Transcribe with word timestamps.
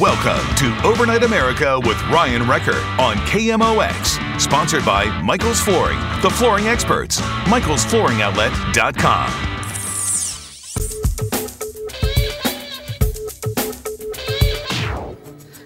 Welcome 0.00 0.56
to 0.56 0.76
Overnight 0.84 1.22
America 1.22 1.78
with 1.84 1.96
Ryan 2.08 2.48
Wrecker 2.48 2.74
on 3.00 3.14
KMOX. 3.28 4.40
Sponsored 4.40 4.84
by 4.84 5.04
Michael's 5.22 5.60
Flooring, 5.60 6.00
the 6.20 6.30
flooring 6.30 6.66
experts. 6.66 7.20
Michael'sFlooringOutlet.com. 7.20 9.30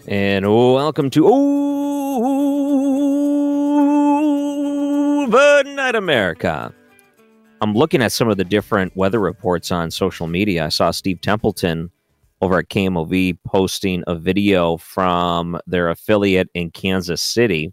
And 0.06 0.46
welcome 0.46 1.08
to 1.08 1.26
Overnight 5.24 5.94
America. 5.94 6.74
I'm 7.62 7.72
looking 7.72 8.02
at 8.02 8.12
some 8.12 8.28
of 8.28 8.36
the 8.36 8.44
different 8.44 8.94
weather 8.94 9.20
reports 9.20 9.72
on 9.72 9.90
social 9.90 10.26
media. 10.26 10.66
I 10.66 10.68
saw 10.68 10.90
Steve 10.90 11.22
Templeton 11.22 11.90
over 12.40 12.58
at 12.58 12.68
KMOV 12.68 13.38
posting 13.46 14.04
a 14.06 14.14
video 14.14 14.76
from 14.76 15.58
their 15.66 15.88
affiliate 15.88 16.48
in 16.54 16.70
Kansas 16.70 17.22
City. 17.22 17.72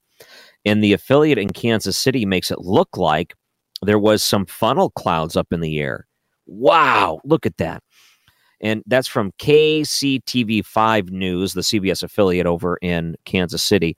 And 0.66 0.84
the 0.84 0.94
affiliate 0.94 1.38
in 1.38 1.50
Kansas 1.50 1.98
City 1.98 2.26
makes 2.26 2.50
it 2.50 2.60
look 2.60 2.98
like 2.98 3.36
there 3.82 4.00
was 4.00 4.24
some 4.24 4.46
funnel 4.46 4.90
clouds 4.92 5.36
up 5.36 5.52
in 5.52 5.60
the 5.60 5.80
air. 5.80 6.08
Wow, 6.48 7.20
look 7.24 7.46
at 7.46 7.58
that 7.58 7.84
and 8.62 8.84
that's 8.88 9.08
from 9.08 9.32
KCTV5 9.34 11.10
News, 11.12 11.54
the 11.54 11.62
CBS 11.62 12.04
affiliate 12.04 12.48
over 12.48 12.78
in 12.82 13.16
Kansas 13.26 13.64
City. 13.64 13.96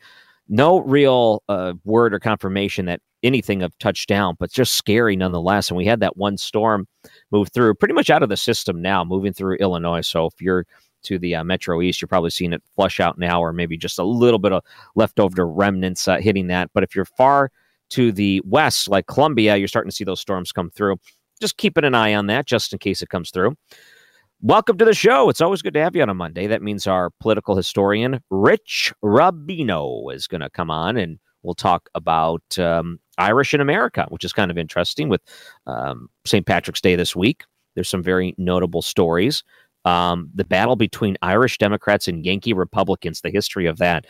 No 0.50 0.80
real 0.80 1.44
uh, 1.50 1.74
word 1.84 2.14
or 2.14 2.20
confirmation 2.20 2.86
that 2.86 3.02
anything 3.24 3.64
of 3.64 3.78
touched 3.80 4.08
down, 4.08 4.36
but 4.40 4.52
just 4.52 4.76
scary 4.76 5.16
nonetheless. 5.16 5.70
And 5.70 5.78
we 5.78 5.86
had 5.86 6.00
that 6.00 6.18
one 6.18 6.38
storm 6.38 6.88
move 7.32 7.50
through, 7.52 7.76
pretty 7.76 7.94
much 7.94 8.10
out 8.10 8.24
of 8.24 8.30
the 8.30 8.38
system 8.38 8.82
now, 8.82 9.04
moving 9.04 9.34
through 9.34 9.58
Illinois. 9.58 10.02
So 10.02 10.28
if 10.28 10.42
you're 10.42 10.66
to 11.04 11.20
the 11.20 11.36
uh, 11.36 11.44
Metro 11.44 11.82
East, 11.82 12.02
you're 12.02 12.08
probably 12.08 12.30
seeing 12.30 12.54
it 12.54 12.64
flush 12.76 13.00
out 13.00 13.18
now, 13.18 13.42
or 13.42 13.54
maybe 13.54 13.78
just 13.78 14.00
a 14.00 14.04
little 14.04 14.40
bit 14.40 14.52
of 14.52 14.64
leftover 14.96 15.48
remnants 15.48 16.08
uh, 16.08 16.18
hitting 16.18 16.48
that. 16.48 16.70
But 16.74 16.84
if 16.84 16.96
you're 16.96 17.06
far 17.06 17.52
to 17.90 18.12
the 18.12 18.42
west, 18.46 18.90
like 18.90 19.08
Columbia, 19.08 19.56
you're 19.56 19.68
starting 19.68 19.90
to 19.90 19.96
see 19.96 20.04
those 20.04 20.20
storms 20.20 20.52
come 20.52 20.70
through. 20.70 20.98
Just 21.40 21.58
keeping 21.58 21.84
an 21.84 21.96
eye 21.96 22.14
on 22.14 22.28
that, 22.28 22.46
just 22.46 22.74
in 22.74 22.80
case 22.80 23.02
it 23.02 23.10
comes 23.10 23.32
through. 23.32 23.56
Welcome 24.44 24.78
to 24.78 24.86
the 24.86 24.94
show. 24.94 25.30
It's 25.30 25.42
always 25.42 25.64
good 25.64 25.74
to 25.74 25.82
have 25.82 25.96
you 25.96 26.04
on 26.04 26.10
a 26.10 26.14
Monday. 26.14 26.46
That 26.46 26.62
means 26.62 26.86
our 26.86 27.10
political 27.20 27.56
historian, 27.56 28.22
Rich 28.30 28.94
Rubino, 29.04 30.14
is 30.14 30.28
going 30.28 30.42
to 30.42 30.50
come 30.52 30.70
on 30.70 30.96
and 30.96 31.18
we'll 31.42 31.56
talk 31.56 31.90
about 31.96 32.44
um, 32.60 33.00
Irish 33.18 33.56
in 33.56 33.62
America, 33.62 34.06
which 34.10 34.24
is 34.24 34.34
kind 34.34 34.52
of 34.52 34.58
interesting 34.58 35.10
with 35.10 35.22
um, 35.66 36.08
St. 36.28 36.46
Patrick's 36.46 36.82
Day 36.82 36.96
this 36.96 37.16
week. 37.16 37.46
There's 37.74 37.90
some 37.90 38.04
very 38.04 38.36
notable 38.38 38.84
stories. 38.84 39.44
Um, 39.86 40.30
the 40.36 40.46
battle 40.46 40.76
between 40.76 41.18
Irish 41.24 41.58
Democrats 41.58 42.08
and 42.08 42.24
Yankee 42.24 42.54
Republicans, 42.54 43.22
the 43.22 43.32
history 43.32 43.66
of 43.66 43.80
that. 43.80 44.06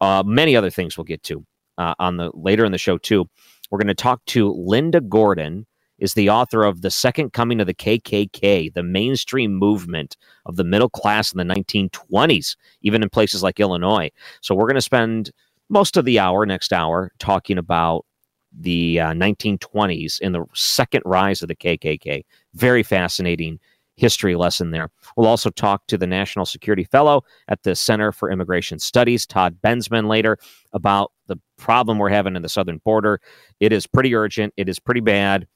Uh, 0.00 0.24
many 0.26 0.56
other 0.56 0.70
things 0.70 0.98
we'll 0.98 1.04
get 1.04 1.22
to 1.24 1.44
uh, 1.78 1.94
on 2.00 2.16
the 2.16 2.32
later 2.34 2.64
in 2.64 2.72
the 2.72 2.78
show 2.78 2.98
too. 2.98 3.24
We're 3.70 3.78
going 3.78 3.86
to 3.86 3.94
talk 3.94 4.24
to 4.26 4.52
Linda 4.52 5.00
Gordon, 5.00 5.64
is 6.00 6.14
the 6.14 6.30
author 6.30 6.64
of 6.64 6.82
The 6.82 6.90
Second 6.90 7.32
Coming 7.32 7.60
of 7.60 7.66
the 7.66 7.74
KKK, 7.74 8.72
the 8.72 8.82
mainstream 8.82 9.54
movement 9.54 10.16
of 10.46 10.56
the 10.56 10.64
middle 10.64 10.88
class 10.88 11.32
in 11.32 11.38
the 11.38 11.54
1920s, 11.54 12.56
even 12.82 13.02
in 13.02 13.10
places 13.10 13.42
like 13.42 13.60
Illinois. 13.60 14.10
So 14.40 14.54
we're 14.54 14.66
going 14.66 14.74
to 14.74 14.80
spend 14.80 15.30
most 15.68 15.96
of 15.96 16.04
the 16.04 16.18
hour, 16.18 16.44
next 16.46 16.72
hour, 16.72 17.12
talking 17.18 17.58
about 17.58 18.04
the 18.52 18.98
uh, 18.98 19.12
1920s 19.12 20.18
and 20.20 20.34
the 20.34 20.44
second 20.54 21.02
rise 21.04 21.42
of 21.42 21.48
the 21.48 21.54
KKK. 21.54 22.24
Very 22.54 22.82
fascinating 22.82 23.60
history 23.96 24.34
lesson 24.34 24.70
there. 24.70 24.90
We'll 25.16 25.28
also 25.28 25.50
talk 25.50 25.86
to 25.88 25.98
the 25.98 26.06
National 26.06 26.46
Security 26.46 26.84
Fellow 26.84 27.22
at 27.48 27.62
the 27.62 27.76
Center 27.76 28.12
for 28.12 28.30
Immigration 28.30 28.78
Studies, 28.78 29.26
Todd 29.26 29.58
Bensman, 29.62 30.08
later 30.08 30.38
about 30.72 31.12
the 31.26 31.36
problem 31.58 31.98
we're 31.98 32.08
having 32.08 32.34
in 32.34 32.42
the 32.42 32.48
southern 32.48 32.78
border. 32.78 33.20
It 33.60 33.72
is 33.72 33.86
pretty 33.86 34.14
urgent, 34.14 34.54
it 34.56 34.68
is 34.68 34.78
pretty 34.78 35.02
bad 35.02 35.46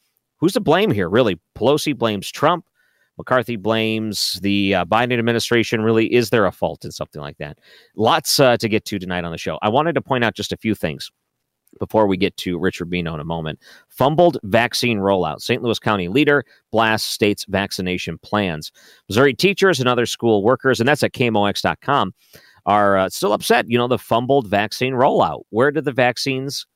who's 0.44 0.53
to 0.53 0.60
blame 0.60 0.91
here, 0.91 1.09
really? 1.09 1.41
Pelosi 1.56 1.97
blames 1.97 2.31
Trump. 2.31 2.66
McCarthy 3.16 3.56
blames 3.56 4.38
the 4.43 4.75
uh, 4.75 4.84
Biden 4.84 5.19
administration. 5.19 5.81
Really, 5.81 6.12
is 6.12 6.28
there 6.28 6.44
a 6.44 6.53
fault 6.53 6.84
in 6.84 6.91
something 6.91 7.22
like 7.22 7.38
that? 7.38 7.59
Lots 7.97 8.38
uh, 8.38 8.59
to 8.59 8.69
get 8.69 8.84
to 8.84 8.99
tonight 8.99 9.25
on 9.25 9.33
the 9.33 9.38
show. 9.38 9.59
I 9.62 9.71
wanted 9.71 9.94
to 9.94 10.03
point 10.03 10.22
out 10.22 10.34
just 10.34 10.53
a 10.53 10.59
few 10.59 10.75
things 10.75 11.10
before 11.78 12.06
we 12.06 12.19
get 12.19 12.37
to 12.37 12.59
Rich 12.59 12.81
Rubino 12.81 13.15
in 13.15 13.21
a 13.21 13.25
moment. 13.25 13.59
Fumbled 13.88 14.37
vaccine 14.43 14.99
rollout. 14.99 15.41
St. 15.41 15.62
Louis 15.62 15.78
County 15.78 16.09
leader 16.09 16.44
blasts 16.71 17.09
state's 17.10 17.47
vaccination 17.49 18.19
plans. 18.19 18.71
Missouri 19.09 19.33
teachers 19.33 19.81
and 19.81 19.88
other 19.88 20.04
school 20.04 20.43
workers, 20.43 20.78
and 20.78 20.87
that's 20.87 21.03
at 21.03 21.15
KMOX.com, 21.15 22.12
are 22.66 22.99
uh, 22.99 23.09
still 23.09 23.33
upset. 23.33 23.71
You 23.71 23.78
know, 23.78 23.88
the 23.88 23.97
fumbled 23.97 24.47
vaccine 24.47 24.93
rollout. 24.93 25.44
Where 25.49 25.71
did 25.71 25.87
the 25.87 25.93
vaccines 25.93 26.66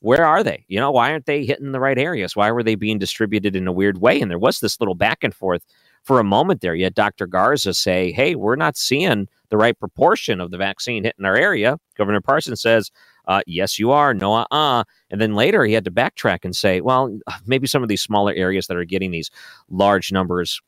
where 0.00 0.24
are 0.24 0.42
they? 0.42 0.64
You 0.68 0.80
know, 0.80 0.90
why 0.90 1.12
aren't 1.12 1.26
they 1.26 1.44
hitting 1.44 1.72
the 1.72 1.80
right 1.80 1.98
areas? 1.98 2.34
Why 2.34 2.50
were 2.50 2.62
they 2.62 2.74
being 2.74 2.98
distributed 2.98 3.54
in 3.54 3.68
a 3.68 3.72
weird 3.72 4.00
way? 4.00 4.20
And 4.20 4.30
there 4.30 4.38
was 4.38 4.60
this 4.60 4.80
little 4.80 4.94
back 4.94 5.22
and 5.22 5.34
forth 5.34 5.64
for 6.02 6.18
a 6.18 6.24
moment 6.24 6.60
there. 6.60 6.74
You 6.74 6.84
had 6.84 6.94
Dr. 6.94 7.26
Garza 7.26 7.74
say, 7.74 8.10
hey, 8.12 8.34
we're 8.34 8.56
not 8.56 8.76
seeing 8.76 9.28
the 9.50 9.56
right 9.56 9.78
proportion 9.78 10.40
of 10.40 10.50
the 10.50 10.56
vaccine 10.56 11.04
hitting 11.04 11.24
our 11.24 11.36
area. 11.36 11.78
Governor 11.96 12.20
Parsons 12.20 12.62
says, 12.62 12.90
uh, 13.28 13.42
yes, 13.46 13.78
you 13.78 13.90
are. 13.90 14.14
No, 14.14 14.34
uh 14.34 14.46
uh. 14.50 14.84
And 15.10 15.20
then 15.20 15.34
later 15.34 15.64
he 15.64 15.74
had 15.74 15.84
to 15.84 15.90
backtrack 15.90 16.40
and 16.44 16.56
say, 16.56 16.80
well, 16.80 17.18
maybe 17.46 17.66
some 17.66 17.82
of 17.82 17.88
these 17.88 18.02
smaller 18.02 18.32
areas 18.34 18.66
that 18.66 18.76
are 18.76 18.84
getting 18.84 19.10
these 19.10 19.30
large 19.68 20.10
numbers 20.10 20.60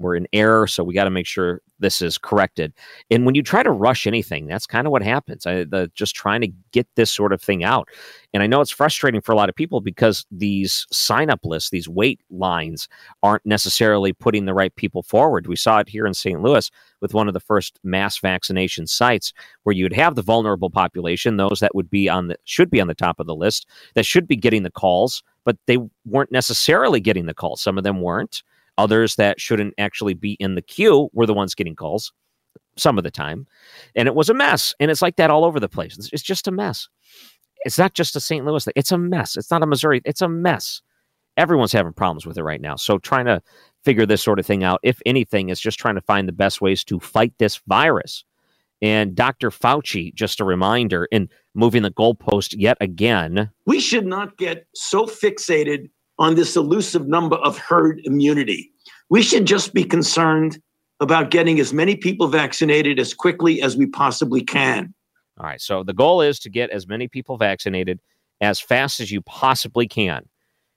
were 0.00 0.16
in 0.16 0.26
error. 0.32 0.66
So 0.66 0.82
we 0.82 0.94
got 0.94 1.04
to 1.04 1.10
make 1.10 1.26
sure 1.26 1.60
this 1.78 2.02
is 2.02 2.18
corrected. 2.18 2.72
And 3.10 3.24
when 3.24 3.34
you 3.34 3.42
try 3.42 3.62
to 3.62 3.70
rush 3.70 4.06
anything, 4.06 4.46
that's 4.46 4.66
kind 4.66 4.86
of 4.86 4.90
what 4.90 5.02
happens. 5.02 5.46
I, 5.46 5.64
the, 5.64 5.90
just 5.94 6.16
trying 6.16 6.40
to 6.40 6.48
get 6.72 6.88
this 6.96 7.12
sort 7.12 7.32
of 7.32 7.40
thing 7.40 7.62
out. 7.64 7.88
And 8.32 8.42
I 8.42 8.46
know 8.46 8.60
it's 8.60 8.70
frustrating 8.70 9.20
for 9.20 9.32
a 9.32 9.36
lot 9.36 9.48
of 9.48 9.54
people 9.54 9.80
because 9.80 10.26
these 10.30 10.86
sign 10.90 11.30
up 11.30 11.40
lists, 11.44 11.70
these 11.70 11.88
wait 11.88 12.20
lines, 12.30 12.88
aren't 13.22 13.44
necessarily 13.44 14.12
putting 14.12 14.46
the 14.46 14.54
right 14.54 14.74
people 14.74 15.02
forward. 15.02 15.46
We 15.46 15.56
saw 15.56 15.78
it 15.78 15.88
here 15.88 16.06
in 16.06 16.14
St. 16.14 16.40
Louis 16.40 16.70
with 17.00 17.14
one 17.14 17.28
of 17.28 17.34
the 17.34 17.40
first 17.40 17.78
mass 17.82 18.18
vaccination 18.18 18.86
sites 18.86 19.32
where 19.62 19.74
you'd 19.74 19.92
have 19.92 20.14
the 20.14 20.22
vulnerable 20.22 20.70
population, 20.70 21.36
those 21.36 21.60
that 21.60 21.74
would 21.74 21.90
be 21.90 22.08
on 22.08 22.28
the 22.28 22.36
should 22.44 22.70
be 22.70 22.80
on 22.80 22.88
the 22.88 22.94
top 22.94 23.20
of 23.20 23.26
the 23.26 23.34
list, 23.34 23.66
that 23.94 24.06
should 24.06 24.26
be 24.26 24.36
getting 24.36 24.62
the 24.62 24.70
calls, 24.70 25.22
but 25.44 25.56
they 25.66 25.78
weren't 26.04 26.32
necessarily 26.32 27.00
getting 27.00 27.26
the 27.26 27.34
calls. 27.34 27.60
Some 27.60 27.78
of 27.78 27.84
them 27.84 28.00
weren't. 28.00 28.42
Others 28.80 29.16
that 29.16 29.38
shouldn't 29.38 29.74
actually 29.76 30.14
be 30.14 30.32
in 30.40 30.54
the 30.54 30.62
queue 30.62 31.10
were 31.12 31.26
the 31.26 31.34
ones 31.34 31.54
getting 31.54 31.76
calls 31.76 32.12
some 32.76 32.96
of 32.98 33.04
the 33.04 33.10
time. 33.10 33.46
And 33.94 34.08
it 34.08 34.14
was 34.14 34.30
a 34.30 34.34
mess. 34.34 34.74
And 34.80 34.90
it's 34.90 35.02
like 35.02 35.16
that 35.16 35.30
all 35.30 35.44
over 35.44 35.60
the 35.60 35.68
place. 35.68 35.98
It's, 35.98 36.10
it's 36.12 36.22
just 36.22 36.48
a 36.48 36.50
mess. 36.50 36.88
It's 37.64 37.78
not 37.78 37.92
just 37.92 38.16
a 38.16 38.20
St. 38.20 38.44
Louis 38.44 38.64
thing. 38.64 38.72
It's 38.74 38.90
a 38.90 38.98
mess. 38.98 39.36
It's 39.36 39.50
not 39.50 39.62
a 39.62 39.66
Missouri. 39.66 40.00
It's 40.04 40.22
a 40.22 40.28
mess. 40.28 40.80
Everyone's 41.36 41.72
having 41.72 41.92
problems 41.92 42.24
with 42.26 42.38
it 42.38 42.42
right 42.42 42.60
now. 42.60 42.76
So 42.76 42.98
trying 42.98 43.26
to 43.26 43.42
figure 43.84 44.06
this 44.06 44.22
sort 44.22 44.38
of 44.38 44.46
thing 44.46 44.64
out, 44.64 44.80
if 44.82 45.00
anything, 45.04 45.50
is 45.50 45.60
just 45.60 45.78
trying 45.78 45.94
to 45.94 46.00
find 46.00 46.26
the 46.26 46.32
best 46.32 46.60
ways 46.60 46.82
to 46.84 46.98
fight 47.00 47.34
this 47.38 47.60
virus. 47.68 48.24
And 48.82 49.14
Dr. 49.14 49.50
Fauci, 49.50 50.14
just 50.14 50.40
a 50.40 50.44
reminder, 50.44 51.06
in 51.12 51.28
moving 51.54 51.82
the 51.82 51.90
goalpost 51.90 52.54
yet 52.56 52.78
again. 52.80 53.50
We 53.66 53.78
should 53.78 54.06
not 54.06 54.38
get 54.38 54.66
so 54.74 55.04
fixated 55.04 55.90
on 56.20 56.36
this 56.36 56.54
elusive 56.54 57.08
number 57.08 57.36
of 57.36 57.58
herd 57.58 58.00
immunity. 58.04 58.70
We 59.08 59.22
should 59.22 59.46
just 59.46 59.74
be 59.74 59.82
concerned 59.82 60.60
about 61.00 61.30
getting 61.30 61.58
as 61.58 61.72
many 61.72 61.96
people 61.96 62.28
vaccinated 62.28 63.00
as 63.00 63.14
quickly 63.14 63.62
as 63.62 63.76
we 63.76 63.86
possibly 63.86 64.42
can. 64.42 64.94
All 65.38 65.46
right. 65.46 65.60
So 65.60 65.82
the 65.82 65.94
goal 65.94 66.20
is 66.20 66.38
to 66.40 66.50
get 66.50 66.70
as 66.70 66.86
many 66.86 67.08
people 67.08 67.38
vaccinated 67.38 68.00
as 68.42 68.60
fast 68.60 69.00
as 69.00 69.10
you 69.10 69.22
possibly 69.22 69.88
can. 69.88 70.28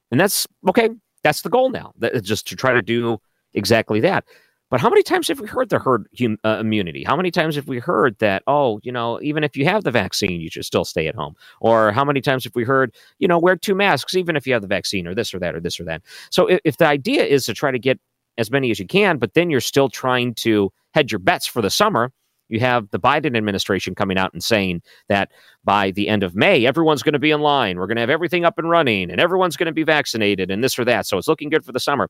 And 0.09 0.19
that's 0.19 0.47
okay. 0.69 0.89
That's 1.23 1.41
the 1.41 1.49
goal 1.49 1.69
now. 1.69 1.91
That, 1.97 2.23
just 2.23 2.47
to 2.47 2.55
try 2.55 2.73
to 2.73 2.81
do 2.81 3.19
exactly 3.53 3.99
that. 3.99 4.25
But 4.73 4.81
how 4.81 4.89
many 4.89 5.03
times 5.03 5.27
have 5.27 5.39
we 5.39 5.47
heard 5.47 5.69
the 5.69 5.77
herd 5.77 6.07
hum, 6.19 6.39
uh, 6.43 6.57
immunity? 6.59 7.03
How 7.03 7.15
many 7.15 7.29
times 7.29 7.55
have 7.57 7.67
we 7.67 7.77
heard 7.77 8.17
that, 8.17 8.41
oh, 8.47 8.79
you 8.81 8.91
know, 8.91 9.21
even 9.21 9.43
if 9.43 9.55
you 9.55 9.65
have 9.65 9.83
the 9.83 9.91
vaccine, 9.91 10.41
you 10.41 10.49
should 10.49 10.65
still 10.65 10.83
stay 10.83 11.05
at 11.05 11.13
home? 11.13 11.35
Or 11.61 11.91
how 11.91 12.03
many 12.03 12.21
times 12.21 12.43
have 12.45 12.55
we 12.55 12.63
heard, 12.63 12.91
you 13.19 13.27
know, 13.27 13.37
wear 13.37 13.55
two 13.55 13.75
masks, 13.75 14.15
even 14.15 14.35
if 14.35 14.47
you 14.47 14.53
have 14.53 14.63
the 14.63 14.67
vaccine, 14.67 15.05
or 15.05 15.13
this 15.13 15.31
or 15.31 15.37
that, 15.37 15.53
or 15.53 15.59
this 15.59 15.79
or 15.79 15.83
that? 15.83 16.01
So 16.31 16.47
if, 16.47 16.59
if 16.63 16.77
the 16.77 16.87
idea 16.87 17.23
is 17.23 17.45
to 17.45 17.53
try 17.53 17.69
to 17.69 17.77
get 17.77 17.99
as 18.39 18.49
many 18.49 18.71
as 18.71 18.79
you 18.79 18.87
can, 18.87 19.19
but 19.19 19.35
then 19.35 19.51
you're 19.51 19.61
still 19.61 19.89
trying 19.89 20.33
to 20.37 20.71
hedge 20.95 21.11
your 21.11 21.19
bets 21.19 21.45
for 21.45 21.61
the 21.61 21.69
summer, 21.69 22.11
you 22.49 22.59
have 22.59 22.89
the 22.89 22.99
Biden 22.99 23.37
administration 23.37 23.93
coming 23.93 24.17
out 24.17 24.33
and 24.33 24.43
saying 24.43 24.81
that 25.07 25.29
by 25.63 25.91
the 25.91 26.09
end 26.09 26.23
of 26.23 26.35
May, 26.35 26.65
everyone's 26.65 27.03
going 27.03 27.13
to 27.13 27.19
be 27.19 27.29
in 27.29 27.41
line. 27.41 27.77
We're 27.77 27.85
going 27.85 27.97
to 27.97 28.01
have 28.01 28.09
everything 28.09 28.43
up 28.43 28.57
and 28.57 28.67
running 28.67 29.11
and 29.11 29.21
everyone's 29.21 29.55
going 29.55 29.67
to 29.67 29.71
be 29.71 29.83
vaccinated 29.83 30.49
and 30.49 30.63
this 30.63 30.79
or 30.79 30.85
that. 30.85 31.05
So 31.05 31.19
it's 31.19 31.27
looking 31.27 31.51
good 31.51 31.63
for 31.63 31.73
the 31.73 31.79
summer. 31.79 32.09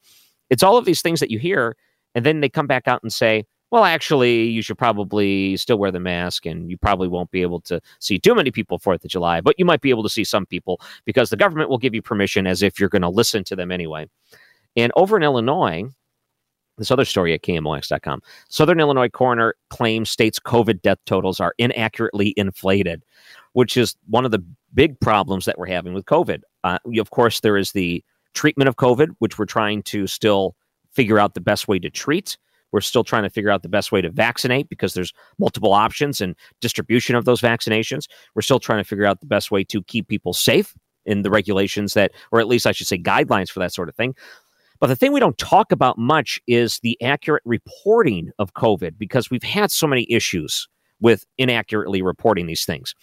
It's 0.49 0.63
all 0.63 0.77
of 0.77 0.85
these 0.85 1.01
things 1.01 1.19
that 1.19 1.29
you 1.29 1.39
hear. 1.39 1.75
And 2.15 2.25
then 2.25 2.41
they 2.41 2.49
come 2.49 2.67
back 2.67 2.87
out 2.87 3.01
and 3.03 3.11
say, 3.11 3.45
well, 3.71 3.85
actually, 3.85 4.43
you 4.43 4.61
should 4.61 4.77
probably 4.77 5.57
still 5.57 5.79
wear 5.79 5.91
the 5.91 5.99
mask 5.99 6.45
and 6.45 6.69
you 6.69 6.77
probably 6.77 7.07
won't 7.07 7.31
be 7.31 7.41
able 7.41 7.59
to 7.61 7.81
see 7.99 8.19
too 8.19 8.35
many 8.35 8.51
people 8.51 8.77
4th 8.77 9.03
of 9.03 9.09
July, 9.09 9.41
but 9.41 9.55
you 9.57 9.65
might 9.65 9.81
be 9.81 9.89
able 9.89 10.03
to 10.03 10.09
see 10.09 10.23
some 10.23 10.45
people 10.45 10.79
because 11.05 11.31
the 11.31 11.37
government 11.37 11.71
will 11.71 11.79
give 11.79 11.95
you 11.95 12.01
permission 12.01 12.45
as 12.45 12.61
if 12.61 12.79
you're 12.79 12.87
going 12.87 13.01
to 13.01 13.09
listen 13.09 13.43
to 13.45 13.55
them 13.55 13.71
anyway. 13.71 14.07
And 14.75 14.91
over 14.95 15.17
in 15.17 15.23
Illinois, 15.23 15.85
this 16.77 16.91
other 16.91 17.05
story 17.05 17.33
at 17.33 17.41
KMOX.com. 17.41 18.21
Southern 18.49 18.79
Illinois 18.79 19.09
coroner 19.09 19.55
claims 19.69 20.09
state's 20.09 20.39
COVID 20.39 20.81
death 20.81 20.99
totals 21.05 21.39
are 21.39 21.53
inaccurately 21.57 22.33
inflated, 22.37 23.03
which 23.53 23.77
is 23.77 23.95
one 24.07 24.25
of 24.25 24.31
the 24.31 24.43
big 24.73 24.99
problems 24.99 25.45
that 25.45 25.57
we're 25.57 25.67
having 25.67 25.93
with 25.93 26.05
COVID. 26.05 26.41
Uh, 26.63 26.79
of 26.99 27.09
course, 27.11 27.39
there 27.39 27.57
is 27.57 27.71
the 27.71 28.03
treatment 28.33 28.67
of 28.67 28.75
COVID, 28.75 29.09
which 29.19 29.37
we're 29.37 29.45
trying 29.45 29.83
to 29.83 30.07
still 30.07 30.55
figure 30.93 31.19
out 31.19 31.33
the 31.33 31.41
best 31.41 31.67
way 31.67 31.79
to 31.79 31.89
treat. 31.89 32.37
We're 32.71 32.81
still 32.81 33.03
trying 33.03 33.23
to 33.23 33.29
figure 33.29 33.51
out 33.51 33.61
the 33.61 33.69
best 33.69 33.91
way 33.91 34.01
to 34.01 34.09
vaccinate 34.09 34.67
because 34.67 34.95
there's 34.95 35.13
multiple 35.37 35.73
options 35.73 36.21
and 36.21 36.35
distribution 36.59 37.15
of 37.15 37.25
those 37.25 37.39
vaccinations. 37.39 38.07
We're 38.33 38.41
still 38.41 38.59
trying 38.59 38.79
to 38.79 38.83
figure 38.83 39.05
out 39.05 39.19
the 39.19 39.27
best 39.27 39.51
way 39.51 39.63
to 39.65 39.83
keep 39.83 40.07
people 40.07 40.33
safe 40.33 40.75
in 41.05 41.21
the 41.21 41.29
regulations 41.29 41.93
that, 41.93 42.11
or 42.31 42.39
at 42.39 42.47
least 42.47 42.65
I 42.65 42.71
should 42.71 42.87
say, 42.87 42.97
guidelines 42.97 43.49
for 43.49 43.59
that 43.59 43.73
sort 43.73 43.89
of 43.89 43.95
thing. 43.95 44.15
But 44.79 44.87
the 44.87 44.95
thing 44.95 45.13
we 45.13 45.19
don't 45.19 45.37
talk 45.37 45.71
about 45.71 45.97
much 45.97 46.41
is 46.47 46.79
the 46.79 47.01
accurate 47.01 47.43
reporting 47.45 48.31
of 48.39 48.53
COVID 48.53 48.97
because 48.97 49.29
we've 49.29 49.43
had 49.43 49.71
so 49.71 49.87
many 49.87 50.07
issues 50.09 50.67
with 50.99 51.25
inaccurately 51.37 52.01
reporting 52.01 52.47
these 52.47 52.65
things. 52.65 52.95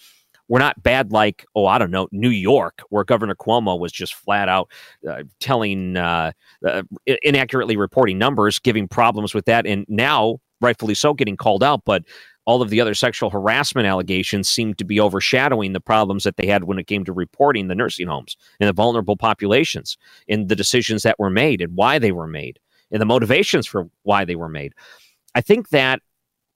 We're 0.50 0.58
not 0.58 0.82
bad 0.82 1.12
like, 1.12 1.46
oh, 1.54 1.66
I 1.66 1.78
don't 1.78 1.92
know, 1.92 2.08
New 2.10 2.28
York, 2.28 2.82
where 2.90 3.04
Governor 3.04 3.36
Cuomo 3.36 3.78
was 3.78 3.92
just 3.92 4.14
flat 4.14 4.48
out 4.48 4.68
uh, 5.08 5.22
telling, 5.38 5.96
uh, 5.96 6.32
uh, 6.66 6.82
inaccurately 7.22 7.76
reporting 7.76 8.18
numbers, 8.18 8.58
giving 8.58 8.88
problems 8.88 9.32
with 9.32 9.44
that. 9.44 9.64
And 9.64 9.86
now, 9.88 10.40
rightfully 10.60 10.94
so, 10.94 11.14
getting 11.14 11.36
called 11.36 11.62
out. 11.62 11.82
But 11.84 12.02
all 12.46 12.62
of 12.62 12.70
the 12.70 12.80
other 12.80 12.94
sexual 12.94 13.30
harassment 13.30 13.86
allegations 13.86 14.48
seem 14.48 14.74
to 14.74 14.84
be 14.84 14.98
overshadowing 14.98 15.72
the 15.72 15.80
problems 15.80 16.24
that 16.24 16.36
they 16.36 16.48
had 16.48 16.64
when 16.64 16.80
it 16.80 16.88
came 16.88 17.04
to 17.04 17.12
reporting 17.12 17.68
the 17.68 17.76
nursing 17.76 18.08
homes 18.08 18.36
and 18.58 18.68
the 18.68 18.72
vulnerable 18.72 19.16
populations 19.16 19.96
and 20.28 20.48
the 20.48 20.56
decisions 20.56 21.04
that 21.04 21.18
were 21.20 21.30
made 21.30 21.60
and 21.60 21.76
why 21.76 22.00
they 22.00 22.10
were 22.10 22.26
made 22.26 22.58
and 22.90 23.00
the 23.00 23.06
motivations 23.06 23.68
for 23.68 23.88
why 24.02 24.24
they 24.24 24.34
were 24.34 24.48
made. 24.48 24.74
I 25.36 25.42
think 25.42 25.68
that 25.68 26.02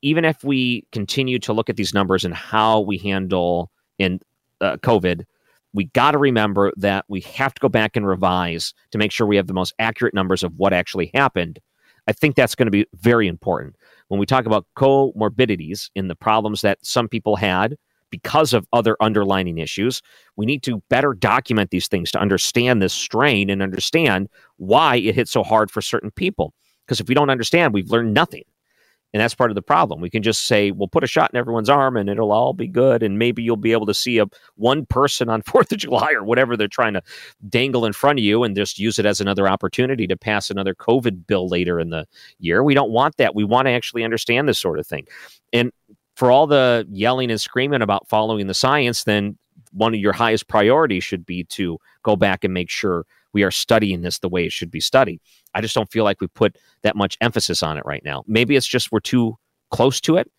even 0.02 0.24
if 0.24 0.42
we 0.42 0.84
continue 0.90 1.38
to 1.38 1.52
look 1.52 1.70
at 1.70 1.76
these 1.76 1.94
numbers 1.94 2.24
and 2.24 2.34
how 2.34 2.80
we 2.80 2.98
handle 2.98 3.70
in 3.98 4.20
uh, 4.60 4.76
COVID, 4.78 5.24
we 5.72 5.84
got 5.86 6.12
to 6.12 6.18
remember 6.18 6.72
that 6.76 7.04
we 7.08 7.20
have 7.22 7.54
to 7.54 7.60
go 7.60 7.68
back 7.68 7.96
and 7.96 8.06
revise 8.06 8.74
to 8.92 8.98
make 8.98 9.12
sure 9.12 9.26
we 9.26 9.36
have 9.36 9.48
the 9.48 9.54
most 9.54 9.74
accurate 9.78 10.14
numbers 10.14 10.42
of 10.42 10.56
what 10.56 10.72
actually 10.72 11.10
happened. 11.14 11.58
I 12.06 12.12
think 12.12 12.36
that's 12.36 12.54
going 12.54 12.66
to 12.66 12.70
be 12.70 12.86
very 12.94 13.26
important 13.26 13.76
when 14.08 14.20
we 14.20 14.26
talk 14.26 14.46
about 14.46 14.66
comorbidities 14.76 15.90
in 15.94 16.08
the 16.08 16.14
problems 16.14 16.60
that 16.62 16.78
some 16.84 17.08
people 17.08 17.36
had 17.36 17.76
because 18.10 18.52
of 18.52 18.66
other 18.72 18.96
underlining 19.00 19.58
issues, 19.58 20.02
we 20.36 20.46
need 20.46 20.62
to 20.62 20.80
better 20.88 21.14
document 21.14 21.70
these 21.70 21.88
things 21.88 22.12
to 22.12 22.20
understand 22.20 22.80
this 22.80 22.92
strain 22.92 23.50
and 23.50 23.60
understand 23.60 24.28
why 24.56 24.96
it 24.96 25.16
hit 25.16 25.26
so 25.28 25.42
hard 25.42 25.68
for 25.70 25.82
certain 25.82 26.12
people. 26.12 26.54
Because 26.86 27.00
if 27.00 27.08
we 27.08 27.14
don't 27.14 27.30
understand, 27.30 27.74
we've 27.74 27.90
learned 27.90 28.14
nothing. 28.14 28.44
And 29.14 29.20
that's 29.20 29.34
part 29.34 29.52
of 29.52 29.54
the 29.54 29.62
problem. 29.62 30.00
We 30.00 30.10
can 30.10 30.24
just 30.24 30.48
say, 30.48 30.72
we'll 30.72 30.88
put 30.88 31.04
a 31.04 31.06
shot 31.06 31.30
in 31.32 31.38
everyone's 31.38 31.70
arm 31.70 31.96
and 31.96 32.10
it'll 32.10 32.32
all 32.32 32.52
be 32.52 32.66
good. 32.66 33.00
And 33.00 33.16
maybe 33.16 33.44
you'll 33.44 33.56
be 33.56 33.70
able 33.70 33.86
to 33.86 33.94
see 33.94 34.18
a 34.18 34.26
one 34.56 34.86
person 34.86 35.28
on 35.28 35.40
4th 35.44 35.70
of 35.70 35.78
July 35.78 36.12
or 36.12 36.24
whatever 36.24 36.56
they're 36.56 36.66
trying 36.66 36.94
to 36.94 37.02
dangle 37.48 37.86
in 37.86 37.92
front 37.92 38.18
of 38.18 38.24
you 38.24 38.42
and 38.42 38.56
just 38.56 38.80
use 38.80 38.98
it 38.98 39.06
as 39.06 39.20
another 39.20 39.48
opportunity 39.48 40.08
to 40.08 40.16
pass 40.16 40.50
another 40.50 40.74
COVID 40.74 41.28
bill 41.28 41.48
later 41.48 41.78
in 41.78 41.90
the 41.90 42.06
year. 42.40 42.64
We 42.64 42.74
don't 42.74 42.90
want 42.90 43.16
that. 43.18 43.36
We 43.36 43.44
want 43.44 43.66
to 43.66 43.72
actually 43.72 44.02
understand 44.02 44.48
this 44.48 44.58
sort 44.58 44.80
of 44.80 44.86
thing. 44.86 45.06
And 45.52 45.70
for 46.16 46.32
all 46.32 46.48
the 46.48 46.84
yelling 46.90 47.30
and 47.30 47.40
screaming 47.40 47.82
about 47.82 48.08
following 48.08 48.48
the 48.48 48.54
science, 48.54 49.04
then 49.04 49.38
one 49.70 49.94
of 49.94 50.00
your 50.00 50.12
highest 50.12 50.48
priorities 50.48 51.04
should 51.04 51.24
be 51.24 51.44
to 51.44 51.78
go 52.02 52.16
back 52.16 52.42
and 52.42 52.52
make 52.52 52.70
sure 52.70 53.06
we 53.34 53.42
are 53.42 53.50
studying 53.50 54.00
this 54.00 54.20
the 54.20 54.28
way 54.28 54.46
it 54.46 54.52
should 54.52 54.70
be 54.70 54.80
studied. 54.80 55.20
I 55.54 55.60
just 55.60 55.74
don't 55.74 55.90
feel 55.90 56.04
like 56.04 56.20
we 56.20 56.28
put 56.28 56.56
that 56.82 56.96
much 56.96 57.18
emphasis 57.20 57.62
on 57.62 57.76
it 57.76 57.84
right 57.84 58.02
now. 58.04 58.24
Maybe 58.26 58.56
it's 58.56 58.66
just 58.66 58.90
we're 58.92 59.00
too 59.00 59.36
close 59.70 60.00
to 60.02 60.16
it. 60.16 60.30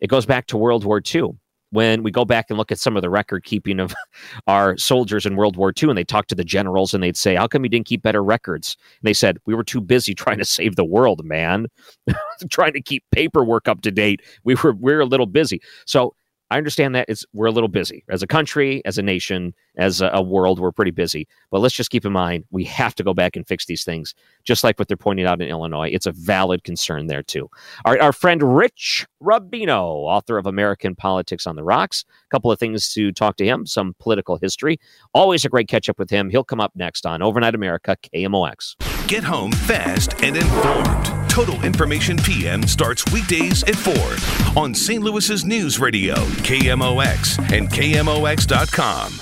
It 0.00 0.08
goes 0.08 0.26
back 0.26 0.46
to 0.48 0.56
World 0.56 0.84
War 0.84 1.02
II. 1.14 1.30
When 1.70 2.02
we 2.02 2.10
go 2.10 2.26
back 2.26 2.46
and 2.50 2.58
look 2.58 2.70
at 2.70 2.78
some 2.78 2.96
of 2.96 3.02
the 3.02 3.08
record 3.08 3.44
keeping 3.44 3.80
of 3.80 3.94
our 4.46 4.76
soldiers 4.76 5.24
in 5.24 5.36
World 5.36 5.56
War 5.56 5.72
II, 5.82 5.88
and 5.88 5.96
they 5.96 6.04
talk 6.04 6.26
to 6.26 6.34
the 6.34 6.44
generals 6.44 6.92
and 6.92 7.02
they'd 7.02 7.16
say, 7.16 7.34
How 7.34 7.46
come 7.46 7.64
you 7.64 7.70
didn't 7.70 7.86
keep 7.86 8.02
better 8.02 8.22
records? 8.22 8.76
And 9.00 9.08
they 9.08 9.14
said, 9.14 9.38
We 9.46 9.54
were 9.54 9.64
too 9.64 9.80
busy 9.80 10.14
trying 10.14 10.36
to 10.36 10.44
save 10.44 10.76
the 10.76 10.84
world, 10.84 11.24
man. 11.24 11.68
trying 12.50 12.74
to 12.74 12.82
keep 12.82 13.04
paperwork 13.10 13.68
up 13.68 13.80
to 13.82 13.90
date. 13.90 14.20
We 14.44 14.54
were 14.56 14.72
we 14.72 14.92
we're 14.92 15.00
a 15.00 15.06
little 15.06 15.24
busy. 15.24 15.62
So 15.86 16.14
I 16.52 16.58
understand 16.58 16.94
that 16.94 17.06
it's 17.08 17.24
we're 17.32 17.46
a 17.46 17.50
little 17.50 17.68
busy 17.68 18.04
as 18.10 18.22
a 18.22 18.26
country, 18.26 18.82
as 18.84 18.98
a 18.98 19.02
nation, 19.02 19.54
as 19.78 20.02
a, 20.02 20.10
a, 20.12 20.20
world. 20.20 20.60
We're 20.60 20.70
pretty 20.70 20.90
busy, 20.90 21.26
but 21.50 21.60
let's 21.60 21.74
just 21.74 21.88
keep 21.88 22.04
in 22.04 22.12
mind 22.12 22.44
we 22.50 22.62
have 22.64 22.94
to 22.96 23.02
go 23.02 23.14
back 23.14 23.36
and 23.36 23.48
fix 23.48 23.64
these 23.64 23.84
things, 23.84 24.14
just 24.44 24.62
like 24.62 24.78
what 24.78 24.86
they're 24.86 24.96
pointing 24.98 25.24
out 25.24 25.40
in 25.40 25.48
Illinois. 25.48 25.88
It's 25.90 26.04
a 26.04 26.12
valid 26.12 26.62
concern 26.62 27.06
there 27.06 27.22
too. 27.22 27.48
All 27.86 27.92
right, 27.92 28.02
our 28.02 28.12
friend 28.12 28.42
Rich 28.42 29.06
Rubino, 29.22 29.80
author 29.80 30.36
of 30.36 30.44
American 30.44 30.94
Politics 30.94 31.46
on 31.46 31.56
the 31.56 31.64
Rocks, 31.64 32.04
a 32.10 32.28
couple 32.30 32.52
of 32.52 32.58
things 32.58 32.92
to 32.92 33.12
talk 33.12 33.36
to 33.36 33.46
him, 33.46 33.64
some 33.64 33.96
political 33.98 34.36
history. 34.36 34.78
Always 35.14 35.46
a 35.46 35.48
great 35.48 35.68
catch 35.68 35.88
up 35.88 35.98
with 35.98 36.10
him. 36.10 36.28
He'll 36.28 36.44
come 36.44 36.60
up 36.60 36.72
next 36.74 37.06
on 37.06 37.22
Overnight 37.22 37.54
America 37.54 37.96
KMOX. 38.14 39.06
Get 39.08 39.24
home 39.24 39.52
fast 39.52 40.22
and 40.22 40.36
informed. 40.36 41.11
Total 41.32 41.64
Information 41.64 42.18
PM 42.18 42.62
starts 42.64 43.10
weekdays 43.10 43.62
at 43.62 43.74
4 43.74 44.62
on 44.62 44.74
St. 44.74 45.02
Louis's 45.02 45.46
News 45.46 45.80
Radio, 45.80 46.14
KMOX, 46.44 47.38
and 47.50 47.70
KMOX.com. 47.70 49.14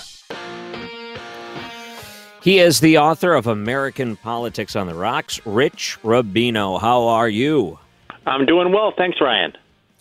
He 2.42 2.58
is 2.58 2.80
the 2.80 2.98
author 2.98 3.34
of 3.34 3.46
American 3.46 4.16
Politics 4.16 4.74
on 4.74 4.88
the 4.88 4.94
Rocks. 4.96 5.40
Rich 5.46 5.98
Rubino, 6.02 6.80
how 6.80 7.06
are 7.06 7.28
you? 7.28 7.78
I'm 8.26 8.44
doing 8.44 8.72
well. 8.72 8.92
Thanks, 8.98 9.18
Ryan. 9.20 9.52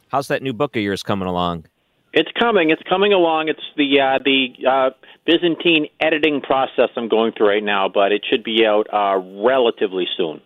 How's 0.07 0.29
that 0.29 0.41
new 0.41 0.51
book 0.53 0.75
of 0.75 0.81
yours 0.81 1.03
coming 1.03 1.27
along? 1.27 1.65
It's 2.13 2.31
coming. 2.39 2.71
It's 2.71 2.81
coming 2.89 3.13
along. 3.13 3.49
It's 3.49 3.61
the 3.77 4.01
uh, 4.01 4.17
the 4.25 4.67
uh, 4.67 4.89
Byzantine 5.27 5.85
editing 5.99 6.41
process 6.41 6.89
I'm 6.95 7.07
going 7.07 7.33
through 7.33 7.49
right 7.49 7.63
now, 7.63 7.87
but 7.87 8.11
it 8.11 8.25
should 8.27 8.43
be 8.43 8.65
out 8.65 8.87
uh, 8.91 9.19
relatively 9.43 10.07
soon 10.17 10.41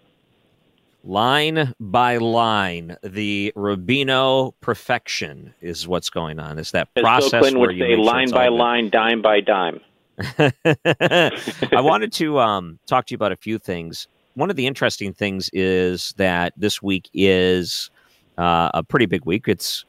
line 1.03 1.73
by 1.79 2.17
line, 2.17 2.97
the 3.03 3.53
Rubino 3.55 4.53
perfection 4.61 5.53
is 5.61 5.87
what's 5.87 6.09
going 6.09 6.39
on. 6.39 6.57
Is 6.57 6.71
that 6.71 6.89
As 6.95 7.01
process 7.01 7.31
Bill 7.31 7.39
Clinton 7.41 7.59
where 7.59 7.69
would 7.69 7.77
you 7.77 7.85
say 7.85 7.95
line 7.95 8.31
by 8.31 8.47
line, 8.47 8.89
dime 8.89 9.21
by 9.21 9.41
dime. 9.41 9.81
I 10.37 11.81
wanted 11.81 12.13
to 12.13 12.39
um, 12.39 12.79
talk 12.85 13.07
to 13.07 13.11
you 13.11 13.15
about 13.15 13.31
a 13.31 13.37
few 13.37 13.57
things. 13.57 14.07
One 14.35 14.49
of 14.49 14.55
the 14.55 14.67
interesting 14.67 15.13
things 15.13 15.49
is 15.53 16.13
that 16.17 16.53
this 16.55 16.81
week 16.81 17.09
is 17.13 17.89
uh, 18.37 18.69
a 18.73 18.83
pretty 18.83 19.05
big 19.05 19.25
week. 19.25 19.47
It's 19.47 19.85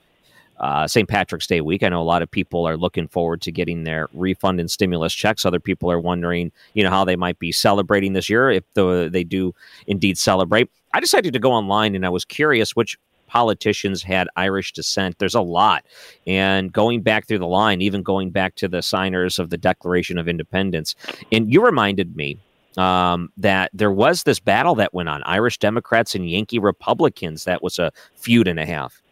uh, 0.60 0.86
St. 0.86 1.08
Patrick's 1.08 1.46
Day 1.46 1.60
week. 1.60 1.82
I 1.82 1.88
know 1.88 2.00
a 2.00 2.04
lot 2.04 2.22
of 2.22 2.30
people 2.30 2.66
are 2.66 2.76
looking 2.76 3.08
forward 3.08 3.40
to 3.42 3.52
getting 3.52 3.84
their 3.84 4.08
refund 4.12 4.60
and 4.60 4.70
stimulus 4.70 5.12
checks. 5.12 5.44
Other 5.44 5.60
people 5.60 5.90
are 5.90 5.98
wondering, 5.98 6.52
you 6.74 6.84
know, 6.84 6.90
how 6.90 7.04
they 7.04 7.16
might 7.16 7.38
be 7.38 7.52
celebrating 7.52 8.12
this 8.12 8.28
year 8.28 8.50
if 8.50 8.64
the, 8.74 9.08
they 9.12 9.24
do 9.24 9.54
indeed 9.86 10.16
celebrate. 10.16 10.70
I 10.94 11.00
decided 11.00 11.32
to 11.32 11.40
go 11.40 11.50
online 11.50 11.96
and 11.96 12.06
I 12.06 12.08
was 12.08 12.24
curious 12.24 12.76
which 12.76 12.96
politicians 13.26 14.00
had 14.04 14.28
Irish 14.36 14.72
descent. 14.72 15.18
There's 15.18 15.34
a 15.34 15.40
lot. 15.40 15.84
And 16.24 16.72
going 16.72 17.02
back 17.02 17.26
through 17.26 17.40
the 17.40 17.48
line, 17.48 17.82
even 17.82 18.04
going 18.04 18.30
back 18.30 18.54
to 18.56 18.68
the 18.68 18.80
signers 18.80 19.40
of 19.40 19.50
the 19.50 19.58
Declaration 19.58 20.18
of 20.18 20.28
Independence. 20.28 20.94
And 21.32 21.52
you 21.52 21.66
reminded 21.66 22.14
me 22.14 22.38
um, 22.76 23.32
that 23.36 23.72
there 23.74 23.90
was 23.90 24.22
this 24.22 24.38
battle 24.38 24.76
that 24.76 24.94
went 24.94 25.08
on 25.08 25.20
Irish 25.24 25.58
Democrats 25.58 26.14
and 26.14 26.30
Yankee 26.30 26.60
Republicans. 26.60 27.42
That 27.42 27.60
was 27.60 27.80
a 27.80 27.90
feud 28.14 28.46
and 28.46 28.60
a 28.60 28.66
half. 28.66 29.02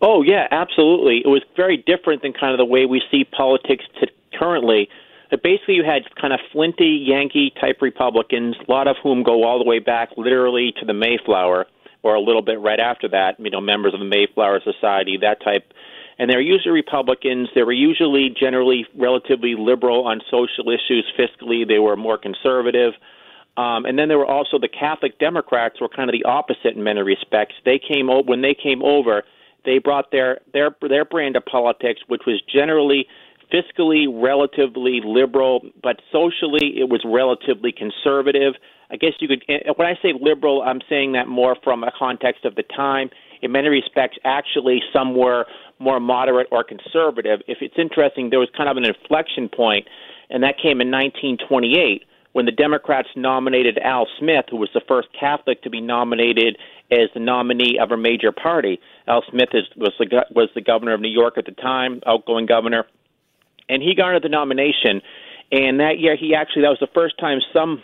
Oh 0.00 0.22
yeah, 0.22 0.48
absolutely. 0.50 1.18
It 1.18 1.28
was 1.28 1.42
very 1.56 1.76
different 1.76 2.22
than 2.22 2.32
kind 2.32 2.52
of 2.52 2.58
the 2.58 2.64
way 2.64 2.86
we 2.86 3.02
see 3.10 3.24
politics 3.24 3.84
t- 4.00 4.08
currently. 4.32 4.88
But 5.30 5.42
basically, 5.42 5.74
you 5.74 5.84
had 5.84 6.02
kind 6.20 6.32
of 6.32 6.40
flinty 6.52 7.04
Yankee 7.06 7.52
type 7.60 7.82
Republicans, 7.82 8.56
a 8.66 8.70
lot 8.70 8.88
of 8.88 8.96
whom 9.02 9.22
go 9.22 9.44
all 9.44 9.58
the 9.58 9.68
way 9.68 9.78
back, 9.78 10.10
literally 10.16 10.72
to 10.80 10.86
the 10.86 10.94
Mayflower, 10.94 11.66
or 12.02 12.14
a 12.14 12.20
little 12.20 12.42
bit 12.42 12.60
right 12.60 12.80
after 12.80 13.08
that. 13.08 13.38
You 13.38 13.50
know, 13.50 13.60
members 13.60 13.94
of 13.94 14.00
the 14.00 14.06
Mayflower 14.06 14.60
Society, 14.64 15.18
that 15.20 15.42
type. 15.42 15.72
And 16.18 16.28
they 16.28 16.34
were 16.34 16.42
usually 16.42 16.72
Republicans. 16.72 17.48
They 17.54 17.62
were 17.62 17.72
usually 17.72 18.30
generally 18.30 18.86
relatively 18.96 19.54
liberal 19.56 20.06
on 20.06 20.20
social 20.30 20.70
issues. 20.70 21.04
Fiscally, 21.16 21.66
they 21.66 21.78
were 21.78 21.96
more 21.96 22.18
conservative. 22.18 22.94
Um, 23.56 23.84
and 23.84 23.98
then 23.98 24.08
there 24.08 24.18
were 24.18 24.26
also 24.26 24.58
the 24.58 24.68
Catholic 24.68 25.18
Democrats, 25.18 25.80
were 25.80 25.88
kind 25.88 26.08
of 26.08 26.14
the 26.14 26.24
opposite 26.24 26.74
in 26.74 26.82
many 26.82 27.02
respects. 27.02 27.54
They 27.64 27.78
came 27.78 28.08
when 28.26 28.42
they 28.42 28.54
came 28.54 28.82
over 28.82 29.24
they 29.64 29.78
brought 29.78 30.10
their 30.10 30.40
their 30.52 30.70
their 30.80 31.04
brand 31.04 31.36
of 31.36 31.44
politics, 31.44 32.00
which 32.06 32.22
was 32.26 32.40
generally 32.42 33.06
fiscally 33.52 34.06
relatively 34.10 35.00
liberal, 35.04 35.62
but 35.82 36.00
socially 36.12 36.74
it 36.78 36.88
was 36.88 37.02
relatively 37.04 37.72
conservative. 37.72 38.54
I 38.90 38.96
guess 38.96 39.12
you 39.20 39.28
could. 39.28 39.44
Eh, 39.48 39.70
when 39.76 39.86
I 39.86 39.94
say 40.02 40.12
liberal, 40.18 40.62
I'm 40.62 40.80
saying 40.88 41.12
that 41.12 41.28
more 41.28 41.56
from 41.62 41.84
a 41.84 41.92
context 41.98 42.44
of 42.44 42.54
the 42.54 42.62
time. 42.62 43.10
In 43.40 43.52
many 43.52 43.68
respects, 43.68 44.18
actually, 44.24 44.82
somewhere 44.92 45.46
more 45.78 46.00
moderate 46.00 46.48
or 46.50 46.64
conservative. 46.64 47.40
If 47.46 47.58
it's 47.60 47.76
interesting, 47.78 48.30
there 48.30 48.40
was 48.40 48.48
kind 48.56 48.68
of 48.68 48.76
an 48.76 48.84
inflection 48.84 49.48
point, 49.48 49.86
and 50.28 50.42
that 50.42 50.56
came 50.58 50.80
in 50.80 50.90
1928 50.90 52.04
when 52.32 52.46
the 52.46 52.52
Democrats 52.52 53.08
nominated 53.16 53.78
Al 53.78 54.06
Smith, 54.18 54.46
who 54.50 54.56
was 54.56 54.68
the 54.74 54.82
first 54.86 55.08
Catholic 55.18 55.62
to 55.62 55.70
be 55.70 55.80
nominated 55.80 56.58
as 56.90 57.08
the 57.14 57.20
nominee 57.20 57.78
of 57.80 57.90
a 57.90 57.96
major 57.96 58.32
party. 58.32 58.80
Al 59.06 59.22
Smith 59.30 59.50
is, 59.52 59.64
was 59.76 59.92
the 59.98 60.24
was 60.34 60.48
the 60.54 60.60
governor 60.60 60.94
of 60.94 61.00
New 61.00 61.10
York 61.10 61.34
at 61.36 61.46
the 61.46 61.52
time, 61.52 62.00
outgoing 62.06 62.46
governor, 62.46 62.84
and 63.68 63.82
he 63.82 63.94
garnered 63.94 64.22
the 64.22 64.28
nomination. 64.28 65.02
And 65.50 65.80
that 65.80 65.98
year, 65.98 66.16
he 66.16 66.34
actually 66.34 66.62
that 66.62 66.68
was 66.68 66.80
the 66.80 66.92
first 66.94 67.18
time 67.18 67.38
some 67.52 67.82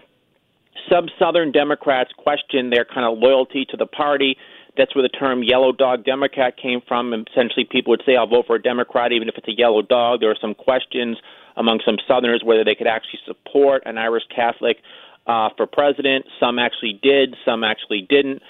some 0.91 1.09
Southern 1.19 1.53
Democrats 1.53 2.11
questioned 2.17 2.73
their 2.73 2.85
kind 2.85 3.07
of 3.07 3.19
loyalty 3.19 3.65
to 3.71 3.77
the 3.77 3.87
party. 3.87 4.37
That's 4.77 4.95
where 4.95 5.03
the 5.03 5.09
term 5.09 5.43
"yellow 5.43 5.73
dog 5.73 6.05
Democrat" 6.05 6.57
came 6.57 6.81
from. 6.87 7.13
And 7.13 7.29
essentially, 7.31 7.65
people 7.65 7.93
would 7.93 8.03
say, 8.05 8.17
"I'll 8.17 8.27
vote 8.27 8.47
for 8.47 8.57
a 8.57 8.63
Democrat, 8.63 9.13
even 9.13 9.29
if 9.29 9.37
it's 9.37 9.49
a 9.49 9.57
yellow 9.57 9.83
dog." 9.83 10.21
There 10.21 10.29
were 10.29 10.39
some 10.41 10.55
questions 10.55 11.17
among 11.57 11.81
some 11.87 11.97
Southerners 12.07 12.43
whether 12.45 12.65
they 12.65 12.75
could 12.75 12.89
actually 12.89 13.21
support 13.25 13.85
an 13.87 13.97
Irish 13.97 14.25
Catholic 14.35 14.79
uh, 15.27 15.51
for 15.57 15.67
president. 15.67 16.27
Some 16.41 16.59
actually 16.59 16.99
did, 17.03 17.37
some 17.45 17.65
actually 17.65 18.07
didn't. 18.09 18.43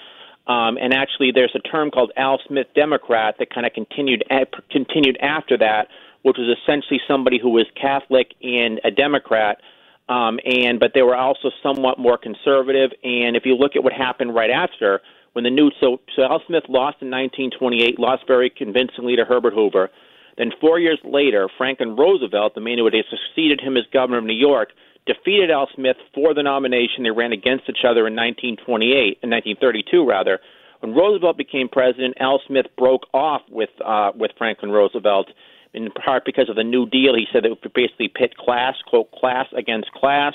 Um, 0.47 0.77
and 0.77 0.93
actually, 0.93 1.31
there's 1.33 1.55
a 1.55 1.59
term 1.59 1.89
called 1.89 2.11
Al 2.17 2.39
Smith 2.47 2.67
Democrat 2.75 3.35
that 3.39 3.49
kind 3.49 3.65
of 3.65 3.73
continued 3.73 4.23
continued 4.69 5.17
after 5.21 5.57
that, 5.57 5.87
which 6.25 6.37
was 6.39 6.57
essentially 6.57 6.99
somebody 7.07 7.37
who 7.37 7.51
was 7.51 7.67
Catholic 7.79 8.33
and 8.41 8.81
a 8.83 8.89
Democrat, 8.89 9.61
um, 10.09 10.39
and 10.43 10.79
but 10.79 10.89
they 10.95 11.03
were 11.03 11.15
also 11.15 11.51
somewhat 11.61 11.99
more 11.99 12.17
conservative. 12.17 12.89
And 13.03 13.35
if 13.35 13.45
you 13.45 13.53
look 13.53 13.75
at 13.75 13.83
what 13.83 13.93
happened 13.93 14.33
right 14.33 14.49
after, 14.49 15.01
when 15.33 15.43
the 15.43 15.51
new 15.51 15.69
so 15.79 16.01
so 16.15 16.23
Al 16.23 16.41
Smith 16.47 16.63
lost 16.67 16.97
in 17.05 17.13
1928, 17.13 17.99
lost 17.99 18.23
very 18.25 18.49
convincingly 18.49 19.15
to 19.17 19.23
Herbert 19.23 19.53
Hoover. 19.53 19.91
Then 20.35 20.49
four 20.59 20.79
years 20.79 20.97
later, 21.03 21.47
Franklin 21.59 21.95
Roosevelt, 21.95 22.55
the 22.55 22.61
man 22.61 22.79
who 22.79 22.85
had 22.85 22.95
succeeded 23.07 23.61
him 23.61 23.77
as 23.77 23.83
governor 23.93 24.17
of 24.17 24.23
New 24.23 24.33
York, 24.33 24.69
defeated 25.05 25.51
Al 25.51 25.69
Smith 25.75 25.97
for 26.15 26.33
the 26.33 26.41
nomination. 26.41 27.03
They 27.03 27.11
ran 27.11 27.33
against 27.33 27.69
each 27.69 27.85
other 27.85 28.07
in 28.07 28.17
1928, 28.17 29.21
in 29.21 29.29
1932 29.29 30.09
rather. 30.09 30.39
When 30.79 30.95
Roosevelt 30.95 31.37
became 31.37 31.69
president, 31.69 32.17
Al 32.19 32.41
Smith 32.47 32.65
broke 32.75 33.05
off 33.13 33.43
with 33.47 33.69
uh, 33.85 34.11
with 34.15 34.31
Franklin 34.39 34.71
Roosevelt 34.71 35.29
in 35.75 35.91
part 35.91 36.25
because 36.25 36.49
of 36.49 36.55
the 36.55 36.63
New 36.63 36.87
Deal. 36.87 37.15
He 37.15 37.27
said 37.31 37.43
that 37.43 37.51
it 37.51 37.59
would 37.63 37.73
basically 37.73 38.07
pit 38.07 38.37
class, 38.37 38.75
quote, 38.87 39.11
class 39.11 39.47
against 39.55 39.91
class. 39.91 40.33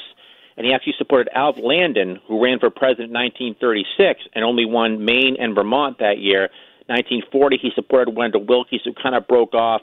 And 0.56 0.66
he 0.66 0.74
actually 0.74 0.94
supported 0.98 1.30
Alf 1.34 1.56
Landon, 1.58 2.20
who 2.28 2.42
ran 2.44 2.58
for 2.58 2.68
president 2.68 3.08
in 3.08 3.56
1936 3.56 4.28
and 4.34 4.44
only 4.44 4.66
won 4.66 5.04
Maine 5.04 5.36
and 5.40 5.54
Vermont 5.54 5.98
that 6.00 6.18
year. 6.18 6.50
1940, 6.86 7.56
he 7.56 7.70
supported 7.74 8.10
Wendell 8.16 8.44
Willkie, 8.44 8.80
who 8.84 8.92
kind 8.92 9.14
of 9.14 9.26
broke 9.26 9.54
off. 9.54 9.82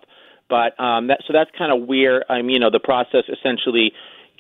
But 0.49 0.79
um, 0.79 1.07
that, 1.07 1.21
so 1.25 1.33
that's 1.33 1.49
kind 1.57 1.71
of 1.71 1.87
where 1.87 2.29
um, 2.31 2.49
you 2.49 2.59
know 2.59 2.69
the 2.69 2.79
process 2.79 3.23
essentially 3.27 3.91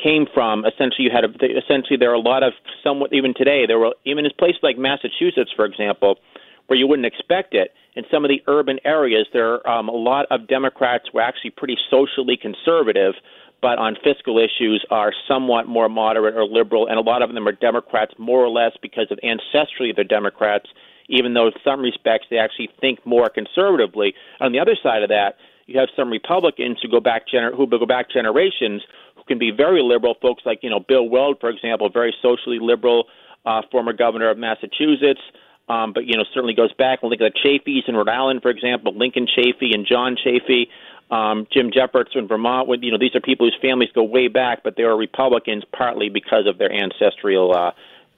came 0.01 0.27
from. 0.33 0.65
Essentially, 0.65 1.05
you 1.05 1.11
had 1.11 1.25
a, 1.25 1.31
essentially 1.57 1.97
there 1.97 2.11
are 2.11 2.15
a 2.15 2.19
lot 2.19 2.43
of 2.43 2.53
somewhat 2.83 3.13
even 3.13 3.33
today 3.33 3.65
there 3.65 3.79
were 3.79 3.95
even 4.05 4.25
in 4.25 4.31
places 4.37 4.59
like 4.63 4.77
Massachusetts, 4.77 5.51
for 5.55 5.65
example, 5.65 6.19
where 6.67 6.77
you 6.77 6.87
wouldn't 6.87 7.05
expect 7.05 7.53
it. 7.53 7.73
In 7.97 8.03
some 8.11 8.23
of 8.23 8.29
the 8.29 8.43
urban 8.45 8.79
areas, 8.85 9.25
there 9.33 9.65
are 9.67 9.79
um, 9.79 9.89
a 9.89 9.91
lot 9.91 10.27
of 10.29 10.47
Democrats 10.47 11.05
who 11.11 11.17
are 11.17 11.23
actually 11.23 11.49
pretty 11.49 11.75
socially 11.89 12.37
conservative, 12.37 13.15
but 13.59 13.79
on 13.79 13.97
fiscal 14.03 14.37
issues 14.37 14.85
are 14.91 15.11
somewhat 15.27 15.67
more 15.67 15.89
moderate 15.89 16.35
or 16.35 16.45
liberal, 16.45 16.85
and 16.87 16.99
a 16.99 17.01
lot 17.01 17.23
of 17.23 17.33
them 17.33 17.47
are 17.47 17.53
Democrats 17.53 18.13
more 18.19 18.45
or 18.45 18.49
less 18.49 18.73
because 18.83 19.07
of 19.09 19.17
ancestrally 19.23 19.95
they're 19.95 20.03
Democrats, 20.03 20.67
even 21.09 21.33
though 21.33 21.47
in 21.47 21.53
some 21.63 21.81
respects 21.81 22.27
they 22.29 22.37
actually 22.37 22.69
think 22.79 23.03
more 23.03 23.29
conservatively. 23.29 24.13
On 24.41 24.51
the 24.51 24.59
other 24.59 24.77
side 24.83 25.01
of 25.01 25.09
that, 25.09 25.37
you 25.65 25.79
have 25.79 25.89
some 25.95 26.11
Republicans 26.11 26.77
who 26.83 26.89
go 26.89 26.99
back 26.99 27.23
gener- 27.27 27.55
who 27.55 27.65
go 27.65 27.83
back 27.87 28.11
generations 28.11 28.83
who 29.15 29.23
can 29.23 29.39
be 29.39 29.49
very 29.49 29.81
liberal. 29.81 30.13
Folks 30.21 30.43
like 30.45 30.59
you 30.61 30.69
know 30.69 30.79
Bill 30.87 31.09
Weld, 31.09 31.39
for 31.39 31.49
example, 31.49 31.89
very 31.89 32.13
socially 32.21 32.59
liberal, 32.61 33.05
uh, 33.43 33.63
former 33.71 33.91
governor 33.91 34.29
of 34.29 34.37
Massachusetts. 34.37 35.21
Um, 35.69 35.91
but 35.93 36.05
you 36.05 36.15
know 36.15 36.23
certainly 36.33 36.53
goes 36.53 36.73
back. 36.73 37.03
We 37.03 37.09
look 37.09 37.19
at 37.21 37.33
the 37.33 37.39
Chafees 37.43 37.87
in 37.87 37.95
Rhode 37.95 38.09
Island, 38.09 38.41
for 38.41 38.49
example, 38.49 38.93
Lincoln 38.95 39.27
Chafee 39.27 39.73
and 39.73 39.85
John 39.85 40.15
Chafee, 40.15 40.67
um, 41.11 41.45
Jim 41.51 41.71
Jeffords 41.73 42.11
in 42.15 42.27
Vermont. 42.27 42.69
You 42.81 42.91
know 42.91 42.97
these 42.97 43.15
are 43.15 43.21
people 43.21 43.47
whose 43.47 43.57
families 43.61 43.89
go 43.93 44.03
way 44.03 44.27
back, 44.29 44.63
but 44.63 44.75
they 44.77 44.83
are 44.83 44.95
Republicans 44.95 45.63
partly 45.77 46.09
because 46.09 46.47
of 46.47 46.57
their 46.57 46.71
ancestral 46.71 47.53
uh, 47.53 47.71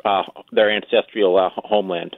uh, 0.05 0.23
their 0.51 0.71
ancestral 0.71 1.37
uh, 1.37 1.49
homeland. 1.55 2.15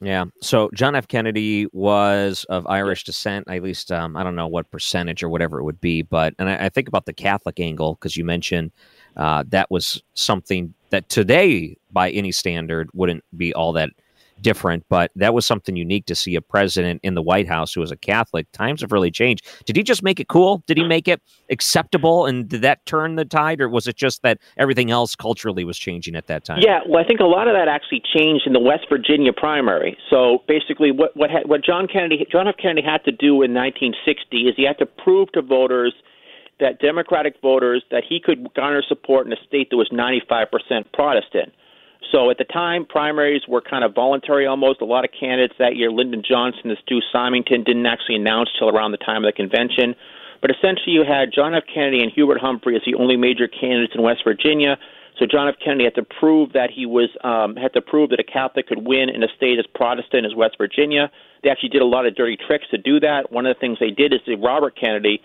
Yeah. 0.00 0.24
So 0.40 0.68
John 0.74 0.96
F. 0.96 1.06
Kennedy 1.06 1.66
was 1.72 2.44
of 2.48 2.66
Irish 2.66 3.04
descent, 3.04 3.48
at 3.48 3.62
least 3.62 3.92
um, 3.92 4.16
I 4.16 4.24
don't 4.24 4.34
know 4.34 4.48
what 4.48 4.68
percentage 4.72 5.22
or 5.22 5.28
whatever 5.28 5.60
it 5.60 5.62
would 5.62 5.80
be, 5.80 6.02
but 6.02 6.34
and 6.40 6.48
I, 6.50 6.66
I 6.66 6.68
think 6.70 6.88
about 6.88 7.06
the 7.06 7.12
Catholic 7.12 7.60
angle 7.60 7.94
because 7.94 8.16
you 8.16 8.24
mentioned 8.24 8.72
uh, 9.16 9.44
that 9.48 9.70
was 9.70 10.02
something 10.14 10.74
that 10.90 11.08
today, 11.08 11.76
by 11.92 12.10
any 12.10 12.32
standard, 12.32 12.90
wouldn't 12.92 13.22
be 13.36 13.54
all 13.54 13.72
that 13.74 13.90
different, 14.42 14.84
but 14.88 15.10
that 15.16 15.34
was 15.34 15.46
something 15.46 15.76
unique 15.76 16.06
to 16.06 16.14
see 16.14 16.34
a 16.34 16.40
president 16.40 17.00
in 17.02 17.14
the 17.14 17.22
White 17.22 17.48
House 17.48 17.72
who 17.72 17.80
was 17.80 17.90
a 17.90 17.96
Catholic. 17.96 18.50
Times 18.52 18.80
have 18.80 18.92
really 18.92 19.10
changed. 19.10 19.46
Did 19.64 19.76
he 19.76 19.82
just 19.82 20.02
make 20.02 20.20
it 20.20 20.28
cool? 20.28 20.62
Did 20.66 20.76
he 20.76 20.84
make 20.84 21.08
it 21.08 21.22
acceptable? 21.50 22.26
And 22.26 22.48
did 22.48 22.62
that 22.62 22.84
turn 22.86 23.16
the 23.16 23.24
tide, 23.24 23.60
or 23.60 23.68
was 23.68 23.86
it 23.86 23.96
just 23.96 24.22
that 24.22 24.38
everything 24.58 24.90
else 24.90 25.14
culturally 25.14 25.64
was 25.64 25.78
changing 25.78 26.16
at 26.16 26.26
that 26.26 26.44
time? 26.44 26.58
Yeah, 26.60 26.80
well, 26.88 27.02
I 27.02 27.06
think 27.06 27.20
a 27.20 27.24
lot 27.24 27.48
of 27.48 27.54
that 27.54 27.68
actually 27.68 28.02
changed 28.16 28.46
in 28.46 28.52
the 28.52 28.60
West 28.60 28.86
Virginia 28.88 29.32
primary. 29.32 29.96
So 30.10 30.42
basically, 30.48 30.90
what 30.90 31.16
what 31.16 31.30
ha- 31.30 31.46
what 31.46 31.64
John 31.64 31.86
Kennedy, 31.86 32.26
John 32.30 32.48
F. 32.48 32.56
Kennedy 32.60 32.82
had 32.82 33.04
to 33.04 33.12
do 33.12 33.42
in 33.42 33.54
1960 33.54 34.48
is 34.48 34.54
he 34.56 34.64
had 34.66 34.78
to 34.78 34.86
prove 34.86 35.30
to 35.32 35.42
voters 35.42 35.94
that 36.60 36.78
Democratic 36.80 37.34
voters 37.42 37.82
that 37.90 38.04
he 38.08 38.20
could 38.20 38.54
garner 38.54 38.82
support 38.86 39.26
in 39.26 39.32
a 39.32 39.36
state 39.46 39.70
that 39.70 39.76
was 39.76 39.90
95% 39.92 40.46
Protestant. 40.92 41.52
So 42.10 42.30
at 42.30 42.38
the 42.38 42.44
time, 42.44 42.84
primaries 42.84 43.42
were 43.48 43.60
kind 43.60 43.84
of 43.84 43.94
voluntary 43.94 44.46
almost. 44.46 44.80
A 44.80 44.84
lot 44.84 45.04
of 45.04 45.10
candidates 45.18 45.54
that 45.58 45.76
year, 45.76 45.90
Lyndon 45.90 46.22
Johnson 46.26 46.70
and 46.70 46.78
Stu 46.82 47.00
Symington, 47.12 47.64
didn't 47.64 47.86
actually 47.86 48.16
announce 48.16 48.50
till 48.58 48.68
around 48.68 48.92
the 48.92 48.98
time 48.98 49.24
of 49.24 49.28
the 49.28 49.36
convention. 49.36 49.94
But 50.40 50.50
essentially, 50.50 50.92
you 50.92 51.04
had 51.06 51.30
John 51.32 51.54
F. 51.54 51.62
Kennedy 51.72 52.02
and 52.02 52.10
Hubert 52.12 52.38
Humphrey 52.40 52.74
as 52.74 52.82
the 52.84 52.94
only 52.96 53.16
major 53.16 53.46
candidates 53.46 53.94
in 53.94 54.02
West 54.02 54.22
Virginia. 54.24 54.76
So 55.18 55.26
John 55.30 55.46
F. 55.48 55.54
Kennedy 55.62 55.84
had 55.84 55.94
to 55.94 56.02
prove 56.02 56.52
that 56.52 56.70
he 56.74 56.84
was 56.84 57.08
um, 57.22 57.54
had 57.54 57.72
to 57.74 57.80
prove 57.80 58.10
that 58.10 58.18
a 58.18 58.24
Catholic 58.24 58.66
could 58.66 58.84
win 58.84 59.08
in 59.08 59.22
a 59.22 59.28
state 59.36 59.58
as 59.58 59.66
Protestant 59.74 60.26
as 60.26 60.34
West 60.34 60.56
Virginia. 60.58 61.10
They 61.44 61.50
actually 61.50 61.68
did 61.68 61.82
a 61.82 61.86
lot 61.86 62.06
of 62.06 62.16
dirty 62.16 62.36
tricks 62.36 62.64
to 62.70 62.78
do 62.78 62.98
that. 63.00 63.30
One 63.30 63.46
of 63.46 63.54
the 63.54 63.60
things 63.60 63.78
they 63.78 63.90
did 63.90 64.12
is 64.12 64.20
the 64.26 64.36
Robert 64.36 64.74
Kennedy 64.78 65.20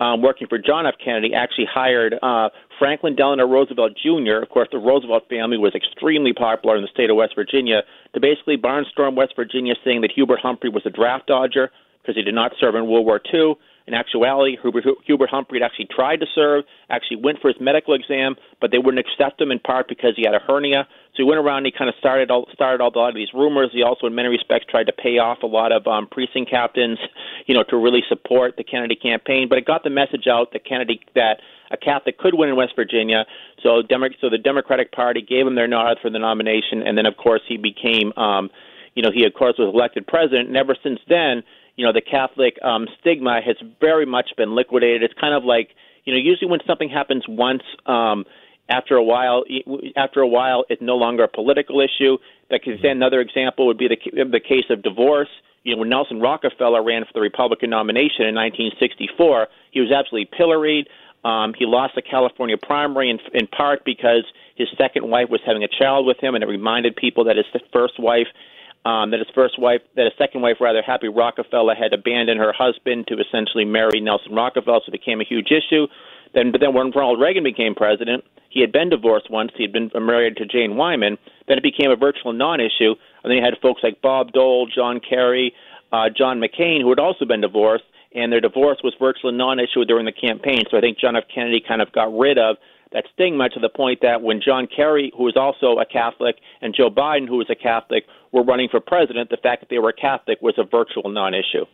um, 0.00 0.22
working 0.22 0.48
for 0.48 0.58
John 0.58 0.86
F. 0.86 0.94
Kennedy, 1.02 1.34
actually 1.34 1.68
hired 1.72 2.14
uh, 2.22 2.48
Franklin 2.80 3.14
Delano 3.14 3.46
Roosevelt 3.46 3.92
Jr. 3.94 4.40
Of 4.42 4.48
course, 4.48 4.68
the 4.72 4.78
Roosevelt 4.78 5.28
family 5.28 5.58
was 5.58 5.74
extremely 5.74 6.32
popular 6.32 6.76
in 6.76 6.82
the 6.82 6.88
state 6.88 7.10
of 7.10 7.16
West 7.16 7.34
Virginia 7.36 7.82
to 8.14 8.20
basically 8.20 8.56
barnstorm 8.56 9.14
West 9.14 9.34
Virginia, 9.36 9.74
saying 9.84 10.00
that 10.00 10.12
Hubert 10.12 10.40
Humphrey 10.40 10.70
was 10.70 10.82
a 10.86 10.90
draft 10.90 11.26
dodger 11.26 11.70
because 12.00 12.16
he 12.16 12.22
did 12.22 12.34
not 12.34 12.52
serve 12.58 12.74
in 12.74 12.88
World 12.88 13.04
War 13.04 13.20
II, 13.32 13.54
In 13.90 13.94
actuality, 13.94 14.56
Hubert, 14.62 14.84
Hubert 15.04 15.30
Humphrey 15.30 15.60
actually 15.64 15.88
tried 15.90 16.20
to 16.20 16.26
serve, 16.32 16.62
actually 16.90 17.16
went 17.16 17.40
for 17.40 17.48
his 17.48 17.60
medical 17.60 17.92
exam, 17.92 18.36
but 18.60 18.70
they 18.70 18.78
wouldn't 18.78 19.04
accept 19.04 19.40
him 19.40 19.50
in 19.50 19.58
part 19.58 19.88
because 19.88 20.12
he 20.14 20.22
had 20.22 20.32
a 20.32 20.38
hernia. 20.38 20.86
So 20.86 21.16
he 21.16 21.24
went 21.24 21.40
around 21.40 21.66
and 21.66 21.66
he 21.66 21.72
kind 21.76 21.88
of 21.88 21.96
started 21.98 22.30
all, 22.30 22.46
started 22.52 22.80
all, 22.80 22.92
a 22.94 22.96
lot 22.96 23.08
of 23.08 23.16
these 23.16 23.34
rumors. 23.34 23.70
He 23.72 23.82
also, 23.82 24.06
in 24.06 24.14
many 24.14 24.28
respects, 24.28 24.66
tried 24.70 24.84
to 24.84 24.92
pay 24.92 25.18
off 25.18 25.42
a 25.42 25.48
lot 25.48 25.72
of 25.72 25.88
um, 25.88 26.06
precinct 26.06 26.52
captains, 26.52 27.00
you 27.46 27.54
know, 27.56 27.64
to 27.64 27.76
really 27.76 28.02
support 28.08 28.54
the 28.56 28.62
Kennedy 28.62 28.94
campaign. 28.94 29.48
But 29.48 29.58
it 29.58 29.66
got 29.66 29.82
the 29.82 29.90
message 29.90 30.28
out 30.30 30.52
that 30.52 30.64
Kennedy 30.64 31.00
that 31.16 31.40
a 31.72 31.76
Catholic 31.76 32.16
could 32.16 32.34
win 32.34 32.48
in 32.48 32.54
West 32.54 32.74
Virginia. 32.76 33.26
So, 33.60 33.82
Demo- 33.82 34.14
so 34.20 34.30
the 34.30 34.38
Democratic 34.38 34.92
Party 34.92 35.20
gave 35.20 35.48
him 35.48 35.56
their 35.56 35.66
nod 35.66 35.98
for 36.00 36.10
the 36.10 36.20
nomination, 36.20 36.86
and 36.86 36.96
then 36.96 37.06
of 37.06 37.16
course 37.16 37.42
he 37.48 37.56
became, 37.56 38.12
um, 38.16 38.50
you 38.94 39.02
know, 39.02 39.10
he 39.12 39.24
of 39.24 39.34
course 39.34 39.54
was 39.58 39.74
elected 39.74 40.06
president. 40.06 40.46
And 40.46 40.56
ever 40.56 40.76
since 40.80 41.00
then, 41.08 41.42
you 41.80 41.86
know, 41.86 41.94
the 41.94 42.02
Catholic 42.02 42.58
um, 42.62 42.86
stigma 43.00 43.40
has 43.40 43.56
very 43.80 44.04
much 44.04 44.32
been 44.36 44.54
liquidated. 44.54 45.02
It's 45.02 45.18
kind 45.18 45.32
of 45.32 45.44
like, 45.44 45.70
you 46.04 46.12
know, 46.12 46.20
usually 46.20 46.50
when 46.50 46.60
something 46.66 46.90
happens 46.90 47.24
once. 47.26 47.62
Um, 47.86 48.26
after 48.68 48.96
a 48.96 49.02
while, 49.02 49.44
after 49.96 50.20
a 50.20 50.28
while, 50.28 50.66
it's 50.68 50.82
no 50.82 50.96
longer 50.96 51.24
a 51.24 51.28
political 51.28 51.80
issue. 51.80 52.18
That 52.50 52.62
could, 52.62 52.84
another 52.84 53.20
example 53.22 53.66
would 53.66 53.78
be 53.78 53.88
the 53.88 53.96
the 54.30 54.40
case 54.40 54.66
of 54.68 54.82
divorce. 54.82 55.30
You 55.64 55.72
know, 55.72 55.80
when 55.80 55.88
Nelson 55.88 56.20
Rockefeller 56.20 56.82
ran 56.84 57.06
for 57.06 57.12
the 57.14 57.22
Republican 57.22 57.70
nomination 57.70 58.26
in 58.26 58.34
1964, 58.34 59.48
he 59.70 59.80
was 59.80 59.90
absolutely 59.90 60.28
pilloried. 60.36 60.86
Um, 61.24 61.54
he 61.58 61.64
lost 61.64 61.94
the 61.94 62.02
California 62.02 62.58
primary 62.58 63.08
in, 63.08 63.18
in 63.32 63.46
part 63.46 63.86
because 63.86 64.24
his 64.54 64.68
second 64.76 65.08
wife 65.08 65.30
was 65.30 65.40
having 65.46 65.64
a 65.64 65.68
child 65.68 66.04
with 66.04 66.18
him, 66.18 66.34
and 66.34 66.44
it 66.44 66.46
reminded 66.46 66.94
people 66.94 67.24
that 67.24 67.36
his 67.36 67.46
first 67.72 67.98
wife, 67.98 68.28
um, 68.84 69.10
that 69.10 69.18
his 69.18 69.28
first 69.34 69.58
wife, 69.58 69.82
that 69.96 70.04
his 70.04 70.14
second 70.16 70.40
wife, 70.40 70.56
rather, 70.60 70.82
Happy 70.82 71.08
Rockefeller, 71.08 71.74
had 71.74 71.92
abandoned 71.92 72.40
her 72.40 72.52
husband 72.56 73.06
to 73.08 73.20
essentially 73.20 73.64
marry 73.64 74.00
Nelson 74.00 74.34
Rockefeller, 74.34 74.80
so 74.80 74.88
it 74.88 74.92
became 74.92 75.20
a 75.20 75.24
huge 75.24 75.48
issue. 75.50 75.86
Then, 76.34 76.52
but 76.52 76.60
then 76.60 76.74
when 76.74 76.90
Ronald 76.90 77.20
Reagan 77.20 77.44
became 77.44 77.74
president, 77.74 78.24
he 78.48 78.60
had 78.60 78.72
been 78.72 78.88
divorced 78.88 79.30
once. 79.30 79.52
He 79.56 79.64
had 79.64 79.72
been 79.72 79.90
married 79.94 80.36
to 80.38 80.46
Jane 80.46 80.76
Wyman. 80.76 81.18
Then 81.46 81.58
it 81.58 81.62
became 81.62 81.90
a 81.90 81.96
virtual 81.96 82.32
non-issue, 82.32 82.94
and 83.22 83.30
then 83.30 83.38
you 83.38 83.44
had 83.44 83.54
folks 83.60 83.82
like 83.82 84.00
Bob 84.00 84.32
Dole, 84.32 84.66
John 84.66 85.00
Kerry, 85.00 85.52
uh, 85.92 86.08
John 86.16 86.40
McCain, 86.40 86.80
who 86.80 86.88
had 86.88 86.98
also 86.98 87.24
been 87.24 87.40
divorced 87.40 87.84
and 88.14 88.32
their 88.32 88.40
divorce 88.40 88.78
was 88.82 88.94
virtually 88.98 89.36
non-issue 89.36 89.84
during 89.84 90.06
the 90.06 90.12
campaign. 90.12 90.62
So 90.70 90.76
I 90.76 90.80
think 90.80 90.98
John 90.98 91.16
F. 91.16 91.24
Kennedy 91.32 91.62
kind 91.66 91.80
of 91.80 91.92
got 91.92 92.16
rid 92.16 92.38
of 92.38 92.56
that 92.92 93.04
stigma 93.12 93.48
to 93.50 93.60
the 93.60 93.68
point 93.68 94.00
that 94.02 94.22
when 94.22 94.40
John 94.44 94.66
Kerry, 94.66 95.12
who 95.16 95.24
was 95.24 95.36
also 95.36 95.80
a 95.80 95.86
Catholic, 95.86 96.36
and 96.60 96.74
Joe 96.74 96.90
Biden, 96.90 97.28
who 97.28 97.36
was 97.36 97.48
a 97.50 97.54
Catholic, 97.54 98.04
were 98.32 98.42
running 98.42 98.68
for 98.70 98.80
president, 98.80 99.30
the 99.30 99.36
fact 99.36 99.60
that 99.60 99.68
they 99.70 99.78
were 99.78 99.92
Catholic 99.92 100.38
was 100.40 100.54
a 100.58 100.64
virtual 100.64 101.10
non-issue. 101.10 101.66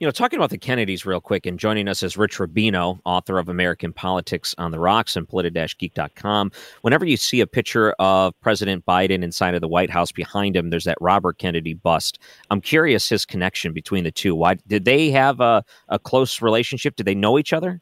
You 0.00 0.08
know, 0.08 0.10
talking 0.10 0.40
about 0.40 0.50
the 0.50 0.58
Kennedys 0.58 1.06
real 1.06 1.20
quick, 1.20 1.46
and 1.46 1.56
joining 1.56 1.86
us 1.86 2.02
is 2.02 2.16
Rich 2.16 2.38
Rubino, 2.38 2.98
author 3.04 3.38
of 3.38 3.48
American 3.48 3.92
Politics 3.92 4.52
on 4.58 4.72
the 4.72 4.80
Rocks 4.80 5.14
and 5.14 5.28
politi-geek.com. 5.28 6.50
Whenever 6.82 7.04
you 7.04 7.16
see 7.16 7.40
a 7.40 7.46
picture 7.46 7.92
of 8.00 8.34
President 8.40 8.84
Biden 8.84 9.22
inside 9.22 9.54
of 9.54 9.60
the 9.60 9.68
White 9.68 9.90
House 9.90 10.10
behind 10.10 10.56
him, 10.56 10.70
there's 10.70 10.84
that 10.84 10.98
Robert 11.00 11.38
Kennedy 11.38 11.74
bust. 11.74 12.18
I'm 12.50 12.60
curious 12.60 13.08
his 13.08 13.24
connection 13.24 13.72
between 13.72 14.02
the 14.02 14.10
two. 14.10 14.34
Why 14.34 14.54
did 14.66 14.84
they 14.84 15.10
have 15.12 15.38
a, 15.38 15.64
a 15.88 16.00
close 16.00 16.42
relationship? 16.42 16.96
Did 16.96 17.06
they 17.06 17.14
know 17.14 17.38
each 17.38 17.52
other? 17.52 17.80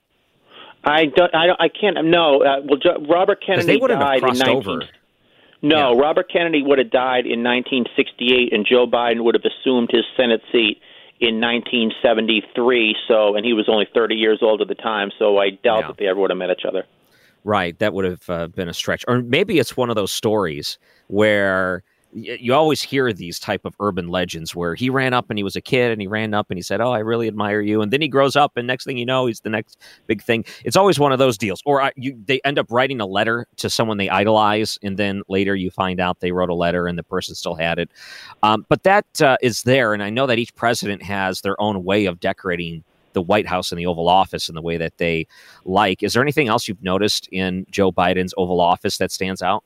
I 0.85 1.07
don't. 1.07 1.35
I, 1.35 1.47
don't, 1.47 1.61
I 1.61 1.69
can't. 1.69 2.05
No. 2.07 2.43
Uh, 2.43 2.61
well, 2.65 2.79
jo- 2.79 3.05
Robert 3.09 3.43
Kennedy 3.45 3.79
died 3.79 4.23
in 4.23 4.39
19. 4.39 4.49
Over. 4.49 4.83
No, 5.63 5.93
yeah. 5.93 6.01
Robert 6.01 6.31
Kennedy 6.31 6.63
would 6.63 6.79
have 6.79 6.91
died 6.91 7.25
in 7.25 7.45
1968, 7.45 8.53
and 8.53 8.67
Joe 8.69 8.87
Biden 8.87 9.23
would 9.23 9.37
have 9.37 9.45
assumed 9.45 9.91
his 9.93 10.03
Senate 10.17 10.43
seat 10.51 10.81
in 11.21 11.41
1973. 11.41 12.97
So, 13.07 13.37
and 13.37 13.47
he 13.47 13.53
was 13.53 13.69
only 13.69 13.87
30 13.95 14.17
years 14.17 14.41
old 14.43 14.61
at 14.61 14.67
the 14.67 14.75
time. 14.75 15.13
So 15.19 15.39
I 15.39 15.51
doubt 15.51 15.83
yeah. 15.83 15.87
that 15.87 15.97
they 15.99 16.07
ever 16.09 16.19
would 16.21 16.31
have 16.31 16.39
met 16.39 16.51
each 16.51 16.65
other. 16.67 16.85
Right, 17.45 17.79
that 17.79 17.93
would 17.93 18.05
have 18.05 18.31
uh, 18.31 18.47
been 18.49 18.69
a 18.69 18.75
stretch. 18.75 19.05
Or 19.07 19.23
maybe 19.23 19.59
it's 19.59 19.77
one 19.77 19.89
of 19.89 19.97
those 19.97 20.13
stories 20.13 20.79
where 21.09 21.85
you 22.13 22.53
always 22.53 22.83
hear 22.83 23.13
these 23.13 23.39
type 23.39 23.65
of 23.65 23.75
urban 23.81 24.09
legends 24.09 24.55
where 24.55 24.75
he 24.75 24.91
ran 24.91 25.15
up 25.15 25.31
and 25.31 25.39
he 25.39 25.43
was 25.43 25.57
a 25.57 25.61
kid 25.61 25.91
and 25.91 26.01
he 26.01 26.07
ran 26.07 26.35
up 26.35 26.51
and 26.51 26.59
he 26.59 26.63
said 26.63 26.81
oh 26.81 26.93
i 26.93 26.99
really 26.99 27.27
admire 27.27 27.61
you 27.61 27.81
and 27.81 27.93
then 27.93 28.01
he 28.01 28.09
grows 28.09 28.37
up 28.37 28.57
and 28.57 28.67
next 28.67 28.85
thing 28.85 28.99
you 28.99 29.07
know 29.07 29.27
he's 29.27 29.41
the 29.41 29.51
next 29.51 29.79
big 30.07 30.23
thing 30.23 30.45
it's 30.65 30.77
always 30.77 30.99
one 30.99 31.13
of 31.13 31.19
those 31.19 31.39
deals 31.39 31.63
or 31.65 31.81
uh, 31.81 31.91
you, 31.97 32.17
they 32.27 32.41
end 32.45 32.59
up 32.59 32.67
writing 32.71 33.01
a 33.01 33.07
letter 33.07 33.47
to 33.57 33.71
someone 33.71 33.97
they 33.97 34.11
idolize 34.11 34.79
and 34.83 34.99
then 34.99 35.23
later 35.29 35.55
you 35.55 35.71
find 35.71 36.01
out 36.01 36.21
they 36.21 36.33
wrote 36.33 36.51
a 36.51 36.55
letter 36.55 36.87
and 36.87 36.99
the 36.99 37.03
person 37.03 37.35
still 37.35 37.55
had 37.55 37.79
it 37.79 37.91
um, 38.43 38.67
but 38.69 38.83
that 38.83 39.07
uh, 39.23 39.37
is 39.41 39.63
there 39.63 39.95
and 39.95 40.03
i 40.03 40.11
know 40.11 40.27
that 40.27 40.39
each 40.39 40.55
president 40.55 41.03
has 41.03 41.41
their 41.41 41.59
own 41.61 41.83
way 41.83 42.05
of 42.07 42.21
decorating 42.21 42.85
the 43.15 43.21
White 43.21 43.47
House 43.47 43.71
and 43.71 43.79
the 43.79 43.85
Oval 43.85 44.09
Office 44.09 44.49
in 44.49 44.55
the 44.55 44.63
way 44.63 44.79
that 44.79 44.97
they 44.97 45.27
like. 45.67 46.03
Is 46.03 46.15
there 46.15 46.23
anything 46.23 46.49
else 46.49 46.67
you've 46.67 46.83
noticed 46.83 47.29
in 47.31 47.67
Joe 47.71 47.93
Biden's 47.93 48.33
Oval 48.39 48.59
Office 48.59 48.97
that 48.97 49.13
stands 49.13 49.43
out? 49.43 49.65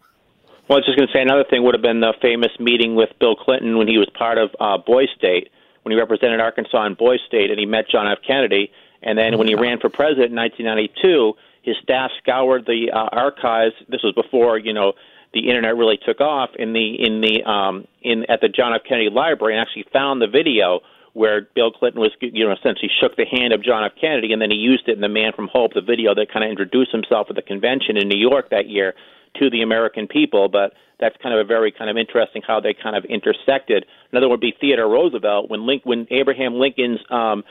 Well, 0.68 0.78
I 0.78 0.80
was 0.80 0.86
just 0.86 0.98
going 0.98 1.06
to 1.06 1.14
say 1.14 1.22
another 1.22 1.44
thing 1.48 1.62
would 1.62 1.74
have 1.74 1.82
been 1.82 2.00
the 2.00 2.12
famous 2.20 2.50
meeting 2.58 2.96
with 2.96 3.10
Bill 3.20 3.36
Clinton 3.36 3.78
when 3.78 3.86
he 3.86 3.98
was 3.98 4.10
part 4.18 4.36
of 4.36 4.50
uh, 4.58 4.78
Boys 4.78 5.06
State, 5.16 5.50
when 5.82 5.92
he 5.92 5.98
represented 5.98 6.40
Arkansas 6.40 6.84
in 6.86 6.94
Boys 6.94 7.20
State, 7.28 7.50
and 7.50 7.58
he 7.58 7.66
met 7.66 7.88
John 7.88 8.10
F. 8.10 8.18
Kennedy. 8.26 8.72
And 9.00 9.16
then 9.16 9.38
when 9.38 9.46
he 9.46 9.54
ran 9.54 9.78
for 9.78 9.88
president 9.90 10.34
in 10.34 10.36
1992, 10.36 11.34
his 11.62 11.76
staff 11.84 12.10
scoured 12.18 12.66
the 12.66 12.90
uh, 12.90 13.14
archives. 13.14 13.74
This 13.88 14.02
was 14.02 14.12
before 14.14 14.58
you 14.58 14.72
know 14.72 14.94
the 15.32 15.46
internet 15.46 15.76
really 15.76 15.98
took 16.04 16.20
off 16.20 16.50
in 16.58 16.72
the 16.72 16.96
in 16.98 17.20
the 17.20 17.44
um, 17.48 17.86
in 18.02 18.26
at 18.28 18.40
the 18.40 18.48
John 18.48 18.74
F. 18.74 18.82
Kennedy 18.88 19.10
Library, 19.10 19.54
and 19.54 19.62
actually 19.62 19.86
found 19.92 20.20
the 20.20 20.26
video 20.26 20.80
where 21.12 21.48
Bill 21.54 21.70
Clinton 21.70 22.00
was, 22.00 22.10
you 22.20 22.44
know, 22.44 22.52
essentially 22.52 22.90
shook 23.00 23.16
the 23.16 23.24
hand 23.24 23.54
of 23.54 23.62
John 23.64 23.84
F. 23.84 23.92
Kennedy, 23.98 24.32
and 24.32 24.42
then 24.42 24.50
he 24.50 24.58
used 24.58 24.86
it 24.86 24.96
in 24.96 25.00
The 25.00 25.08
Man 25.08 25.32
from 25.32 25.48
Hope, 25.48 25.72
the 25.72 25.80
video 25.80 26.14
that 26.14 26.30
kind 26.30 26.44
of 26.44 26.50
introduced 26.50 26.92
himself 26.92 27.28
at 27.30 27.36
the 27.36 27.42
convention 27.42 27.96
in 27.96 28.08
New 28.08 28.18
York 28.18 28.50
that 28.50 28.68
year 28.68 28.92
to 29.38 29.50
the 29.50 29.62
American 29.62 30.06
people, 30.06 30.48
but 30.48 30.72
that's 30.98 31.16
kind 31.22 31.34
of 31.34 31.44
a 31.44 31.44
very 31.44 31.72
kind 31.72 31.90
of 31.90 31.96
interesting 31.96 32.42
how 32.46 32.60
they 32.60 32.74
kind 32.74 32.96
of 32.96 33.04
intersected. 33.04 33.84
Another 34.12 34.28
would 34.28 34.40
be 34.40 34.54
Theodore 34.58 34.88
Roosevelt 34.88 35.50
when 35.50 35.66
Link, 35.66 35.82
when 35.84 36.06
Abraham 36.10 36.54
Lincoln's 36.54 37.00
um, 37.10 37.44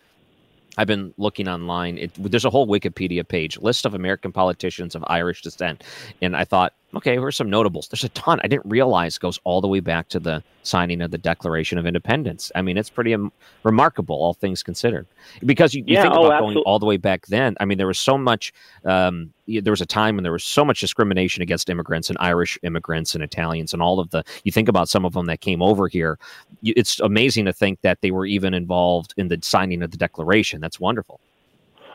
I've 0.77 0.87
been 0.87 1.15
looking 1.17 1.49
online. 1.49 1.99
It, 1.99 2.11
there's 2.19 2.45
a 2.45 2.51
whole 2.51 2.67
Wikipedia 2.67 3.27
page, 3.27 3.59
list 3.59 3.87
of 3.87 3.95
American 3.95 4.33
politicians 4.33 4.95
of 4.95 5.05
Irish 5.07 5.43
descent, 5.43 5.85
and 6.21 6.37
I 6.37 6.45
thought 6.45 6.75
Okay, 6.96 7.14
here's 7.14 7.37
some 7.37 7.50
notables. 7.50 7.88
There's 7.88 8.04
a 8.04 8.09
ton. 8.11 8.40
I 8.44 8.48
didn't 8.48 8.66
realize 8.66 9.18
goes 9.18 9.40
all 9.44 9.61
the 9.61 9.68
way 9.68 9.80
back 9.80 10.09
to 10.11 10.20
the 10.20 10.42
signing 10.62 11.02
of 11.02 11.11
the 11.11 11.18
Declaration 11.18 11.76
of 11.76 11.87
Independence. 11.87 12.52
I 12.54 12.62
mean, 12.62 12.76
it's 12.76 12.90
pretty 12.90 13.12
um, 13.14 13.33
remarkable, 13.64 14.16
all 14.16 14.35
things 14.35 14.62
considered. 14.62 15.07
Because 15.44 15.74
you, 15.74 15.83
you 15.87 15.94
Yeah, 15.94 16.02
think 16.02 16.14
oh, 16.14 16.26
about 16.26 16.40
going 16.40 16.57
all 16.59 16.78
the 16.78 16.87
way 16.87 16.96
back 16.96 17.26
then. 17.26 17.57
I 17.59 17.64
mean, 17.64 17.78
there 17.78 17.87
was 17.87 17.98
so 17.98 18.16
much. 18.16 18.52
Um, 18.85 19.33
there 19.46 19.72
was 19.72 19.80
a 19.80 19.87
time 19.87 20.16
when 20.16 20.22
there 20.22 20.33
was 20.33 20.44
so 20.44 20.64
much 20.64 20.80
discrimination 20.80 21.42
against 21.42 21.68
immigrants 21.68 22.09
and 22.09 22.16
Irish 22.20 22.59
immigrants 22.62 23.14
and 23.14 23.24
Italians 23.24 23.72
and 23.72 23.83
all 23.83 23.98
of 23.98 24.11
the. 24.11 24.22
You 24.44 24.52
think 24.52 24.68
about 24.68 24.88
some 24.88 25.04
of 25.04 25.14
them 25.14 25.26
that 25.26 25.40
came 25.40 25.62
over 25.62 25.88
here. 25.88 26.18
You, 26.62 26.74
it's 26.76 27.00
amazing 27.00 27.44
to 27.46 27.52
think 27.52 27.80
that 27.80 28.00
they 28.02 28.11
were 28.11 28.26
even 28.26 28.54
involved 28.54 29.14
in 29.16 29.28
the 29.28 29.38
signing 29.42 29.83
of 29.83 29.90
the 29.90 29.96
Declaration. 29.96 30.61
That's 30.61 30.78
wonderful. 30.78 31.20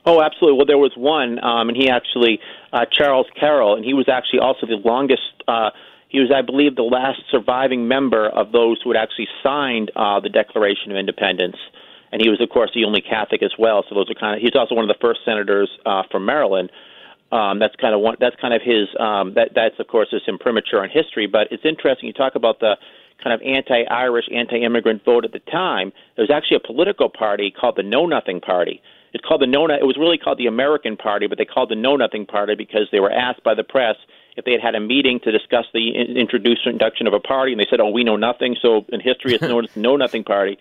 Oh, 0.05 0.21
absolutely. 0.21 0.57
Well, 0.57 0.65
there 0.65 0.77
was 0.77 0.93
one, 0.95 1.43
um, 1.43 1.69
and 1.69 1.77
he 1.77 1.89
actually, 1.89 2.39
uh, 2.71 2.85
Charles 2.91 3.27
Carroll, 3.39 3.75
and 3.75 3.83
he 3.83 3.93
was 3.93 4.07
actually 4.07 4.39
also 4.39 4.65
the 4.65 4.79
longest. 4.83 5.21
Uh, 5.47 5.71
he 6.07 6.19
was, 6.19 6.31
I 6.35 6.41
believe, 6.41 6.75
the 6.75 6.83
last 6.83 7.21
surviving 7.29 7.87
member 7.87 8.27
of 8.27 8.51
those 8.51 8.81
who 8.83 8.91
had 8.91 8.99
actually 8.99 9.27
signed 9.43 9.91
uh, 9.95 10.19
the 10.19 10.29
Declaration 10.29 10.91
of 10.91 10.97
Independence. 10.97 11.57
And 12.11 12.21
he 12.21 12.29
was, 12.29 12.41
of 12.41 12.49
course, 12.49 12.71
the 12.73 12.85
only 12.85 13.01
Catholic 13.01 13.43
as 13.43 13.51
well. 13.59 13.85
So 13.87 13.93
those 13.93 14.09
are 14.09 14.15
kind 14.15 14.35
of. 14.35 14.41
He's 14.41 14.55
also 14.55 14.73
one 14.73 14.83
of 14.83 14.87
the 14.87 14.99
first 14.99 15.19
senators 15.23 15.69
uh, 15.85 16.03
from 16.09 16.25
Maryland. 16.25 16.71
Um, 17.31 17.59
that's 17.59 17.75
kind 17.75 17.93
of 17.93 18.01
one. 18.01 18.15
That's 18.19 18.35
kind 18.41 18.55
of 18.55 18.63
his. 18.63 18.87
Um, 18.99 19.35
that 19.35 19.49
that's 19.53 19.79
of 19.79 19.87
course 19.87 20.07
is 20.11 20.23
imprimatur 20.27 20.83
in 20.83 20.89
history. 20.89 21.27
But 21.27 21.51
it's 21.51 21.63
interesting. 21.63 22.07
You 22.07 22.13
talk 22.13 22.33
about 22.33 22.59
the 22.59 22.77
kind 23.23 23.33
of 23.33 23.41
anti-Irish, 23.45 24.25
anti-immigrant 24.33 25.05
vote 25.05 25.25
at 25.25 25.33
the 25.33 25.39
time. 25.51 25.91
There 26.15 26.23
was 26.23 26.31
actually 26.31 26.57
a 26.57 26.65
political 26.65 27.09
party 27.09 27.51
called 27.51 27.75
the 27.75 27.83
Know 27.83 28.07
Nothing 28.07 28.41
Party. 28.41 28.81
It's 29.13 29.23
called 29.25 29.41
the 29.41 29.47
Know. 29.47 29.65
It 29.65 29.85
was 29.85 29.97
really 29.97 30.17
called 30.17 30.37
the 30.37 30.47
American 30.47 30.97
Party, 30.97 31.27
but 31.27 31.37
they 31.37 31.45
called 31.45 31.69
the 31.69 31.75
Know 31.75 31.95
Nothing 31.95 32.25
Party 32.25 32.55
because 32.55 32.87
they 32.91 32.99
were 32.99 33.11
asked 33.11 33.43
by 33.43 33.53
the 33.55 33.63
press 33.63 33.95
if 34.37 34.45
they 34.45 34.51
had 34.51 34.61
had 34.61 34.75
a 34.75 34.79
meeting 34.79 35.19
to 35.23 35.31
discuss 35.31 35.65
the 35.73 35.91
introduction 35.95 37.07
of 37.07 37.13
a 37.13 37.19
party, 37.19 37.51
and 37.51 37.59
they 37.59 37.67
said, 37.69 37.79
"Oh, 37.79 37.89
we 37.89 38.03
know 38.03 38.15
nothing." 38.15 38.55
So 38.61 38.85
in 38.89 38.99
history, 38.99 39.33
it's 39.33 39.43
known 39.43 39.65
as 39.65 39.73
the 39.73 39.81
Know 39.81 39.95
Nothing 39.95 40.23
Party, 40.23 40.57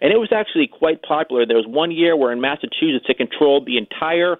and 0.00 0.12
it 0.12 0.18
was 0.18 0.32
actually 0.32 0.66
quite 0.66 1.02
popular. 1.02 1.46
There 1.46 1.56
was 1.56 1.66
one 1.66 1.90
year 1.90 2.16
where 2.16 2.32
in 2.32 2.40
Massachusetts 2.40 3.06
it 3.08 3.16
controlled 3.16 3.66
the 3.66 3.78
entire 3.78 4.38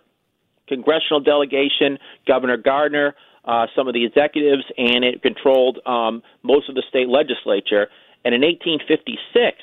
congressional 0.69 1.21
delegation, 1.21 1.99
Governor 2.27 2.57
Gardner, 2.57 3.15
uh, 3.45 3.67
some 3.75 3.89
of 3.89 3.95
the 3.95 4.05
executives, 4.05 4.65
and 4.79 5.05
it 5.05 5.23
controlled 5.23 5.79
um, 5.87 6.23
most 6.43 6.69
of 6.69 6.75
the 6.75 6.83
state 6.89 7.09
legislature. 7.09 7.89
And 8.25 8.35
in 8.35 8.43
1856, 8.43 9.59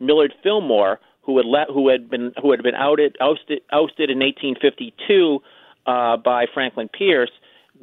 Millard 0.00 0.34
Fillmore, 0.42 0.98
who 1.22 1.36
had 1.36 1.46
let, 1.46 1.68
who 1.68 1.88
had 1.88 2.10
been 2.10 2.32
who 2.40 2.50
had 2.50 2.62
been 2.62 2.74
outed 2.74 3.16
ousted, 3.20 3.60
ousted 3.72 4.10
in 4.10 4.18
1852 4.18 5.40
uh, 5.86 6.16
by 6.16 6.46
Franklin 6.52 6.88
Pierce, 6.88 7.30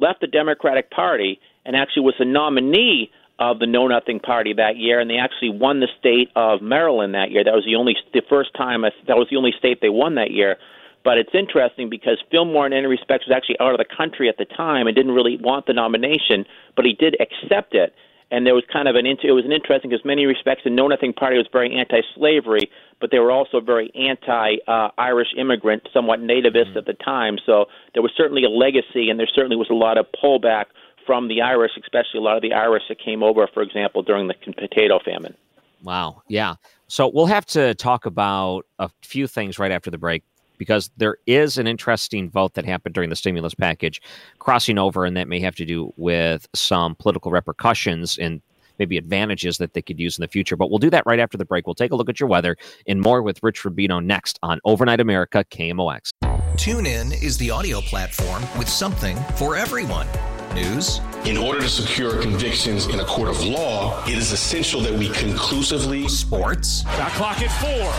left 0.00 0.20
the 0.20 0.26
Democratic 0.26 0.90
Party 0.90 1.40
and 1.64 1.76
actually 1.76 2.02
was 2.02 2.14
the 2.18 2.24
nominee 2.24 3.10
of 3.38 3.60
the 3.60 3.66
Know 3.66 3.86
Nothing 3.86 4.18
Party 4.18 4.52
that 4.54 4.76
year, 4.76 4.98
and 4.98 5.08
they 5.08 5.16
actually 5.16 5.50
won 5.50 5.80
the 5.80 5.88
state 5.98 6.30
of 6.34 6.60
Maryland 6.60 7.14
that 7.14 7.30
year. 7.30 7.44
That 7.44 7.54
was 7.54 7.64
the 7.64 7.76
only 7.76 7.94
the 8.12 8.22
first 8.28 8.54
time 8.54 8.82
that 8.82 9.16
was 9.16 9.28
the 9.30 9.36
only 9.36 9.52
state 9.56 9.80
they 9.80 9.88
won 9.88 10.16
that 10.16 10.32
year. 10.32 10.56
But 11.04 11.18
it's 11.18 11.30
interesting 11.32 11.88
because 11.88 12.18
Fillmore, 12.30 12.66
in 12.66 12.72
any 12.72 12.86
respects, 12.86 13.26
was 13.26 13.34
actually 13.34 13.60
out 13.60 13.72
of 13.72 13.78
the 13.78 13.86
country 13.86 14.28
at 14.28 14.36
the 14.36 14.44
time 14.44 14.86
and 14.86 14.96
didn't 14.96 15.12
really 15.12 15.36
want 15.36 15.66
the 15.66 15.72
nomination, 15.72 16.44
but 16.74 16.84
he 16.84 16.92
did 16.92 17.16
accept 17.20 17.74
it. 17.74 17.94
And 18.30 18.44
there 18.44 18.54
was 18.54 18.64
kind 18.70 18.88
of 18.88 18.96
an 18.96 19.06
it 19.06 19.32
was 19.32 19.44
an 19.44 19.52
interesting 19.52 19.90
because 19.90 20.04
many 20.04 20.26
respects 20.26 20.62
the 20.64 20.70
Know 20.70 20.88
Nothing 20.88 21.12
Party 21.12 21.38
was 21.38 21.46
very 21.50 21.72
anti-slavery, 21.72 22.68
but 23.00 23.10
they 23.10 23.18
were 23.18 23.30
also 23.30 23.60
very 23.60 23.90
anti-Irish 23.94 25.28
immigrant, 25.36 25.88
somewhat 25.92 26.20
nativist 26.20 26.70
mm-hmm. 26.70 26.78
at 26.78 26.86
the 26.86 26.94
time. 26.94 27.38
So 27.44 27.66
there 27.94 28.02
was 28.02 28.12
certainly 28.16 28.44
a 28.44 28.50
legacy, 28.50 29.10
and 29.10 29.18
there 29.18 29.28
certainly 29.32 29.56
was 29.56 29.68
a 29.70 29.74
lot 29.74 29.98
of 29.98 30.06
pullback 30.22 30.66
from 31.06 31.28
the 31.28 31.40
Irish, 31.40 31.72
especially 31.80 32.18
a 32.18 32.22
lot 32.22 32.36
of 32.36 32.42
the 32.42 32.52
Irish 32.52 32.82
that 32.88 32.98
came 33.02 33.22
over, 33.22 33.48
for 33.52 33.62
example, 33.62 34.02
during 34.02 34.28
the 34.28 34.34
potato 34.56 34.98
famine. 35.04 35.34
Wow. 35.82 36.22
Yeah. 36.28 36.56
So 36.88 37.10
we'll 37.12 37.26
have 37.26 37.46
to 37.46 37.74
talk 37.74 38.04
about 38.04 38.66
a 38.78 38.90
few 39.02 39.26
things 39.26 39.58
right 39.58 39.70
after 39.70 39.90
the 39.90 39.98
break 39.98 40.22
because 40.58 40.90
there 40.96 41.18
is 41.26 41.56
an 41.56 41.66
interesting 41.66 42.28
vote 42.28 42.54
that 42.54 42.64
happened 42.64 42.94
during 42.94 43.10
the 43.10 43.16
stimulus 43.16 43.54
package 43.54 44.02
crossing 44.38 44.76
over, 44.76 45.04
and 45.04 45.16
that 45.16 45.28
may 45.28 45.38
have 45.40 45.54
to 45.56 45.64
do 45.64 45.92
with 45.96 46.48
some 46.54 46.94
political 46.96 47.30
repercussions 47.30 48.18
and 48.18 48.42
maybe 48.78 48.96
advantages 48.96 49.58
that 49.58 49.74
they 49.74 49.82
could 49.82 49.98
use 49.98 50.18
in 50.18 50.22
the 50.22 50.28
future. 50.28 50.56
But 50.56 50.70
we'll 50.70 50.78
do 50.78 50.90
that 50.90 51.04
right 51.06 51.20
after 51.20 51.36
the 51.36 51.44
break. 51.44 51.66
We'll 51.66 51.74
take 51.74 51.92
a 51.92 51.96
look 51.96 52.08
at 52.08 52.20
your 52.20 52.28
weather 52.28 52.56
and 52.86 53.00
more 53.00 53.22
with 53.22 53.42
Rich 53.42 53.62
Rubino 53.62 54.04
next 54.04 54.38
on 54.42 54.60
Overnight 54.64 55.00
America 55.00 55.44
KMOX. 55.50 56.12
Tune 56.56 56.86
in 56.86 57.12
is 57.12 57.38
the 57.38 57.50
audio 57.50 57.80
platform 57.80 58.42
with 58.58 58.68
something 58.68 59.16
for 59.36 59.56
everyone. 59.56 60.06
News. 60.54 61.00
In 61.24 61.36
order 61.36 61.60
to 61.60 61.68
secure 61.68 62.20
convictions 62.20 62.86
in 62.86 63.00
a 63.00 63.04
court 63.04 63.28
of 63.28 63.44
law, 63.44 64.02
it 64.06 64.16
is 64.16 64.32
essential 64.32 64.80
that 64.80 64.92
we 64.92 65.10
conclusively. 65.10 66.08
Sports. 66.08 66.82
Shot 66.82 67.12
clock 67.12 67.42
at 67.42 67.50
four. 67.60 67.92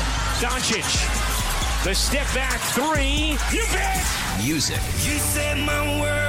Doncic. 0.45 1.85
The 1.85 1.95
step 1.95 2.25
back 2.33 2.59
three. 2.71 3.37
You 3.55 3.63
bet. 3.71 4.05
Music. 4.43 4.75
You 5.05 5.17
set 5.19 5.57
my 5.57 6.01
world 6.01 6.28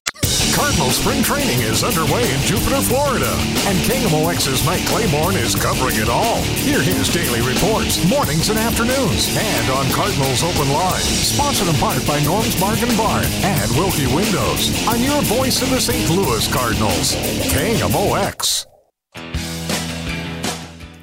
Cardinal 0.55 0.91
spring 0.91 1.23
training 1.23 1.61
is 1.61 1.83
underway 1.83 2.23
in 2.33 2.39
Jupiter, 2.41 2.81
Florida, 2.81 3.31
and 3.67 3.77
KMOX's 3.87 4.65
Mike 4.65 4.85
Claiborne 4.85 5.35
is 5.35 5.55
covering 5.55 5.95
it 5.95 6.09
all. 6.09 6.41
Hear 6.59 6.81
his 6.81 7.07
daily 7.07 7.41
reports, 7.41 8.03
mornings 8.09 8.49
and 8.49 8.59
afternoons, 8.59 9.31
and 9.37 9.69
on 9.71 9.85
Cardinals 9.91 10.43
Open 10.43 10.71
Line. 10.73 11.01
Sponsored 11.01 11.67
in 11.69 11.75
part 11.75 12.05
by 12.05 12.19
Norm's 12.23 12.59
Bargain 12.59 12.95
Barn 12.97 13.25
and 13.43 13.71
Wilkie 13.71 14.13
Windows. 14.13 14.75
On 14.87 14.99
your 15.01 15.21
voice 15.23 15.61
of 15.61 15.69
the 15.69 15.79
St. 15.79 16.09
Louis 16.11 16.43
Cardinals, 16.51 17.15
KMOX. 17.55 18.65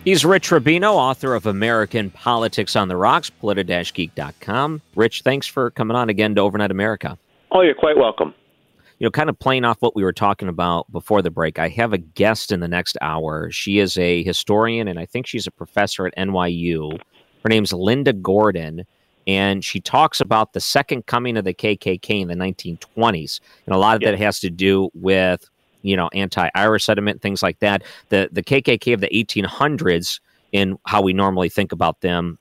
He's 0.04 0.24
Rich 0.24 0.50
Rubino, 0.50 0.92
author 0.92 1.34
of 1.34 1.46
American 1.46 2.10
Politics 2.10 2.76
on 2.76 2.88
the 2.88 2.96
Rocks, 2.96 3.30
politi-geek.com. 3.30 4.82
Rich, 4.94 5.22
thanks 5.22 5.46
for 5.46 5.70
coming 5.70 5.96
on 5.96 6.08
again 6.08 6.34
to 6.36 6.40
Overnight 6.42 6.70
America. 6.70 7.18
Oh, 7.50 7.62
you're 7.62 7.74
quite 7.74 7.96
welcome. 7.96 8.34
You 8.98 9.06
know, 9.06 9.10
kind 9.12 9.28
of 9.30 9.38
playing 9.38 9.64
off 9.64 9.76
what 9.80 9.94
we 9.94 10.02
were 10.02 10.12
talking 10.12 10.48
about 10.48 10.90
before 10.90 11.22
the 11.22 11.30
break, 11.30 11.58
I 11.58 11.68
have 11.68 11.92
a 11.92 11.98
guest 11.98 12.50
in 12.50 12.58
the 12.60 12.66
next 12.66 12.96
hour. 13.00 13.50
She 13.50 13.78
is 13.78 13.96
a 13.96 14.24
historian, 14.24 14.88
and 14.88 14.98
I 14.98 15.06
think 15.06 15.26
she's 15.26 15.46
a 15.46 15.52
professor 15.52 16.06
at 16.06 16.16
NYU. 16.16 16.98
Her 17.44 17.48
name's 17.48 17.72
Linda 17.72 18.12
Gordon, 18.12 18.84
and 19.28 19.64
she 19.64 19.80
talks 19.80 20.20
about 20.20 20.52
the 20.52 20.60
second 20.60 21.06
coming 21.06 21.36
of 21.36 21.44
the 21.44 21.54
KKK 21.54 22.20
in 22.22 22.26
the 22.28 22.34
1920s. 22.34 23.40
And 23.66 23.74
a 23.74 23.78
lot 23.78 23.94
of 23.94 24.02
Yeah. 24.02 24.10
that 24.10 24.18
has 24.18 24.40
to 24.40 24.50
do 24.50 24.90
with, 24.94 25.48
you 25.82 25.96
know, 25.96 26.08
anti-Irish 26.12 26.84
sentiment, 26.84 27.22
things 27.22 27.40
like 27.40 27.60
that. 27.60 27.84
The 28.08 28.28
the 28.32 28.42
KKK 28.42 28.92
of 28.94 29.00
the 29.00 29.14
1800s, 29.14 30.18
in 30.50 30.76
how 30.86 31.02
we 31.02 31.12
normally 31.12 31.50
think 31.50 31.70
about 31.70 32.00
them, 32.00 32.38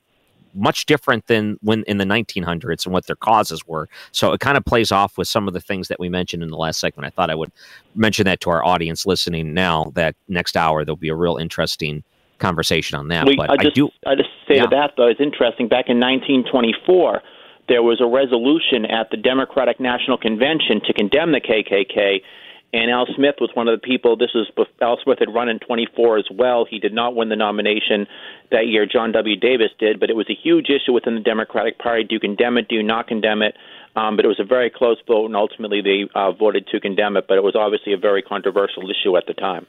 much 0.54 0.86
different 0.86 1.26
than 1.26 1.58
when 1.62 1.82
in 1.84 1.98
the 1.98 2.04
1900s 2.04 2.84
and 2.84 2.92
what 2.92 3.06
their 3.06 3.16
causes 3.16 3.66
were. 3.66 3.88
So 4.12 4.32
it 4.32 4.40
kind 4.40 4.56
of 4.56 4.64
plays 4.64 4.90
off 4.92 5.18
with 5.18 5.28
some 5.28 5.48
of 5.48 5.54
the 5.54 5.60
things 5.60 5.88
that 5.88 6.00
we 6.00 6.08
mentioned 6.08 6.42
in 6.42 6.50
the 6.50 6.56
last 6.56 6.80
segment. 6.80 7.06
I 7.06 7.10
thought 7.10 7.30
I 7.30 7.34
would 7.34 7.52
mention 7.94 8.24
that 8.24 8.40
to 8.40 8.50
our 8.50 8.64
audience 8.64 9.06
listening 9.06 9.54
now. 9.54 9.92
That 9.94 10.16
next 10.28 10.56
hour 10.56 10.84
there'll 10.84 10.96
be 10.96 11.08
a 11.08 11.14
real 11.14 11.36
interesting 11.36 12.02
conversation 12.38 12.98
on 12.98 13.08
that. 13.08 13.26
We, 13.26 13.36
but 13.36 13.50
I 13.50 13.54
I, 13.54 13.56
just, 13.56 13.74
do. 13.74 13.90
I 14.06 14.14
just 14.14 14.28
say 14.46 14.56
Yeah. 14.56 14.64
to 14.64 14.68
that 14.70 14.92
though, 14.96 15.08
it's 15.08 15.20
interesting. 15.20 15.68
Back 15.68 15.86
in 15.88 15.98
1924, 16.00 17.22
there 17.68 17.82
was 17.82 18.00
a 18.00 18.06
resolution 18.06 18.86
at 18.86 19.10
the 19.10 19.16
Democratic 19.16 19.78
National 19.80 20.16
Convention 20.16 20.80
to 20.86 20.92
condemn 20.92 21.32
the 21.32 21.40
KKK, 21.40 22.22
and 22.72 22.90
Al 22.90 23.06
Smith 23.16 23.36
was 23.40 23.50
one 23.54 23.66
of 23.66 23.80
the 23.80 23.86
people. 23.86 24.16
This 24.16 24.34
was 24.34 24.50
Al 24.82 24.98
Smith 25.02 25.18
had 25.20 25.32
run 25.32 25.48
in 25.48 25.58
24 25.58 26.18
as 26.18 26.26
well. 26.30 26.66
He 26.68 26.78
did 26.78 26.92
not 26.92 27.16
win 27.16 27.30
the 27.30 27.36
nomination 27.36 28.06
that 28.50 28.66
year. 28.66 28.84
John 28.84 29.12
W. 29.12 29.36
Davis 29.36 29.70
did, 29.78 29.98
but 29.98 30.10
it 30.10 30.16
was 30.16 30.28
a 30.28 30.34
huge 30.34 30.68
issue 30.68 30.92
within 30.92 31.14
the 31.14 31.20
Democratic 31.20 31.78
Party. 31.78 32.04
Do 32.04 32.14
you 32.14 32.20
condemn 32.20 32.58
it? 32.58 32.68
Do 32.68 32.74
you 32.74 32.82
not 32.82 33.08
condemn 33.08 33.40
it? 33.40 33.54
Um, 33.96 34.16
but 34.16 34.24
it 34.26 34.28
was 34.28 34.38
a 34.38 34.44
very 34.44 34.70
close 34.70 34.98
vote, 35.06 35.26
and 35.26 35.34
ultimately 35.34 35.80
they 35.80 36.08
uh, 36.14 36.32
voted 36.32 36.66
to 36.68 36.78
condemn 36.78 37.16
it. 37.16 37.24
But 37.26 37.38
it 37.38 37.42
was 37.42 37.56
obviously 37.56 37.94
a 37.94 37.98
very 37.98 38.22
controversial 38.22 38.82
issue 38.90 39.16
at 39.16 39.26
the 39.26 39.34
time. 39.34 39.66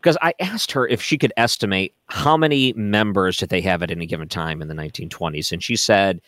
because 0.00 0.18
I 0.20 0.34
asked 0.38 0.72
her 0.72 0.86
if 0.86 1.00
she 1.02 1.16
could 1.16 1.32
estimate 1.38 1.94
how 2.06 2.36
many 2.36 2.74
members 2.74 3.38
did 3.38 3.48
they 3.48 3.62
have 3.62 3.82
at 3.82 3.90
any 3.90 4.04
given 4.04 4.28
time 4.28 4.60
in 4.60 4.68
the 4.68 4.74
1920s, 4.74 5.50
and 5.50 5.62
she 5.62 5.76
said 5.76 6.20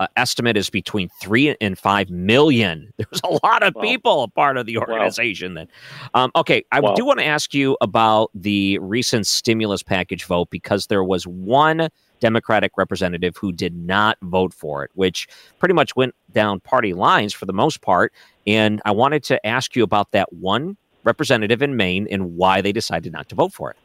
uh, 0.00 0.06
estimate 0.16 0.56
is 0.56 0.70
between 0.70 1.08
three 1.20 1.56
and 1.60 1.78
five 1.78 2.10
million. 2.10 2.92
There's 2.98 3.20
a 3.24 3.38
lot 3.46 3.62
of 3.62 3.74
people 3.80 4.22
a 4.22 4.28
part 4.28 4.56
of 4.56 4.66
the 4.66 4.78
organization. 4.78 5.54
Then, 5.54 5.68
um, 6.14 6.30
okay, 6.36 6.64
I 6.72 6.80
do 6.94 7.04
want 7.04 7.20
to 7.20 7.24
ask 7.24 7.54
you 7.54 7.76
about 7.80 8.30
the 8.34 8.78
recent 8.78 9.26
stimulus 9.26 9.82
package 9.82 10.24
vote 10.24 10.50
because 10.50 10.86
there 10.86 11.04
was 11.04 11.26
one 11.26 11.88
Democratic 12.20 12.72
representative 12.76 13.36
who 13.36 13.52
did 13.52 13.76
not 13.76 14.16
vote 14.22 14.54
for 14.54 14.84
it, 14.84 14.90
which 14.94 15.28
pretty 15.58 15.74
much 15.74 15.94
went 15.94 16.14
down 16.32 16.60
party 16.60 16.94
lines 16.94 17.32
for 17.34 17.46
the 17.46 17.52
most 17.52 17.82
part. 17.82 18.12
And 18.46 18.80
I 18.84 18.92
wanted 18.92 19.24
to 19.24 19.46
ask 19.46 19.76
you 19.76 19.82
about 19.82 20.12
that 20.12 20.32
one 20.32 20.76
representative 21.04 21.62
in 21.62 21.76
Maine 21.76 22.08
and 22.10 22.36
why 22.36 22.60
they 22.60 22.72
decided 22.72 23.12
not 23.12 23.28
to 23.28 23.34
vote 23.34 23.52
for 23.52 23.70
it. 23.70 23.76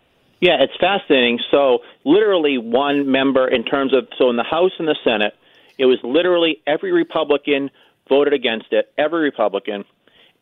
Yeah, 0.41 0.55
it's 0.61 0.73
fascinating. 0.79 1.39
So, 1.51 1.79
literally, 2.05 2.57
one 2.57 3.11
member 3.11 3.45
in 3.45 3.65
terms 3.65 3.93
of 3.93 4.07
so 4.17 4.29
in 4.29 4.37
the 4.37 4.43
House 4.43 4.71
and 4.79 4.87
the 4.87 4.95
Senate, 5.03 5.33
it 5.79 5.85
was 5.85 5.97
literally 6.03 6.61
every 6.67 6.91
Republican 6.91 7.71
voted 8.07 8.33
against 8.33 8.67
it. 8.71 8.91
Every 8.97 9.21
Republican, 9.21 9.85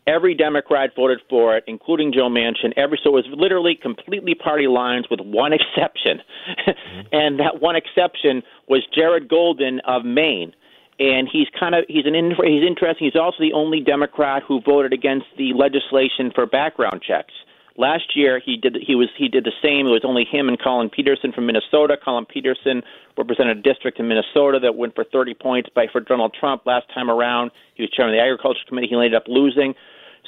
every 0.05 0.33
Democrat 0.33 0.89
voted 0.95 1.19
for 1.29 1.55
it, 1.55 1.63
including 1.67 2.11
Joe 2.11 2.29
Manchin. 2.29 2.73
Every 2.75 2.99
so 3.01 3.11
it 3.11 3.25
was 3.25 3.25
literally 3.31 3.77
completely 3.81 4.35
party 4.35 4.67
lines, 4.67 5.05
with 5.09 5.21
one 5.21 5.53
exception, 5.59 6.19
mm-hmm. 6.67 7.01
and 7.13 7.39
that 7.39 7.61
one 7.61 7.75
exception 7.77 8.43
was 8.67 8.83
Jared 8.93 9.29
Golden 9.29 9.79
of 9.85 10.03
Maine 10.03 10.53
and 10.99 11.29
he's 11.31 11.47
kind 11.59 11.75
of 11.75 11.85
he's 11.87 12.05
an 12.05 12.15
he's 12.15 12.65
interesting. 12.65 13.05
He's 13.05 13.19
also 13.19 13.37
the 13.39 13.53
only 13.53 13.81
Democrat 13.81 14.41
who 14.47 14.61
voted 14.61 14.93
against 14.93 15.27
the 15.37 15.53
legislation 15.53 16.31
for 16.33 16.45
background 16.45 17.03
checks. 17.07 17.33
Last 17.77 18.15
year 18.15 18.41
he 18.43 18.57
did 18.57 18.75
he 18.81 18.95
was 18.95 19.09
he 19.15 19.27
did 19.27 19.43
the 19.43 19.53
same. 19.61 19.85
It 19.85 19.91
was 19.91 20.01
only 20.03 20.25
him 20.25 20.49
and 20.49 20.59
Collin 20.59 20.89
Peterson 20.89 21.31
from 21.31 21.45
Minnesota. 21.45 21.95
Collin 21.95 22.25
Peterson 22.25 22.81
represented 23.15 23.59
a 23.59 23.61
district 23.61 23.99
in 23.99 24.07
Minnesota 24.07 24.57
that 24.59 24.75
went 24.75 24.95
for 24.95 25.03
30 25.03 25.35
points 25.35 25.69
by 25.73 25.85
for 25.91 26.01
Donald 26.01 26.35
Trump 26.37 26.65
last 26.65 26.87
time 26.91 27.09
around. 27.09 27.51
He 27.75 27.83
was 27.83 27.91
chairman 27.91 28.15
of 28.15 28.19
the 28.19 28.23
Agriculture 28.23 28.65
Committee. 28.67 28.87
He 28.87 28.95
ended 28.95 29.13
up 29.13 29.27
losing. 29.27 29.75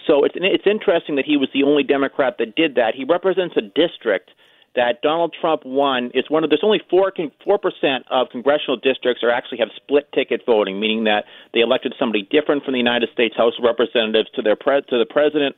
So 0.05 0.23
it's 0.23 0.35
it's 0.37 0.67
interesting 0.67 1.15
that 1.15 1.25
he 1.25 1.37
was 1.37 1.49
the 1.51 1.63
only 1.63 1.81
Democrat 1.81 2.35
that 2.37 2.55
did 2.55 2.75
that. 2.75 2.93
He 2.93 3.03
represents 3.03 3.57
a 3.57 3.61
district 3.61 4.29
that 4.75 5.01
Donald 5.01 5.35
Trump 5.41 5.65
won. 5.65 6.11
It's 6.13 6.29
one 6.29 6.43
of 6.43 6.51
there's 6.51 6.63
only 6.63 6.81
four 6.87 7.11
four 7.43 7.57
percent 7.57 8.05
of 8.11 8.29
congressional 8.29 8.77
districts 8.77 9.23
are 9.23 9.31
actually 9.31 9.57
have 9.57 9.69
split 9.75 10.11
ticket 10.13 10.45
voting, 10.45 10.79
meaning 10.79 11.05
that 11.05 11.25
they 11.53 11.61
elected 11.61 11.95
somebody 11.97 12.27
different 12.29 12.63
from 12.63 12.73
the 12.73 12.79
United 12.79 13.09
States 13.11 13.35
House 13.35 13.53
of 13.57 13.63
Representatives 13.63 14.29
to 14.35 14.41
their 14.41 14.55
pre- 14.55 14.81
to 14.81 14.97
the 14.97 15.09
president. 15.09 15.55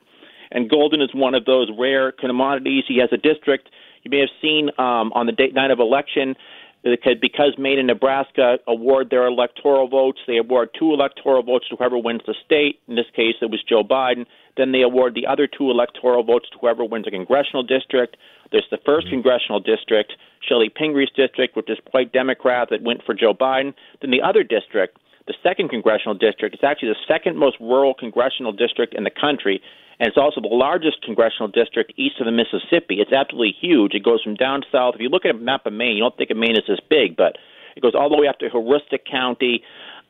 And 0.52 0.70
Golden 0.70 1.00
is 1.00 1.10
one 1.14 1.34
of 1.34 1.44
those 1.44 1.70
rare 1.76 2.12
commodities. 2.12 2.84
He 2.86 2.98
has 2.98 3.08
a 3.12 3.16
district 3.16 3.68
you 4.02 4.10
may 4.10 4.20
have 4.20 4.34
seen 4.40 4.70
um, 4.78 5.12
on 5.14 5.26
the 5.26 5.32
date 5.32 5.54
night 5.54 5.70
of 5.70 5.78
election 5.78 6.34
because 6.82 7.54
Maine 7.58 7.78
and 7.78 7.86
Nebraska 7.86 8.58
award 8.66 9.10
their 9.10 9.26
electoral 9.26 9.86
votes, 9.86 10.18
they 10.26 10.38
award 10.38 10.70
two 10.76 10.92
electoral 10.92 11.42
votes 11.42 11.68
to 11.68 11.76
whoever 11.76 11.96
wins 11.96 12.22
the 12.26 12.34
state. 12.44 12.80
In 12.88 12.96
this 12.96 13.06
case, 13.14 13.36
it 13.40 13.50
was 13.50 13.62
Joe 13.62 13.84
Biden. 13.84 14.26
Then 14.56 14.72
they 14.72 14.82
award 14.82 15.14
the 15.14 15.26
other 15.26 15.46
two 15.46 15.70
electoral 15.70 16.24
votes 16.24 16.50
to 16.50 16.58
whoever 16.58 16.84
wins 16.84 17.06
a 17.06 17.12
congressional 17.12 17.62
district. 17.62 18.16
There's 18.50 18.66
the 18.70 18.78
1st 18.78 18.84
mm-hmm. 18.84 19.10
congressional 19.10 19.60
district, 19.60 20.14
Chellie 20.42 20.74
Pingree's 20.74 21.12
district, 21.14 21.56
which 21.56 21.70
is 21.70 21.78
quite 21.88 22.12
Democrat, 22.12 22.68
that 22.70 22.82
went 22.82 23.04
for 23.06 23.14
Joe 23.14 23.32
Biden. 23.32 23.74
Then 24.00 24.10
the 24.10 24.20
other 24.20 24.42
district, 24.42 24.98
the 25.26 25.34
second 25.42 25.68
congressional 25.70 26.14
district, 26.14 26.54
It's 26.54 26.64
actually 26.64 26.90
the 26.90 27.04
second 27.06 27.36
most 27.36 27.56
rural 27.60 27.94
congressional 27.94 28.52
district 28.52 28.94
in 28.94 29.04
the 29.04 29.10
country, 29.10 29.60
and 29.98 30.08
it's 30.08 30.16
also 30.16 30.40
the 30.40 30.48
largest 30.48 31.02
congressional 31.02 31.48
district 31.48 31.92
east 31.96 32.16
of 32.20 32.26
the 32.26 32.32
Mississippi. 32.32 32.96
It's 33.00 33.12
absolutely 33.12 33.54
huge. 33.60 33.94
It 33.94 34.02
goes 34.02 34.22
from 34.22 34.34
down 34.34 34.62
south. 34.72 34.94
If 34.96 35.00
you 35.00 35.08
look 35.08 35.24
at 35.24 35.30
a 35.30 35.38
map 35.38 35.66
of 35.66 35.72
Maine, 35.72 35.96
you 35.96 36.02
don't 36.02 36.16
think 36.16 36.30
of 36.30 36.36
Maine 36.36 36.56
as 36.56 36.64
this 36.66 36.80
big, 36.90 37.16
but 37.16 37.36
it 37.76 37.80
goes 37.80 37.94
all 37.94 38.10
the 38.10 38.20
way 38.20 38.26
up 38.26 38.38
to 38.40 38.50
Aroostook 38.50 39.04
County, 39.08 39.62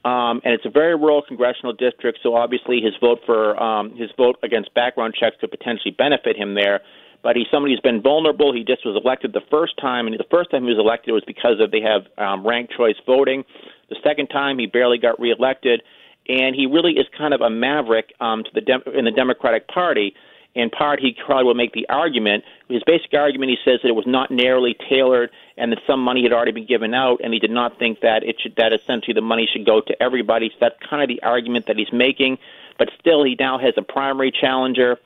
um, 0.04 0.40
and 0.44 0.54
it's 0.54 0.64
a 0.64 0.70
very 0.70 0.96
rural 0.96 1.22
congressional 1.22 1.72
district. 1.72 2.20
So 2.22 2.34
obviously, 2.34 2.80
his 2.80 2.94
vote 3.00 3.20
for 3.26 3.60
um, 3.62 3.94
his 3.96 4.10
vote 4.16 4.36
against 4.42 4.74
background 4.74 5.14
checks 5.18 5.36
could 5.40 5.50
potentially 5.50 5.94
benefit 5.96 6.36
him 6.36 6.54
there. 6.54 6.80
But 7.22 7.36
he's 7.36 7.46
somebody 7.50 7.74
who's 7.74 7.80
been 7.80 8.02
vulnerable. 8.02 8.52
He 8.52 8.64
just 8.64 8.84
was 8.84 9.00
elected 9.02 9.32
the 9.32 9.42
first 9.50 9.76
time, 9.78 10.06
and 10.06 10.18
the 10.18 10.24
first 10.30 10.50
time 10.50 10.64
he 10.64 10.70
was 10.70 10.78
elected 10.78 11.14
was 11.14 11.24
because 11.24 11.60
of 11.60 11.70
they 11.70 11.80
have 11.80 12.06
um, 12.18 12.46
ranked 12.46 12.72
choice 12.76 12.96
voting. 13.06 13.44
The 13.88 13.96
second 14.02 14.28
time, 14.28 14.58
he 14.58 14.66
barely 14.66 14.98
got 14.98 15.20
reelected, 15.20 15.82
and 16.28 16.56
he 16.56 16.66
really 16.66 16.94
is 16.94 17.06
kind 17.16 17.32
of 17.32 17.40
a 17.40 17.50
maverick 17.50 18.12
um, 18.20 18.42
to 18.44 18.50
the 18.52 18.60
Dem- 18.60 18.82
in 18.94 19.04
the 19.04 19.12
Democratic 19.12 19.68
Party 19.68 20.14
in 20.54 20.68
part, 20.68 21.00
he 21.00 21.16
probably 21.24 21.44
will 21.44 21.54
make 21.54 21.72
the 21.72 21.88
argument. 21.88 22.44
His 22.68 22.82
basic 22.84 23.14
argument, 23.14 23.50
he 23.50 23.56
says 23.64 23.80
that 23.82 23.88
it 23.88 23.94
was 23.94 24.06
not 24.06 24.30
narrowly 24.30 24.76
tailored, 24.88 25.30
and 25.56 25.72
that 25.72 25.78
some 25.86 26.00
money 26.00 26.22
had 26.22 26.32
already 26.32 26.52
been 26.52 26.66
given 26.66 26.92
out, 26.92 27.20
and 27.24 27.32
he 27.32 27.38
did 27.38 27.50
not 27.50 27.78
think 27.78 28.00
that 28.00 28.22
it 28.22 28.36
should 28.40 28.56
that 28.56 28.72
essentially 28.72 29.14
the 29.14 29.22
money 29.22 29.48
should 29.50 29.64
go 29.64 29.80
to 29.80 30.02
everybody. 30.02 30.50
So 30.50 30.56
that's 30.60 30.76
kind 30.88 31.02
of 31.02 31.08
the 31.08 31.22
argument 31.22 31.66
that 31.66 31.76
he's 31.76 31.92
making. 31.92 32.38
But 32.78 32.90
still, 33.00 33.24
he 33.24 33.36
now 33.38 33.58
has 33.58 33.74
a 33.76 33.82
primary 33.82 34.30
challenger 34.30 34.98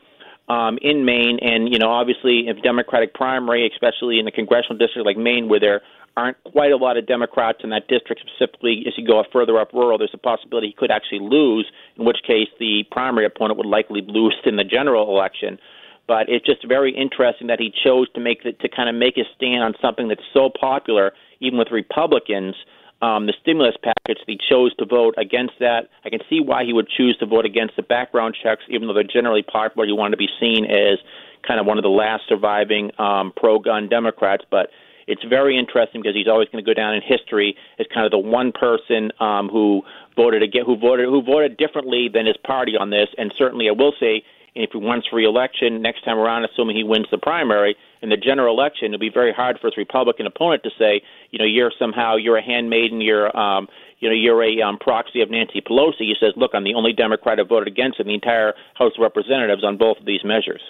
um, 0.48 0.78
in 0.80 1.04
Maine, 1.04 1.38
and 1.42 1.72
you 1.72 1.78
know, 1.78 1.90
obviously, 1.90 2.48
if 2.48 2.62
Democratic 2.62 3.14
primary, 3.14 3.68
especially 3.72 4.18
in 4.18 4.26
a 4.28 4.32
congressional 4.32 4.78
district 4.78 5.04
like 5.06 5.16
Maine, 5.16 5.48
where 5.48 5.60
there 5.60 5.82
aren't 6.16 6.42
quite 6.44 6.72
a 6.72 6.76
lot 6.76 6.96
of 6.96 7.06
Democrats 7.06 7.58
in 7.62 7.70
that 7.70 7.88
district, 7.88 8.22
specifically 8.22 8.84
as 8.86 8.94
you 8.96 9.06
go 9.06 9.22
further 9.32 9.58
up 9.58 9.72
rural, 9.72 9.98
there's 9.98 10.14
a 10.14 10.18
possibility 10.18 10.68
he 10.68 10.72
could 10.72 10.90
actually 10.90 11.18
lose, 11.20 11.66
in 11.96 12.04
which 12.04 12.18
case 12.26 12.48
the 12.58 12.84
primary 12.90 13.26
opponent 13.26 13.58
would 13.58 13.66
likely 13.66 14.02
lose 14.06 14.34
in 14.44 14.56
the 14.56 14.64
general 14.64 15.10
election. 15.10 15.58
But 16.06 16.28
it's 16.28 16.46
just 16.46 16.66
very 16.66 16.96
interesting 16.96 17.48
that 17.48 17.58
he 17.58 17.72
chose 17.84 18.08
to 18.12 18.20
make 18.20 18.44
the, 18.44 18.52
to 18.52 18.68
kind 18.68 18.88
of 18.88 18.94
make 18.94 19.16
his 19.16 19.26
stand 19.36 19.62
on 19.62 19.74
something 19.82 20.08
that's 20.08 20.22
so 20.32 20.48
popular, 20.48 21.12
even 21.40 21.58
with 21.58 21.68
Republicans. 21.70 22.54
Um, 23.02 23.26
the 23.26 23.34
stimulus 23.42 23.76
package, 23.82 24.18
he 24.26 24.38
chose 24.48 24.74
to 24.76 24.86
vote 24.86 25.14
against 25.18 25.54
that. 25.60 25.88
I 26.04 26.08
can 26.08 26.20
see 26.30 26.40
why 26.40 26.64
he 26.64 26.72
would 26.72 26.88
choose 26.88 27.16
to 27.18 27.26
vote 27.26 27.44
against 27.44 27.76
the 27.76 27.82
background 27.82 28.36
checks, 28.42 28.62
even 28.68 28.88
though 28.88 28.94
they're 28.94 29.04
generally 29.04 29.42
popular. 29.42 29.86
He 29.86 29.92
wanted 29.92 30.12
to 30.12 30.16
be 30.16 30.28
seen 30.40 30.64
as 30.64 30.98
kind 31.46 31.60
of 31.60 31.66
one 31.66 31.78
of 31.78 31.82
the 31.82 31.90
last 31.90 32.22
surviving 32.28 32.90
um, 32.98 33.32
pro-gun 33.36 33.88
Democrats, 33.88 34.44
but 34.50 34.70
it's 35.06 35.22
very 35.24 35.58
interesting 35.58 36.02
because 36.02 36.16
he's 36.16 36.26
always 36.26 36.48
going 36.48 36.64
to 36.64 36.68
go 36.68 36.74
down 36.74 36.94
in 36.94 37.02
history 37.02 37.56
as 37.78 37.86
kind 37.92 38.04
of 38.04 38.10
the 38.10 38.18
one 38.18 38.50
person 38.52 39.12
um, 39.20 39.48
who 39.48 39.82
voted 40.16 40.42
again, 40.42 40.64
who 40.66 40.76
voted 40.76 41.06
who 41.06 41.22
voted 41.22 41.56
differently 41.56 42.08
than 42.12 42.26
his 42.26 42.36
party 42.44 42.72
on 42.76 42.90
this. 42.90 43.08
And 43.16 43.32
certainly, 43.38 43.68
I 43.68 43.72
will 43.72 43.92
say, 44.00 44.24
if 44.56 44.70
he 44.72 44.78
wants 44.78 45.08
re-election 45.12 45.82
next 45.82 46.04
time 46.04 46.18
around, 46.18 46.44
assuming 46.44 46.76
he 46.76 46.84
wins 46.84 47.06
the 47.10 47.18
primary 47.18 47.76
in 48.02 48.08
the 48.08 48.16
general 48.16 48.58
election, 48.58 48.86
it'll 48.86 48.98
be 48.98 49.10
very 49.10 49.32
hard 49.32 49.58
for 49.60 49.68
his 49.68 49.76
Republican 49.76 50.26
opponent 50.26 50.62
to 50.64 50.70
say, 50.78 51.02
you 51.30 51.38
know, 51.38 51.44
you're 51.44 51.72
somehow 51.78 52.16
you're 52.16 52.36
a 52.36 52.42
handmaiden, 52.42 53.00
you're 53.00 53.36
um, 53.36 53.68
you 53.98 54.08
know, 54.08 54.14
you're 54.14 54.42
a 54.42 54.60
um, 54.60 54.78
proxy 54.78 55.22
of 55.22 55.30
Nancy 55.30 55.60
Pelosi. 55.60 56.00
He 56.00 56.14
says, 56.20 56.32
look, 56.36 56.50
I'm 56.54 56.64
the 56.64 56.74
only 56.74 56.92
Democrat 56.92 57.38
who 57.38 57.44
voted 57.44 57.68
against 57.68 57.98
in 58.00 58.06
the 58.06 58.14
entire 58.14 58.54
House 58.74 58.92
of 58.96 59.02
Representatives 59.02 59.64
on 59.64 59.78
both 59.78 59.98
of 59.98 60.06
these 60.06 60.24
measures 60.24 60.60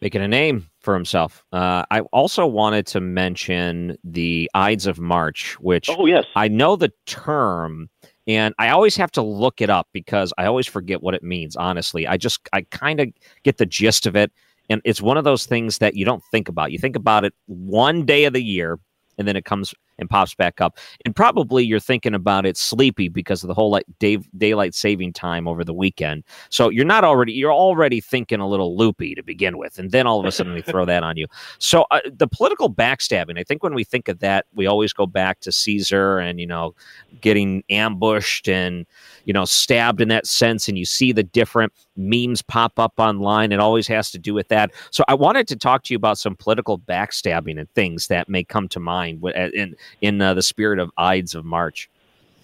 making 0.00 0.22
a 0.22 0.28
name 0.28 0.68
for 0.80 0.94
himself. 0.94 1.44
Uh, 1.52 1.84
I 1.90 2.00
also 2.12 2.46
wanted 2.46 2.86
to 2.88 3.00
mention 3.00 3.96
the 4.02 4.50
Ides 4.54 4.86
of 4.86 4.98
March, 4.98 5.58
which 5.60 5.88
oh 5.90 6.06
yes, 6.06 6.24
I 6.34 6.48
know 6.48 6.76
the 6.76 6.92
term, 7.06 7.90
and 8.26 8.54
I 8.58 8.68
always 8.70 8.96
have 8.96 9.10
to 9.12 9.22
look 9.22 9.60
it 9.60 9.70
up 9.70 9.88
because 9.92 10.32
I 10.38 10.46
always 10.46 10.66
forget 10.66 11.02
what 11.02 11.14
it 11.14 11.22
means. 11.22 11.56
Honestly, 11.56 12.06
I 12.06 12.16
just 12.16 12.40
I 12.52 12.62
kind 12.70 13.00
of 13.00 13.08
get 13.42 13.58
the 13.58 13.66
gist 13.66 14.06
of 14.06 14.16
it, 14.16 14.30
and 14.68 14.80
it's 14.84 15.02
one 15.02 15.16
of 15.16 15.24
those 15.24 15.46
things 15.46 15.78
that 15.78 15.94
you 15.94 16.04
don't 16.04 16.22
think 16.30 16.48
about. 16.48 16.72
You 16.72 16.78
think 16.78 16.96
about 16.96 17.24
it 17.24 17.34
one 17.46 18.04
day 18.04 18.24
of 18.24 18.32
the 18.32 18.42
year, 18.42 18.78
and 19.18 19.26
then 19.26 19.36
it 19.36 19.44
comes 19.44 19.74
and 20.00 20.10
pops 20.10 20.34
back 20.34 20.60
up. 20.60 20.78
And 21.04 21.14
probably 21.14 21.64
you're 21.64 21.78
thinking 21.78 22.14
about 22.14 22.46
it 22.46 22.56
sleepy 22.56 23.08
because 23.08 23.44
of 23.44 23.48
the 23.48 23.54
whole 23.54 23.70
like 23.70 23.84
day, 23.98 24.18
daylight 24.36 24.74
saving 24.74 25.12
time 25.12 25.46
over 25.46 25.62
the 25.62 25.74
weekend. 25.74 26.24
So 26.48 26.70
you're 26.70 26.84
not 26.84 27.04
already 27.04 27.32
you're 27.32 27.52
already 27.52 28.00
thinking 28.00 28.40
a 28.40 28.48
little 28.48 28.76
loopy 28.76 29.14
to 29.14 29.22
begin 29.22 29.58
with, 29.58 29.78
and 29.78 29.90
then 29.90 30.06
all 30.06 30.18
of 30.18 30.26
a 30.26 30.32
sudden 30.32 30.54
we 30.54 30.62
throw 30.62 30.84
that 30.86 31.02
on 31.02 31.16
you. 31.16 31.26
So 31.58 31.86
uh, 31.90 32.00
the 32.12 32.26
political 32.26 32.72
backstabbing. 32.72 33.38
I 33.38 33.44
think 33.44 33.62
when 33.62 33.74
we 33.74 33.84
think 33.84 34.08
of 34.08 34.20
that, 34.20 34.46
we 34.54 34.66
always 34.66 34.92
go 34.92 35.06
back 35.06 35.40
to 35.40 35.52
Caesar 35.52 36.18
and 36.18 36.40
you 36.40 36.46
know 36.46 36.74
getting 37.20 37.62
ambushed 37.70 38.48
and 38.48 38.86
you 39.24 39.32
know 39.32 39.44
stabbed 39.44 40.00
in 40.00 40.08
that 40.08 40.26
sense, 40.26 40.68
and 40.68 40.78
you 40.78 40.84
see 40.84 41.12
the 41.12 41.22
different 41.22 41.72
memes 41.96 42.42
pop 42.42 42.78
up 42.78 42.94
online. 42.98 43.52
It 43.52 43.60
always 43.60 43.86
has 43.88 44.10
to 44.12 44.18
do 44.18 44.32
with 44.34 44.48
that. 44.48 44.70
So 44.90 45.04
I 45.08 45.14
wanted 45.14 45.46
to 45.48 45.56
talk 45.56 45.84
to 45.84 45.94
you 45.94 45.96
about 45.96 46.18
some 46.18 46.34
political 46.34 46.78
backstabbing 46.78 47.58
and 47.58 47.70
things 47.74 48.06
that 48.06 48.28
may 48.28 48.42
come 48.42 48.68
to 48.68 48.80
mind 48.80 49.22
in 49.54 49.74
in 50.00 50.20
uh, 50.20 50.34
the 50.34 50.42
spirit 50.42 50.78
of 50.78 50.90
Ides 50.96 51.34
of 51.34 51.44
March. 51.44 51.90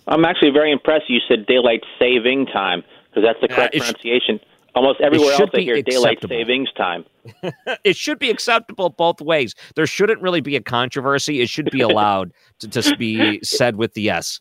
I'm 0.07 0.25
actually 0.25 0.51
very 0.51 0.71
impressed. 0.71 1.05
You 1.09 1.21
said 1.29 1.47
daylight 1.47 1.83
saving 1.99 2.47
time 2.47 2.83
because 3.09 3.25
that's 3.25 3.41
the 3.41 3.49
correct 3.49 3.75
uh, 3.75 3.79
pronunciation. 3.79 4.39
Sh- 4.43 4.47
Almost 4.77 5.01
everywhere 5.01 5.33
else, 5.33 5.51
I 5.55 5.61
hear 5.61 5.81
daylight 5.81 6.19
savings 6.29 6.71
time. 6.77 7.07
it 7.85 7.97
should 7.97 8.19
be 8.19 8.29
acceptable 8.29 8.91
both 8.91 9.23
ways. 9.23 9.55
There 9.75 9.87
shouldn't 9.87 10.21
really 10.21 10.43
be 10.43 10.55
a 10.55 10.61
controversy. 10.61 11.41
It 11.41 11.49
should 11.49 11.71
be 11.71 11.81
allowed 11.81 12.33
to 12.59 12.69
just 12.69 12.99
be 12.99 13.41
said 13.43 13.77
with 13.77 13.95
the 13.95 14.03
yes. 14.03 14.41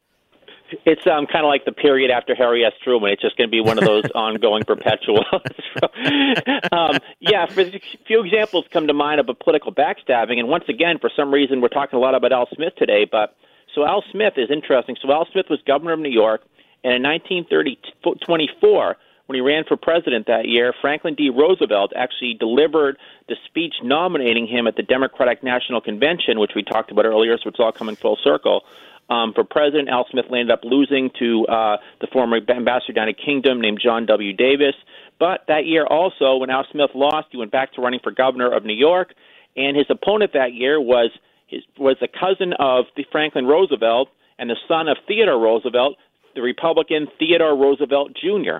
It's 0.86 1.06
um, 1.06 1.28
kind 1.28 1.46
of 1.46 1.50
like 1.50 1.66
the 1.66 1.72
period 1.72 2.10
after 2.10 2.34
Harry 2.34 2.66
S. 2.66 2.74
Truman. 2.84 3.12
It's 3.12 3.22
just 3.22 3.38
going 3.38 3.48
to 3.48 3.52
be 3.52 3.62
one 3.62 3.78
of 3.78 3.86
those 3.86 4.04
ongoing 4.16 4.64
perpetual. 4.64 5.24
um, 6.72 6.98
yeah, 7.20 7.46
for 7.46 7.62
a 7.62 7.82
few 8.08 8.24
examples 8.24 8.66
come 8.72 8.88
to 8.88 8.94
mind 8.94 9.20
of 9.20 9.30
a 9.30 9.34
political 9.34 9.72
backstabbing, 9.74 10.40
and 10.40 10.48
once 10.48 10.66
again, 10.68 10.98
for 11.00 11.12
some 11.16 11.32
reason, 11.32 11.62
we're 11.62 11.68
talking 11.68 11.98
a 11.98 12.02
lot 12.02 12.16
about 12.16 12.32
Al 12.32 12.48
Smith 12.56 12.74
today. 12.78 13.06
But 13.10 13.36
so 13.74 13.86
Al 13.86 14.04
Smith 14.12 14.34
is 14.38 14.50
interesting. 14.50 14.96
So 15.02 15.12
Al 15.12 15.28
Smith 15.32 15.46
was 15.50 15.60
governor 15.68 15.94
of 15.94 16.00
New 16.00 16.10
York, 16.10 16.42
and 16.84 16.94
in 16.94 17.04
1924, 17.04 18.98
when 19.28 19.36
he 19.36 19.42
ran 19.42 19.64
for 19.68 19.76
president 19.76 20.28
that 20.28 20.48
year, 20.48 20.74
Franklin 20.82 21.16
D. 21.16 21.30
Roosevelt 21.30 21.94
actually 21.96 22.36
delivered 22.36 22.98
the 23.28 23.36
speech 23.46 23.74
nominating 23.84 24.48
him 24.48 24.68
at 24.68 24.76
the 24.76 24.84
Democratic 24.84 25.44
National 25.44 25.82
Convention, 25.82 26.40
which 26.40 26.52
we 26.56 26.64
talked 26.64 26.92
about 26.92 27.06
earlier, 27.06 27.38
so 27.38 27.50
it's 27.50 27.60
all 27.60 27.72
coming 27.72 27.96
full 27.96 28.18
circle. 28.24 28.64
Um, 29.10 29.34
for 29.34 29.44
president, 29.44 29.88
Al 29.90 30.08
Smith 30.10 30.26
ended 30.32 30.50
up 30.50 30.62
losing 30.64 31.12
to 31.20 31.46
uh, 31.46 31.78
the 32.02 32.08
former 32.08 32.38
ambassador 32.38 32.94
down 32.94 33.08
in 33.08 33.16
Kingdom 33.16 33.62
named 33.62 33.80
John 33.82 34.08
W. 34.08 34.34
Davis. 34.34 34.74
But 35.20 35.46
that 35.48 35.66
year 35.66 35.86
also, 35.86 36.38
when 36.38 36.50
Al 36.50 36.66
Smith 36.72 36.90
lost, 36.96 37.28
he 37.32 37.38
went 37.38 37.52
back 37.52 37.74
to 37.74 37.82
running 37.82 38.00
for 38.02 38.12
governor 38.12 38.52
of 38.52 38.66
New 38.66 38.74
York, 38.74 39.14
and 39.56 39.78
his 39.78 39.86
opponent 39.90 40.34
that 40.34 40.54
year 40.54 40.82
was 40.82 41.12
his, 41.48 41.62
was 41.78 41.98
the 42.02 42.08
cousin 42.08 42.54
of 42.58 42.86
the 42.98 43.06
Franklin 43.12 43.46
Roosevelt 43.46 44.10
and 44.40 44.50
the 44.50 44.58
son 44.68 44.88
of 44.88 44.98
Theodore 45.08 45.40
Roosevelt, 45.40 45.98
the 46.34 46.42
Republican 46.42 47.08
Theodore 47.20 47.56
Roosevelt 47.56 48.14
Jr. 48.16 48.58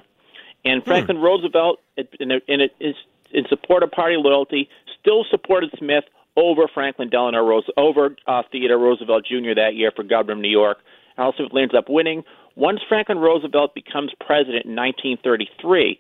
And 0.64 0.82
hmm. 0.82 0.88
Franklin 0.88 1.18
hmm. 1.18 1.24
Roosevelt, 1.24 1.80
in, 1.98 2.08
in, 2.20 2.42
in, 2.48 2.94
in 3.32 3.46
support 3.50 3.84
of 3.84 3.92
party 3.92 4.16
loyalty, 4.18 4.70
still 5.00 5.26
supported 5.30 5.72
Smith 5.78 6.06
over 6.36 6.68
Franklin 6.74 7.10
Delano 7.10 7.46
Roosevelt, 7.46 7.78
over 7.78 8.16
uh, 8.28 8.44
Theodore 8.52 8.78
Roosevelt 8.78 9.26
Jr. 9.26 9.56
that 9.56 9.76
year 9.76 9.92
for 9.96 10.04
governor 10.04 10.34
of 10.34 10.40
New 10.40 10.50
York. 10.50 10.78
Al 11.18 11.34
Smith 11.38 11.52
ends 11.56 11.74
up 11.76 11.86
winning. 11.90 12.24
Once 12.56 12.80
Franklin 12.88 13.20
Roosevelt 13.20 13.74
becomes 13.76 14.12
president 14.20 14.66
in 14.66 14.76
1933, 14.76 16.00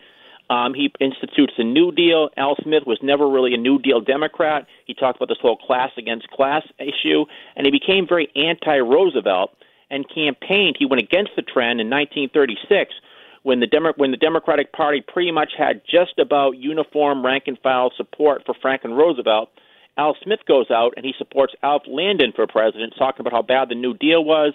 um, 0.49 0.73
he 0.73 0.91
institutes 0.99 1.53
a 1.57 1.63
New 1.63 1.91
Deal. 1.91 2.29
Al 2.37 2.55
Smith 2.61 2.83
was 2.85 2.99
never 3.01 3.27
really 3.27 3.53
a 3.53 3.57
New 3.57 3.79
Deal 3.79 3.99
Democrat. 3.99 4.67
He 4.85 4.93
talked 4.93 5.17
about 5.17 5.29
this 5.29 5.41
whole 5.41 5.57
class 5.57 5.91
against 5.97 6.29
class 6.29 6.63
issue, 6.79 7.25
and 7.55 7.65
he 7.65 7.71
became 7.71 8.07
very 8.07 8.29
anti 8.35 8.77
Roosevelt 8.77 9.51
and 9.89 10.05
campaigned. 10.13 10.75
He 10.77 10.85
went 10.85 11.01
against 11.01 11.31
the 11.35 11.41
trend 11.41 11.81
in 11.81 11.89
1936 11.89 12.93
when 13.43 13.59
the, 13.59 13.67
Demo- 13.67 13.93
when 13.97 14.11
the 14.11 14.17
Democratic 14.17 14.71
Party 14.71 15.03
pretty 15.07 15.31
much 15.31 15.53
had 15.57 15.81
just 15.89 16.17
about 16.19 16.57
uniform 16.57 17.25
rank 17.25 17.43
and 17.47 17.57
file 17.59 17.91
support 17.95 18.43
for 18.45 18.55
Franklin 18.61 18.93
Roosevelt. 18.93 19.49
Al 19.97 20.15
Smith 20.23 20.41
goes 20.47 20.69
out 20.69 20.93
and 20.97 21.05
he 21.05 21.13
supports 21.17 21.53
Alf 21.63 21.83
Landon 21.87 22.33
for 22.35 22.45
president, 22.47 22.93
talking 22.97 23.21
about 23.21 23.33
how 23.33 23.41
bad 23.41 23.69
the 23.69 23.75
New 23.75 23.93
Deal 23.93 24.23
was. 24.23 24.53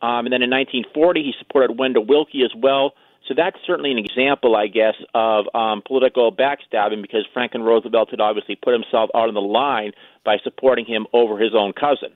Um, 0.00 0.26
and 0.26 0.32
then 0.32 0.42
in 0.42 0.50
1940, 0.50 1.22
he 1.22 1.34
supported 1.38 1.78
Wendell 1.78 2.06
Willkie 2.06 2.44
as 2.44 2.52
well. 2.56 2.92
So 3.26 3.34
that's 3.36 3.56
certainly 3.66 3.90
an 3.92 3.98
example, 3.98 4.56
I 4.56 4.68
guess, 4.68 4.94
of 5.12 5.46
um, 5.54 5.82
political 5.86 6.32
backstabbing 6.32 7.02
because 7.02 7.26
Franklin 7.34 7.62
Roosevelt 7.62 8.10
had 8.10 8.20
obviously 8.20 8.56
put 8.56 8.72
himself 8.72 9.10
out 9.14 9.28
on 9.28 9.34
the 9.34 9.40
line 9.40 9.92
by 10.24 10.38
supporting 10.42 10.86
him 10.86 11.06
over 11.12 11.38
his 11.38 11.54
own 11.54 11.74
cousin. 11.74 12.10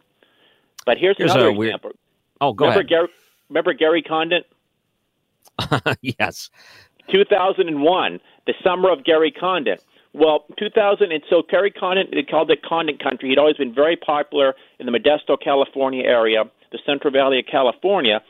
But 0.87 0.97
here's, 0.97 1.17
here's 1.19 1.33
another 1.33 1.51
example. 1.51 1.91
Weird... 1.91 1.99
Oh, 2.41 2.53
go 2.55 2.65
remember 2.65 2.81
ahead. 2.81 2.89
Gary, 2.89 3.09
remember 3.51 3.73
Gary 3.75 4.03
Condit? 4.03 4.51
yes. 6.01 6.51
2001, 7.11 8.21
the 8.47 8.55
summer 8.65 8.91
of 8.91 9.05
Gary 9.05 9.31
Condit. 9.31 9.85
Well, 10.15 10.45
2000, 10.59 11.11
and 11.11 11.23
so 11.31 11.43
Gary 11.49 11.71
Condit, 11.71 12.09
they 12.13 12.23
called 12.23 12.51
it 12.51 12.63
Condit 12.63 13.03
Country. 13.03 13.31
He'd 13.31 13.39
always 13.39 13.57
been 13.57 13.75
very 13.75 13.97
popular 13.97 14.55
in 14.79 14.85
the 14.85 14.93
Modesto, 14.93 15.43
California 15.43 16.05
area, 16.05 16.45
the 16.71 16.79
Central 16.85 17.11
Valley 17.13 17.39
of 17.39 17.47
California. 17.51 18.21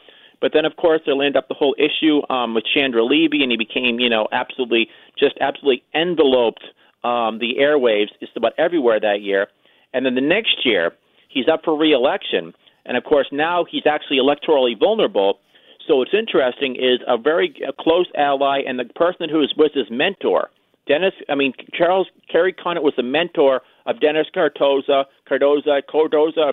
But 0.40 0.52
then, 0.54 0.64
of 0.64 0.76
course, 0.76 1.00
they'll 1.04 1.22
end 1.22 1.36
up 1.36 1.48
the 1.48 1.54
whole 1.54 1.74
issue 1.78 2.22
um, 2.32 2.54
with 2.54 2.64
Chandra 2.72 3.04
Levy, 3.04 3.42
and 3.42 3.50
he 3.50 3.56
became, 3.56 3.98
you 3.98 4.08
know, 4.08 4.28
absolutely, 4.30 4.88
just 5.18 5.34
absolutely 5.40 5.82
enveloped 5.92 6.62
um, 7.02 7.40
the 7.40 7.54
airwaves 7.58 8.10
just 8.20 8.36
about 8.36 8.52
everywhere 8.58 9.00
that 9.00 9.20
year. 9.20 9.48
And 9.92 10.06
then 10.06 10.14
the 10.14 10.20
next 10.20 10.64
year, 10.64 10.92
he's 11.28 11.48
up 11.52 11.62
for 11.64 11.76
reelection. 11.76 12.54
And 12.86 12.96
of 12.96 13.02
course, 13.02 13.26
now 13.32 13.64
he's 13.68 13.86
actually 13.86 14.18
electorally 14.18 14.78
vulnerable. 14.78 15.40
So 15.88 15.96
what's 15.96 16.14
interesting 16.14 16.76
is 16.76 17.00
a 17.08 17.18
very 17.18 17.60
close 17.80 18.06
ally 18.16 18.60
and 18.66 18.78
the 18.78 18.84
person 18.84 19.28
who 19.28 19.38
was 19.38 19.70
his 19.74 19.90
mentor– 19.90 20.48
Dennis, 20.86 21.14
I 21.28 21.34
mean, 21.34 21.52
Charles 21.74 22.08
Kerry 22.30 22.52
Condit 22.52 22.82
was 22.82 22.94
the 22.96 23.02
mentor 23.02 23.62
of 23.86 24.00
Dennis 24.00 24.26
Cardoza. 24.34 25.04
Cardoza, 25.30 25.80
Cardoza, 25.88 26.52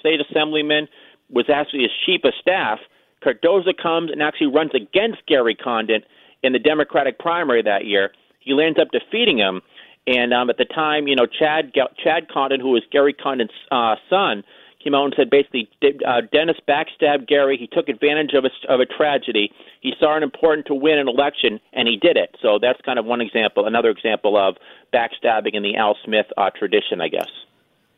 state 0.00 0.20
assemblyman, 0.20 0.88
was 1.30 1.46
actually 1.52 1.82
his 1.82 1.90
chief 2.06 2.22
of 2.24 2.32
staff. 2.40 2.78
Cardoza 3.22 3.76
comes 3.80 4.10
and 4.10 4.22
actually 4.22 4.46
runs 4.46 4.70
against 4.74 5.26
Gary 5.26 5.54
Condit 5.54 6.04
in 6.42 6.52
the 6.52 6.58
Democratic 6.58 7.18
primary 7.18 7.62
that 7.62 7.84
year. 7.84 8.12
He 8.40 8.52
ends 8.52 8.78
up 8.80 8.88
defeating 8.90 9.38
him. 9.38 9.60
And 10.06 10.32
um, 10.32 10.48
at 10.48 10.56
the 10.56 10.64
time, 10.64 11.06
you 11.06 11.14
know, 11.14 11.26
Chad 11.26 11.72
Chad 12.02 12.28
Condit, 12.32 12.60
who 12.60 12.70
was 12.70 12.82
Gary 12.90 13.12
Condit's 13.12 13.52
uh, 13.70 13.96
son, 14.08 14.42
came 14.88 14.94
out 14.94 15.04
and 15.04 15.14
said 15.16 15.30
basically 15.30 15.68
uh, 16.06 16.22
Dennis 16.32 16.56
backstabbed 16.66 17.26
Gary. 17.26 17.56
He 17.58 17.66
took 17.66 17.88
advantage 17.88 18.32
of 18.34 18.44
a, 18.44 18.72
of 18.72 18.80
a 18.80 18.86
tragedy. 18.86 19.52
He 19.80 19.92
saw 20.00 20.16
it 20.16 20.22
important 20.22 20.66
to 20.68 20.74
win 20.74 20.98
an 20.98 21.08
election, 21.08 21.60
and 21.72 21.86
he 21.86 21.96
did 21.96 22.16
it. 22.16 22.36
So 22.40 22.58
that's 22.60 22.80
kind 22.82 22.98
of 22.98 23.04
one 23.04 23.20
example. 23.20 23.66
Another 23.66 23.90
example 23.90 24.36
of 24.36 24.56
backstabbing 24.94 25.54
in 25.54 25.62
the 25.62 25.76
Al 25.76 25.96
Smith 26.04 26.26
uh, 26.36 26.50
tradition, 26.56 27.00
I 27.00 27.08
guess. 27.08 27.28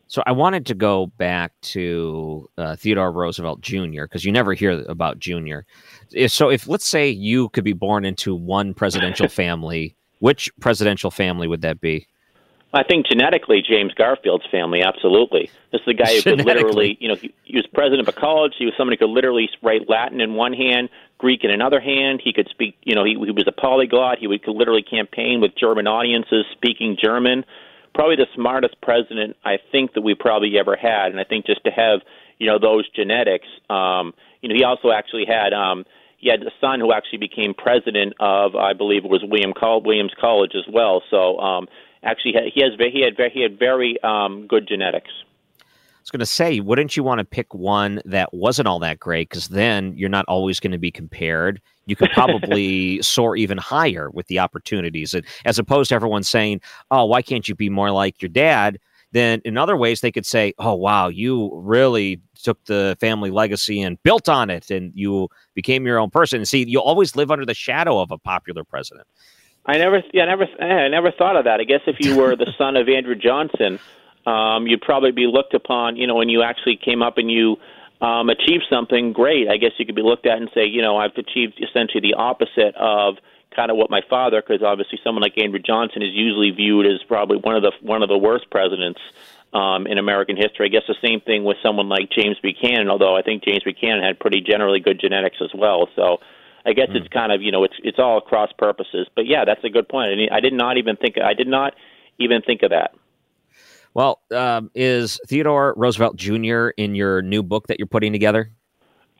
So 0.08 0.24
I 0.26 0.32
wanted 0.32 0.66
to 0.66 0.74
go 0.74 1.06
back 1.18 1.52
to 1.62 2.50
uh, 2.58 2.74
Theodore 2.74 3.12
Roosevelt 3.12 3.60
Jr. 3.60 4.02
because 4.02 4.24
you 4.24 4.32
never 4.32 4.54
hear 4.54 4.84
about 4.88 5.20
Jr. 5.20 5.60
So 6.26 6.50
if 6.50 6.66
let's 6.66 6.86
say 6.86 7.08
you 7.08 7.50
could 7.50 7.62
be 7.62 7.74
born 7.74 8.04
into 8.04 8.34
one 8.34 8.74
presidential 8.74 9.28
family, 9.42 9.94
which 10.18 10.50
presidential 10.58 11.12
family 11.12 11.46
would 11.46 11.62
that 11.62 11.80
be? 11.80 12.08
I 12.72 12.84
think 12.84 13.06
genetically, 13.06 13.62
James 13.68 13.92
Garfield's 13.94 14.46
family, 14.48 14.80
absolutely. 14.82 15.50
This 15.72 15.80
is 15.80 15.86
the 15.86 15.94
guy 15.94 16.14
who 16.14 16.22
could 16.22 16.44
literally, 16.44 16.96
you 17.00 17.08
know, 17.08 17.16
he, 17.16 17.34
he 17.42 17.56
was 17.56 17.66
president 17.66 18.06
of 18.06 18.14
a 18.14 18.18
college. 18.18 18.54
He 18.56 18.64
was 18.64 18.74
somebody 18.78 18.96
who 18.96 19.06
could 19.06 19.12
literally 19.12 19.50
write 19.60 19.88
Latin 19.88 20.20
in 20.20 20.34
one 20.34 20.52
hand, 20.52 20.88
Greek 21.18 21.42
in 21.42 21.50
another 21.50 21.80
hand. 21.80 22.20
He 22.22 22.32
could 22.32 22.48
speak, 22.48 22.76
you 22.84 22.94
know, 22.94 23.04
he, 23.04 23.12
he 23.12 23.32
was 23.32 23.48
a 23.48 23.52
polyglot. 23.52 24.18
He 24.18 24.28
would, 24.28 24.44
could 24.44 24.54
literally 24.54 24.82
campaign 24.82 25.40
with 25.40 25.56
German 25.56 25.88
audiences 25.88 26.44
speaking 26.52 26.96
German. 27.02 27.44
Probably 27.92 28.14
the 28.14 28.28
smartest 28.36 28.80
president 28.80 29.36
I 29.44 29.58
think 29.72 29.94
that 29.94 30.02
we 30.02 30.14
probably 30.14 30.56
ever 30.56 30.76
had. 30.76 31.10
And 31.10 31.18
I 31.18 31.24
think 31.24 31.46
just 31.46 31.64
to 31.64 31.72
have, 31.72 32.02
you 32.38 32.46
know, 32.46 32.60
those 32.60 32.88
genetics, 32.90 33.48
um, 33.68 34.14
you 34.42 34.48
know, 34.48 34.54
he 34.54 34.62
also 34.62 34.92
actually 34.92 35.26
had, 35.26 35.52
um, 35.52 35.84
he 36.18 36.28
had 36.30 36.40
a 36.42 36.52
son 36.60 36.78
who 36.78 36.92
actually 36.92 37.18
became 37.18 37.52
president 37.52 38.14
of, 38.20 38.54
I 38.54 38.74
believe 38.74 39.04
it 39.04 39.10
was 39.10 39.24
William 39.26 39.52
Col- 39.54 39.82
Williams 39.82 40.12
College 40.20 40.52
as 40.54 40.72
well. 40.72 41.02
So, 41.10 41.38
um, 41.40 41.66
actually 42.02 42.32
he 42.52 42.62
has 42.62 42.72
he 42.78 43.02
had 43.02 43.30
he 43.32 43.42
had 43.42 43.58
very 43.58 44.00
um, 44.02 44.46
good 44.46 44.66
genetics. 44.68 45.10
I 45.60 46.02
was 46.02 46.10
going 46.10 46.20
to 46.20 46.26
say, 46.26 46.60
wouldn't 46.60 46.96
you 46.96 47.04
want 47.04 47.18
to 47.18 47.26
pick 47.26 47.52
one 47.52 48.00
that 48.06 48.32
wasn't 48.32 48.66
all 48.66 48.78
that 48.78 48.98
great? 48.98 49.28
Because 49.28 49.48
then 49.48 49.92
you're 49.98 50.08
not 50.08 50.24
always 50.28 50.58
going 50.58 50.72
to 50.72 50.78
be 50.78 50.90
compared. 50.90 51.60
You 51.84 51.94
could 51.94 52.08
probably 52.12 53.02
soar 53.02 53.36
even 53.36 53.58
higher 53.58 54.08
with 54.10 54.26
the 54.28 54.38
opportunities, 54.38 55.12
and 55.12 55.26
as 55.44 55.58
opposed 55.58 55.90
to 55.90 55.94
everyone 55.94 56.22
saying, 56.22 56.62
"Oh, 56.90 57.04
why 57.04 57.22
can't 57.22 57.46
you 57.48 57.54
be 57.54 57.68
more 57.68 57.90
like 57.90 58.22
your 58.22 58.30
dad?" 58.30 58.78
Then 59.12 59.42
in 59.44 59.58
other 59.58 59.76
ways 59.76 60.00
they 60.00 60.12
could 60.12 60.24
say, 60.24 60.54
"Oh, 60.58 60.74
wow, 60.74 61.08
you 61.08 61.50
really 61.54 62.20
took 62.42 62.64
the 62.64 62.96
family 63.00 63.30
legacy 63.30 63.82
and 63.82 64.02
built 64.02 64.28
on 64.28 64.48
it, 64.48 64.70
and 64.70 64.92
you 64.94 65.28
became 65.54 65.84
your 65.84 65.98
own 65.98 66.10
person." 66.10 66.38
And 66.38 66.48
see, 66.48 66.64
you 66.66 66.80
always 66.80 67.14
live 67.14 67.30
under 67.30 67.44
the 67.44 67.54
shadow 67.54 68.00
of 68.00 68.10
a 68.10 68.18
popular 68.18 68.64
president. 68.64 69.06
I 69.66 69.78
never, 69.78 70.02
yeah, 70.12 70.22
I 70.22 70.26
never, 70.26 70.46
I 70.60 70.88
never 70.88 71.10
thought 71.12 71.36
of 71.36 71.44
that. 71.44 71.60
I 71.60 71.64
guess 71.64 71.82
if 71.86 71.96
you 72.00 72.16
were 72.16 72.34
the 72.34 72.52
son 72.56 72.76
of 72.76 72.88
Andrew 72.88 73.14
Johnson, 73.14 73.78
um, 74.26 74.66
you'd 74.66 74.80
probably 74.80 75.12
be 75.12 75.26
looked 75.26 75.54
upon. 75.54 75.96
You 75.96 76.06
know, 76.06 76.14
when 76.14 76.28
you 76.28 76.42
actually 76.42 76.76
came 76.76 77.02
up 77.02 77.18
and 77.18 77.30
you 77.30 77.56
um, 78.00 78.30
achieved 78.30 78.64
something 78.70 79.12
great, 79.12 79.48
I 79.48 79.58
guess 79.58 79.72
you 79.78 79.86
could 79.86 79.94
be 79.94 80.02
looked 80.02 80.26
at 80.26 80.38
and 80.38 80.50
say, 80.54 80.66
you 80.66 80.82
know, 80.82 80.96
I've 80.96 81.16
achieved 81.16 81.60
essentially 81.62 82.00
the 82.00 82.14
opposite 82.14 82.74
of 82.76 83.16
kind 83.54 83.70
of 83.70 83.76
what 83.76 83.90
my 83.90 84.00
father, 84.08 84.40
because 84.40 84.62
obviously 84.62 84.98
someone 85.04 85.22
like 85.22 85.36
Andrew 85.36 85.58
Johnson 85.58 86.02
is 86.02 86.10
usually 86.12 86.50
viewed 86.50 86.86
as 86.86 87.02
probably 87.06 87.36
one 87.36 87.56
of 87.56 87.62
the 87.62 87.72
one 87.82 88.02
of 88.02 88.08
the 88.08 88.18
worst 88.18 88.48
presidents 88.50 89.00
um, 89.52 89.86
in 89.86 89.98
American 89.98 90.36
history. 90.36 90.66
I 90.66 90.68
guess 90.68 90.82
the 90.86 90.94
same 91.04 91.20
thing 91.20 91.44
with 91.44 91.56
someone 91.62 91.88
like 91.88 92.10
James 92.10 92.38
Buchanan, 92.40 92.88
although 92.88 93.16
I 93.16 93.22
think 93.22 93.44
James 93.44 93.64
Buchanan 93.64 94.02
had 94.02 94.18
pretty 94.18 94.40
generally 94.40 94.80
good 94.80 95.00
genetics 95.00 95.38
as 95.42 95.50
well. 95.54 95.88
So 95.96 96.20
I 96.66 96.72
guess 96.72 96.88
mm. 96.88 96.96
it's 96.96 97.08
kind 97.08 97.32
of 97.32 97.42
you 97.42 97.52
know 97.52 97.64
it's 97.64 97.76
it's 97.82 97.98
all 97.98 98.20
cross 98.20 98.50
purposes. 98.56 99.06
But 99.14 99.26
yeah, 99.26 99.44
that's 99.44 99.64
a 99.64 99.70
good 99.70 99.88
point. 99.88 100.10
I 100.32 100.40
did 100.40 100.52
not 100.52 100.76
even 100.76 100.96
think 100.96 101.16
I 101.22 101.34
did 101.34 101.48
not 101.48 101.74
even 102.18 102.42
think 102.42 102.62
of 102.62 102.70
that. 102.70 102.94
Well, 103.92 104.20
um, 104.30 104.70
is 104.74 105.18
Theodore 105.26 105.74
Roosevelt 105.76 106.16
Jr. 106.16 106.68
in 106.76 106.94
your 106.94 107.22
new 107.22 107.42
book 107.42 107.66
that 107.66 107.78
you're 107.78 107.88
putting 107.88 108.12
together? 108.12 108.52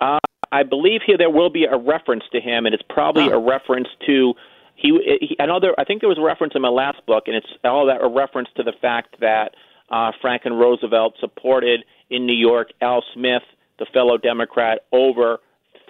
Uh, 0.00 0.18
I 0.52 0.62
believe 0.62 1.00
here 1.04 1.18
there 1.18 1.30
will 1.30 1.50
be 1.50 1.64
a 1.64 1.76
reference 1.76 2.24
to 2.32 2.40
him, 2.40 2.66
and 2.66 2.74
it's 2.74 2.84
probably 2.88 3.24
oh. 3.24 3.36
a 3.36 3.38
reference 3.38 3.88
to 4.06 4.34
he, 4.76 5.18
he. 5.20 5.36
I 5.38 5.46
know 5.46 5.60
there. 5.60 5.74
I 5.78 5.84
think 5.84 6.00
there 6.00 6.08
was 6.08 6.18
a 6.18 6.22
reference 6.22 6.54
in 6.54 6.62
my 6.62 6.68
last 6.68 7.04
book, 7.06 7.24
and 7.26 7.36
it's 7.36 7.46
all 7.64 7.86
that 7.86 8.02
a 8.02 8.08
reference 8.08 8.48
to 8.56 8.62
the 8.62 8.72
fact 8.80 9.16
that 9.20 9.54
uh, 9.90 10.12
Franklin 10.20 10.54
Roosevelt 10.54 11.14
supported 11.20 11.84
in 12.08 12.26
New 12.26 12.36
York 12.36 12.70
Al 12.80 13.02
Smith, 13.12 13.42
the 13.78 13.86
fellow 13.92 14.16
Democrat, 14.16 14.80
over 14.92 15.38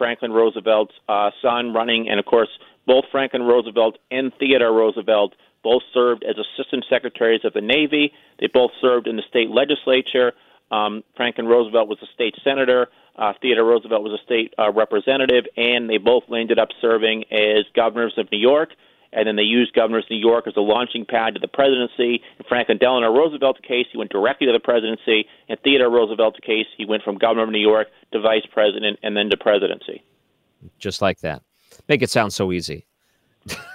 Franklin 0.00 0.32
Roosevelt's 0.32 0.94
uh, 1.10 1.30
son 1.42 1.74
running, 1.74 2.08
and 2.08 2.18
of 2.18 2.24
course, 2.24 2.48
both 2.86 3.04
Franklin 3.12 3.42
Roosevelt 3.42 3.98
and 4.10 4.32
Theodore 4.38 4.72
Roosevelt 4.72 5.34
both 5.62 5.82
served 5.92 6.24
as 6.24 6.36
assistant 6.38 6.86
secretaries 6.88 7.42
of 7.44 7.52
the 7.52 7.60
Navy. 7.60 8.14
They 8.40 8.46
both 8.46 8.70
served 8.80 9.06
in 9.06 9.16
the 9.16 9.22
state 9.28 9.50
legislature. 9.50 10.32
Um, 10.70 11.04
Franklin 11.18 11.46
Roosevelt 11.46 11.86
was 11.86 11.98
a 12.02 12.06
state 12.14 12.34
senator. 12.42 12.88
Uh, 13.14 13.34
Theodore 13.42 13.66
Roosevelt 13.66 14.02
was 14.02 14.18
a 14.18 14.24
state 14.24 14.54
uh, 14.58 14.72
representative, 14.72 15.44
and 15.58 15.90
they 15.90 15.98
both 15.98 16.24
ended 16.34 16.58
up 16.58 16.68
serving 16.80 17.24
as 17.30 17.66
governors 17.76 18.14
of 18.16 18.32
New 18.32 18.38
York. 18.38 18.70
And 19.12 19.26
then 19.26 19.36
they 19.36 19.42
used 19.42 19.72
governors 19.74 20.04
of 20.04 20.10
New 20.10 20.18
York 20.18 20.46
as 20.46 20.54
a 20.56 20.60
launching 20.60 21.04
pad 21.04 21.34
to 21.34 21.40
the 21.40 21.48
presidency. 21.48 22.22
In 22.38 22.44
Franklin 22.48 22.78
Delano 22.78 23.12
Roosevelt's 23.12 23.60
case, 23.66 23.86
he 23.90 23.98
went 23.98 24.10
directly 24.12 24.46
to 24.46 24.52
the 24.52 24.60
presidency. 24.60 25.26
In 25.48 25.56
Theodore 25.64 25.90
Roosevelt's 25.90 26.38
case, 26.40 26.66
he 26.76 26.84
went 26.84 27.02
from 27.02 27.18
governor 27.18 27.42
of 27.42 27.50
New 27.50 27.58
York 27.58 27.88
to 28.12 28.20
vice 28.20 28.46
president 28.52 28.98
and 29.02 29.16
then 29.16 29.28
to 29.30 29.36
presidency. 29.36 30.02
Just 30.78 31.02
like 31.02 31.20
that. 31.20 31.42
Make 31.88 32.02
it 32.02 32.10
sound 32.10 32.32
so 32.32 32.52
easy. 32.52 32.86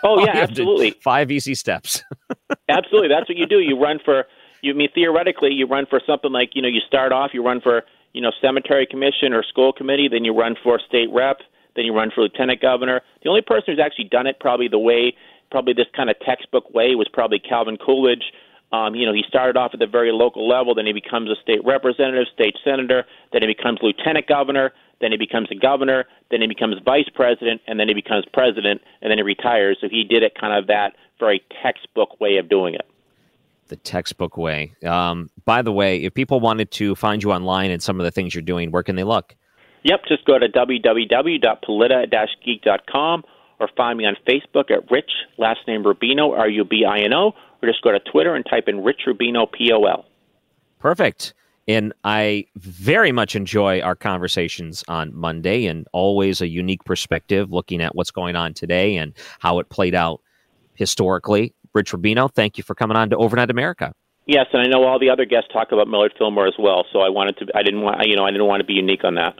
Oh 0.03 0.19
yeah, 0.19 0.25
you 0.25 0.27
have 0.27 0.35
to- 0.35 0.51
absolutely. 0.51 0.91
Five 0.91 1.31
easy 1.31 1.55
steps. 1.55 2.03
Absolutely, 2.69 3.09
that's 3.09 3.27
what 3.27 3.37
you 3.37 3.45
do. 3.47 3.59
You 3.59 3.79
run 3.81 3.99
for. 4.03 4.25
You 4.61 4.73
I 4.73 4.75
mean 4.75 4.89
theoretically, 4.93 5.51
you 5.51 5.65
run 5.67 5.85
for 5.89 5.99
something 6.05 6.31
like 6.31 6.51
you 6.53 6.61
know 6.61 6.67
you 6.67 6.81
start 6.87 7.11
off, 7.11 7.31
you 7.33 7.43
run 7.43 7.61
for 7.61 7.83
you 8.13 8.21
know 8.21 8.31
cemetery 8.41 8.85
commission 8.89 9.33
or 9.33 9.43
school 9.43 9.73
committee, 9.73 10.07
then 10.09 10.23
you 10.23 10.37
run 10.37 10.55
for 10.63 10.79
state 10.87 11.09
rep, 11.11 11.37
then 11.75 11.85
you 11.85 11.93
run 11.93 12.11
for 12.13 12.21
lieutenant 12.21 12.61
governor. 12.61 13.01
The 13.23 13.29
only 13.29 13.41
person 13.41 13.73
who's 13.73 13.83
actually 13.83 14.05
done 14.05 14.27
it 14.27 14.39
probably 14.39 14.67
the 14.67 14.79
way, 14.79 15.15
probably 15.51 15.73
this 15.73 15.87
kind 15.95 16.09
of 16.09 16.15
textbook 16.19 16.73
way, 16.73 16.95
was 16.95 17.07
probably 17.11 17.39
Calvin 17.39 17.77
Coolidge. 17.77 18.31
Um, 18.71 18.95
you 18.95 19.05
know, 19.05 19.13
he 19.13 19.23
started 19.27 19.57
off 19.57 19.71
at 19.73 19.79
the 19.79 19.87
very 19.87 20.11
local 20.11 20.47
level, 20.47 20.73
then 20.75 20.85
he 20.85 20.93
becomes 20.93 21.29
a 21.29 21.35
state 21.41 21.63
representative, 21.63 22.27
state 22.33 22.55
senator, 22.63 23.05
then 23.31 23.41
he 23.41 23.47
becomes 23.47 23.79
lieutenant 23.81 24.27
governor, 24.27 24.73
then 24.99 25.11
he 25.11 25.17
becomes 25.17 25.49
a 25.51 25.55
governor, 25.55 26.05
then 26.31 26.41
he 26.41 26.47
becomes 26.47 26.75
vice 26.83 27.07
president, 27.13 27.61
and 27.67 27.79
then 27.79 27.87
he 27.87 27.93
becomes 27.93 28.25
president, 28.33 28.81
and 29.01 29.11
then 29.11 29.17
he 29.17 29.23
retires. 29.23 29.77
So 29.79 29.87
he 29.89 30.03
did 30.03 30.23
it 30.23 30.33
kind 30.39 30.57
of 30.57 30.67
that 30.67 30.95
very 31.19 31.43
textbook 31.61 32.19
way 32.19 32.37
of 32.37 32.49
doing 32.49 32.73
it. 32.73 32.87
the 33.67 33.75
textbook 33.77 34.37
way. 34.37 34.73
Um, 34.85 35.29
by 35.45 35.61
the 35.61 35.71
way, 35.71 36.03
if 36.03 36.13
people 36.13 36.39
wanted 36.39 36.71
to 36.71 36.95
find 36.95 37.23
you 37.23 37.31
online 37.31 37.71
and 37.71 37.81
some 37.81 37.99
of 37.99 38.03
the 38.03 38.11
things 38.11 38.35
you're 38.35 38.41
doing, 38.41 38.71
where 38.71 38.83
can 38.83 38.95
they 38.95 39.03
look? 39.03 39.35
Yep, 39.85 40.01
just 40.07 40.25
go 40.25 40.37
to 40.39 40.49
www.polita-geek.com 40.49 43.23
or 43.59 43.69
find 43.77 43.97
me 43.99 44.05
on 44.05 44.15
Facebook 44.27 44.71
at 44.71 44.89
Rich, 44.89 45.11
last 45.37 45.59
name 45.67 45.83
Rubino, 45.83 46.35
R 46.35 46.49
U 46.49 46.65
B 46.65 46.83
I 46.89 47.01
N 47.01 47.13
O, 47.13 47.33
or 47.61 47.69
just 47.69 47.83
go 47.83 47.91
to 47.91 47.99
Twitter 47.99 48.33
and 48.33 48.43
type 48.49 48.67
in 48.67 48.83
Rich 48.83 49.01
Rubino, 49.07 49.45
P 49.51 49.71
O 49.71 49.85
L. 49.85 50.05
Perfect. 50.79 51.35
And 51.67 51.93
I 52.03 52.45
very 52.55 53.11
much 53.11 53.35
enjoy 53.35 53.81
our 53.81 53.95
conversations 53.95 54.83
on 54.87 55.15
Monday 55.15 55.67
and 55.67 55.87
always 55.93 56.41
a 56.41 56.47
unique 56.47 56.83
perspective 56.83 57.51
looking 57.51 57.79
at 57.81 57.95
what's 57.95 58.11
going 58.11 58.35
on 58.35 58.55
today 58.55 58.97
and 58.97 59.13
how 59.39 59.59
it 59.59 59.69
played 59.69 59.93
out 59.93 60.19
historically. 60.73 61.53
Rich 61.73 61.91
Rubino, 61.91 62.33
thank 62.33 62.57
you 62.57 62.63
for 62.63 62.73
coming 62.73 62.97
on 62.97 63.11
to 63.11 63.17
Overnight 63.17 63.51
America. 63.51 63.93
Yes, 64.25 64.47
and 64.51 64.63
I 64.63 64.65
know 64.65 64.83
all 64.83 64.97
the 64.97 65.11
other 65.11 65.25
guests 65.25 65.49
talk 65.53 65.71
about 65.71 65.87
Millard 65.87 66.15
Fillmore 66.17 66.47
as 66.47 66.55
well, 66.57 66.87
so 66.91 67.01
I 67.01 67.09
wanted 67.09 67.37
to. 67.37 67.45
I 67.53 67.61
didn't 67.61 67.81
want. 67.81 68.03
You 68.07 68.15
know, 68.15 68.25
I 68.25 68.31
didn't 68.31 68.47
want 68.47 68.61
to 68.61 68.65
be 68.65 68.73
unique 68.73 69.03
on 69.03 69.13
that. 69.15 69.37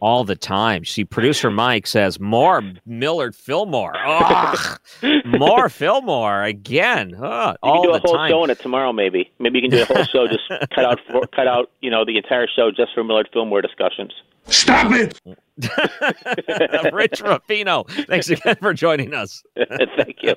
All 0.00 0.24
the 0.24 0.36
time. 0.36 0.84
See, 0.84 1.04
producer 1.04 1.50
Mike 1.50 1.86
says, 1.86 2.18
more 2.18 2.62
Millard 2.86 3.34
Fillmore. 3.36 3.92
Ugh, 3.96 4.80
more 5.26 5.68
Fillmore 5.68 6.42
again. 6.42 7.14
Ugh, 7.14 7.56
You 7.62 7.70
all 7.70 7.82
can 7.82 7.82
do 7.82 7.92
the 7.92 7.98
a 7.98 8.00
whole 8.00 8.14
time. 8.16 8.30
show 8.30 8.42
on 8.42 8.50
it 8.50 8.58
tomorrow, 8.58 8.92
maybe. 8.92 9.30
Maybe 9.38 9.58
you 9.60 9.68
can 9.68 9.76
do 9.78 9.82
a 9.82 9.86
whole 9.86 10.04
show. 10.04 10.26
Just 10.26 10.42
cut 10.74 10.84
out, 10.84 11.00
for, 11.10 11.26
cut 11.28 11.46
out. 11.46 11.70
You 11.80 11.90
know, 11.90 12.04
the 12.04 12.16
entire 12.16 12.46
show 12.48 12.70
just 12.70 12.94
for 12.94 13.04
Millard 13.04 13.28
Fillmore 13.32 13.60
discussions. 13.62 14.12
Stop 14.46 14.90
it! 14.92 15.20
Rich 16.92 17.22
Rubino, 17.22 17.88
thanks 18.06 18.30
again 18.30 18.56
for 18.56 18.72
joining 18.72 19.12
us. 19.14 19.42
Thank 19.56 20.16
you. 20.22 20.34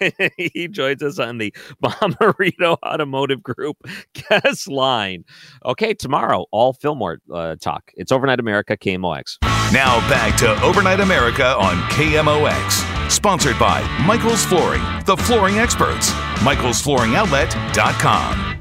he 0.36 0.68
joins 0.68 1.02
us 1.02 1.18
on 1.18 1.38
the 1.38 1.52
Bommarito 1.82 2.76
Automotive 2.84 3.42
Group 3.42 3.76
guest 4.30 4.68
line. 4.68 5.24
Okay, 5.64 5.94
tomorrow, 5.94 6.46
all 6.50 6.72
Fillmore 6.72 7.18
uh, 7.32 7.56
talk. 7.56 7.90
It's 7.94 8.12
Overnight 8.12 8.40
America, 8.40 8.76
KMOX. 8.76 9.38
Now 9.72 9.98
back 10.08 10.36
to 10.38 10.60
Overnight 10.62 11.00
America 11.00 11.56
on 11.56 11.76
KMOX. 11.90 13.10
Sponsored 13.10 13.58
by 13.58 13.82
Michael's 14.04 14.44
Flooring, 14.44 14.82
the 15.04 15.16
flooring 15.16 15.58
experts. 15.58 16.10
Michael'sFlooringOutlet.com. 16.40 18.52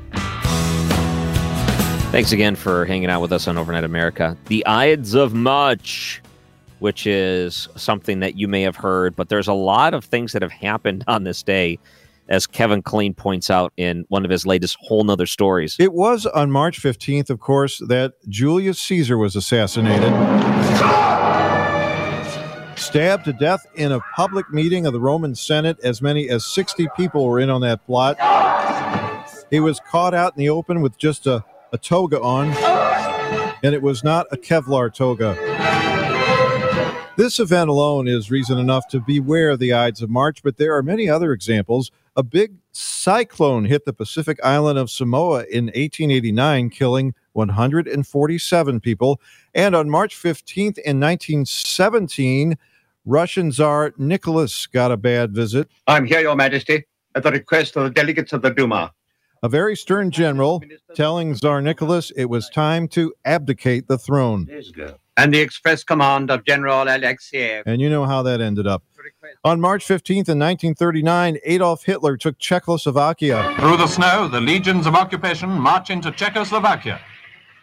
Thanks 2.11 2.31
again 2.31 2.55
for 2.55 2.85
hanging 2.85 3.09
out 3.09 3.21
with 3.21 3.33
us 3.33 3.47
on 3.47 3.57
Overnight 3.57 3.83
America. 3.83 4.37
The 4.45 4.63
Ides 4.65 5.13
of 5.15 5.33
March, 5.33 6.21
which 6.85 7.07
is 7.07 7.67
something 7.75 8.19
that 8.19 8.37
you 8.37 8.47
may 8.47 8.61
have 8.61 8.75
heard, 8.75 9.15
but 9.15 9.27
there's 9.27 9.47
a 9.47 9.53
lot 9.53 9.95
of 9.95 10.05
things 10.05 10.33
that 10.33 10.43
have 10.43 10.51
happened 10.51 11.03
on 11.07 11.23
this 11.23 11.41
day, 11.41 11.79
as 12.29 12.45
Kevin 12.45 12.83
Killeen 12.83 13.17
points 13.17 13.49
out 13.49 13.73
in 13.75 14.05
one 14.09 14.23
of 14.23 14.29
his 14.29 14.45
latest 14.45 14.77
whole 14.81 15.03
nother 15.03 15.25
stories. 15.25 15.75
It 15.79 15.93
was 15.93 16.27
on 16.27 16.51
March 16.51 16.79
15th, 16.79 17.31
of 17.31 17.39
course, 17.39 17.81
that 17.87 18.13
Julius 18.29 18.79
Caesar 18.81 19.17
was 19.17 19.35
assassinated. 19.35 20.13
Stabbed 22.77 23.25
to 23.25 23.33
death 23.33 23.65
in 23.73 23.91
a 23.91 23.99
public 24.15 24.51
meeting 24.51 24.85
of 24.85 24.93
the 24.93 24.99
Roman 24.99 25.33
Senate. 25.33 25.79
As 25.83 26.03
many 26.03 26.29
as 26.29 26.45
60 26.45 26.87
people 26.95 27.25
were 27.25 27.39
in 27.39 27.49
on 27.49 27.61
that 27.61 27.83
plot. 27.87 28.19
He 29.49 29.59
was 29.59 29.79
caught 29.79 30.13
out 30.13 30.33
in 30.35 30.37
the 30.37 30.49
open 30.49 30.81
with 30.81 30.99
just 30.99 31.25
a, 31.25 31.43
a 31.73 31.79
toga 31.79 32.21
on, 32.21 32.49
and 33.63 33.73
it 33.73 33.81
was 33.81 34.03
not 34.03 34.27
a 34.31 34.37
Kevlar 34.37 34.93
toga. 34.93 35.54
This 37.17 37.39
event 37.39 37.69
alone 37.69 38.09
is 38.09 38.29
reason 38.29 38.57
enough 38.57 38.89
to 38.89 38.99
beware 38.99 39.51
of 39.51 39.59
the 39.59 39.71
Ides 39.71 40.01
of 40.01 40.09
March, 40.09 40.43
but 40.43 40.57
there 40.57 40.75
are 40.75 40.83
many 40.83 41.07
other 41.07 41.31
examples. 41.31 41.89
A 42.17 42.23
big 42.23 42.55
cyclone 42.73 43.63
hit 43.63 43.85
the 43.85 43.93
Pacific 43.93 44.37
island 44.43 44.77
of 44.77 44.89
Samoa 44.89 45.45
in 45.49 45.67
1889, 45.67 46.69
killing 46.71 47.15
147 47.31 48.81
people. 48.81 49.21
And 49.53 49.77
on 49.77 49.89
March 49.89 50.13
15th 50.13 50.77
in 50.79 50.99
1917, 50.99 52.57
Russian 53.05 53.49
Tsar 53.49 53.93
Nicholas 53.97 54.67
got 54.67 54.91
a 54.91 54.97
bad 54.97 55.33
visit. 55.33 55.69
I'm 55.87 56.05
here, 56.05 56.19
Your 56.19 56.35
Majesty, 56.35 56.83
at 57.15 57.23
the 57.23 57.31
request 57.31 57.77
of 57.77 57.83
the 57.85 57.91
delegates 57.91 58.33
of 58.33 58.41
the 58.41 58.49
Duma. 58.49 58.91
A 59.41 59.47
very 59.47 59.77
stern 59.77 60.11
general 60.11 60.61
telling 60.95 61.33
Tsar 61.33 61.61
Nicholas 61.61 62.11
it 62.17 62.25
was 62.25 62.49
time 62.49 62.89
to 62.89 63.13
abdicate 63.23 63.87
the 63.87 63.97
throne. 63.97 64.49
And 65.17 65.33
the 65.33 65.39
express 65.39 65.83
command 65.83 66.29
of 66.29 66.45
General 66.45 66.85
Alexeyev. 66.85 67.63
And 67.65 67.79
you 67.79 67.89
know 67.89 68.05
how 68.05 68.21
that 68.23 68.41
ended 68.41 68.67
up. 68.67 68.83
On 69.43 69.61
March 69.61 69.85
15th 69.85 70.27
in 70.29 70.39
1939, 70.39 71.37
Adolf 71.45 71.83
Hitler 71.83 72.17
took 72.17 72.37
Czechoslovakia. 72.39 73.55
Through 73.59 73.77
the 73.77 73.87
snow, 73.87 74.27
the 74.27 74.41
legions 74.41 74.87
of 74.87 74.95
occupation 74.95 75.49
march 75.49 75.89
into 75.89 76.11
Czechoslovakia. 76.11 76.99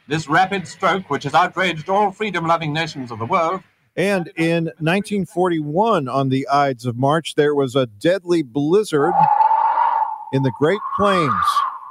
This 0.08 0.28
rapid 0.28 0.66
stroke, 0.66 1.10
which 1.10 1.24
has 1.24 1.34
outraged 1.34 1.88
all 1.88 2.10
freedom 2.10 2.46
loving 2.46 2.72
nations 2.72 3.10
of 3.10 3.18
the 3.18 3.26
world, 3.26 3.62
And 3.94 4.28
in 4.36 4.64
1941, 4.80 6.08
on 6.08 6.30
the 6.30 6.48
Ides 6.48 6.86
of 6.86 6.96
March, 6.96 7.34
there 7.34 7.54
was 7.54 7.76
a 7.76 7.84
deadly 7.86 8.42
blizzard 8.42 9.12
in 10.32 10.42
the 10.42 10.52
Great 10.58 10.80
Plains. 10.96 11.30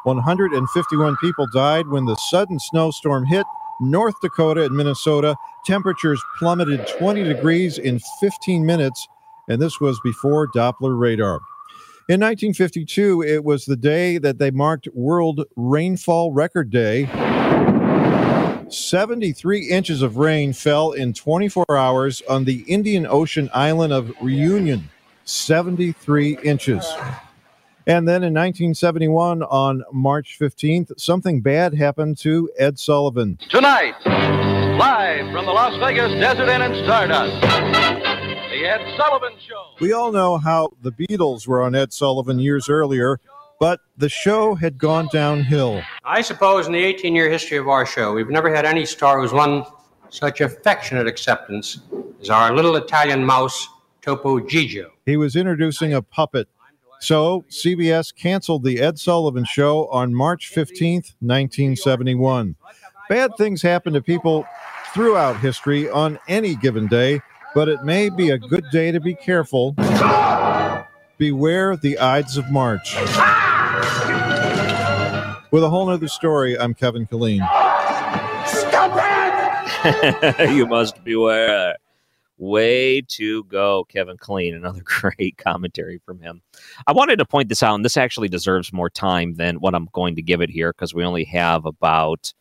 151 0.03 1.15
people 1.21 1.45
died 1.53 1.87
when 1.89 2.05
the 2.05 2.15
sudden 2.15 2.57
snowstorm 2.59 3.25
hit 3.25 3.45
North 3.81 4.15
Dakota 4.21 4.63
and 4.63 4.75
Minnesota. 4.75 5.35
Temperatures 5.65 6.23
plummeted 6.37 6.87
20 6.87 7.23
degrees 7.23 7.77
in 7.77 7.99
15 8.19 8.65
minutes, 8.65 9.07
and 9.49 9.61
this 9.61 9.81
was 9.81 9.99
before 10.03 10.47
Doppler 10.55 10.97
radar. 10.97 11.41
In 12.07 12.19
1952, 12.19 13.23
it 13.23 13.43
was 13.43 13.65
the 13.65 13.75
day 13.75 14.17
that 14.17 14.37
they 14.37 14.51
marked 14.51 14.87
World 14.93 15.45
Rainfall 15.55 16.31
Record 16.31 16.69
Day. 16.69 17.05
73 18.69 19.67
inches 19.69 20.01
of 20.01 20.17
rain 20.17 20.53
fell 20.53 20.91
in 20.91 21.13
24 21.13 21.65
hours 21.69 22.21
on 22.29 22.45
the 22.45 22.63
Indian 22.67 23.05
Ocean 23.05 23.49
island 23.53 23.93
of 23.93 24.11
Reunion. 24.21 24.89
73 25.25 26.37
inches. 26.43 26.85
And 27.87 28.07
then 28.07 28.23
in 28.23 28.33
1971, 28.33 29.41
on 29.43 29.83
March 29.91 30.37
15th, 30.39 30.99
something 30.99 31.41
bad 31.41 31.73
happened 31.73 32.19
to 32.19 32.49
Ed 32.59 32.77
Sullivan. 32.77 33.39
Tonight, 33.49 33.95
live 34.05 35.31
from 35.31 35.45
the 35.45 35.51
Las 35.51 35.75
Vegas 35.79 36.11
Desert 36.11 36.47
Inn 36.47 36.61
and 36.61 36.75
Stardust, 36.85 37.41
the 37.41 38.65
Ed 38.65 38.97
Sullivan 38.97 39.33
Show. 39.39 39.63
We 39.79 39.93
all 39.93 40.11
know 40.11 40.37
how 40.37 40.69
the 40.83 40.91
Beatles 40.91 41.47
were 41.47 41.63
on 41.63 41.73
Ed 41.73 41.91
Sullivan 41.91 42.37
years 42.37 42.69
earlier, 42.69 43.19
but 43.59 43.79
the 43.97 44.09
show 44.09 44.53
had 44.53 44.77
gone 44.77 45.09
downhill. 45.11 45.81
I 46.03 46.21
suppose 46.21 46.67
in 46.67 46.73
the 46.73 46.83
18 46.83 47.15
year 47.15 47.31
history 47.31 47.57
of 47.57 47.67
our 47.67 47.87
show, 47.87 48.13
we've 48.13 48.29
never 48.29 48.53
had 48.53 48.65
any 48.65 48.85
star 48.85 49.19
who's 49.19 49.33
won 49.33 49.65
such 50.09 50.39
affectionate 50.41 51.07
acceptance 51.07 51.79
as 52.21 52.29
our 52.29 52.55
little 52.55 52.75
Italian 52.75 53.25
mouse, 53.25 53.67
Topo 54.03 54.39
Gigio. 54.39 54.91
He 55.07 55.17
was 55.17 55.35
introducing 55.35 55.93
a 55.95 56.01
puppet. 56.03 56.47
So 57.01 57.43
CBS 57.49 58.15
canceled 58.15 58.63
the 58.63 58.79
Ed 58.79 58.99
Sullivan 58.99 59.43
Show 59.43 59.87
on 59.87 60.13
March 60.13 60.51
15th, 60.53 61.15
1971. 61.19 62.55
Bad 63.09 63.31
things 63.39 63.63
happen 63.63 63.91
to 63.93 64.01
people 64.03 64.45
throughout 64.93 65.39
history 65.39 65.89
on 65.89 66.19
any 66.27 66.55
given 66.55 66.85
day, 66.85 67.19
but 67.55 67.67
it 67.67 67.83
may 67.83 68.09
be 68.09 68.29
a 68.29 68.37
good 68.37 68.65
day 68.71 68.91
to 68.91 68.99
be 68.99 69.15
careful. 69.15 69.71
Beware 71.17 71.75
the 71.75 71.97
Ides 71.99 72.37
of 72.37 72.51
March. 72.51 72.95
With 75.49 75.63
a 75.63 75.69
whole 75.69 75.87
nother 75.87 76.07
story, 76.07 76.57
I'm 76.57 76.75
Kevin 76.75 77.07
Killeen. 77.07 77.41
you 80.55 80.67
must 80.67 81.03
beware. 81.03 81.77
Way 82.41 83.01
to 83.01 83.43
go, 83.43 83.83
Kevin 83.83 84.17
Killeen. 84.17 84.55
Another 84.55 84.81
great 84.83 85.37
commentary 85.37 86.01
from 86.03 86.19
him. 86.19 86.41
I 86.87 86.91
wanted 86.91 87.17
to 87.17 87.25
point 87.25 87.49
this 87.49 87.61
out, 87.61 87.75
and 87.75 87.85
this 87.85 87.97
actually 87.97 88.29
deserves 88.29 88.73
more 88.73 88.89
time 88.89 89.35
than 89.35 89.57
what 89.57 89.75
I'm 89.75 89.87
going 89.93 90.15
to 90.15 90.23
give 90.23 90.41
it 90.41 90.49
here 90.49 90.73
because 90.73 90.91
we 90.91 91.05
only 91.05 91.23
have 91.25 91.67
about 91.67 92.33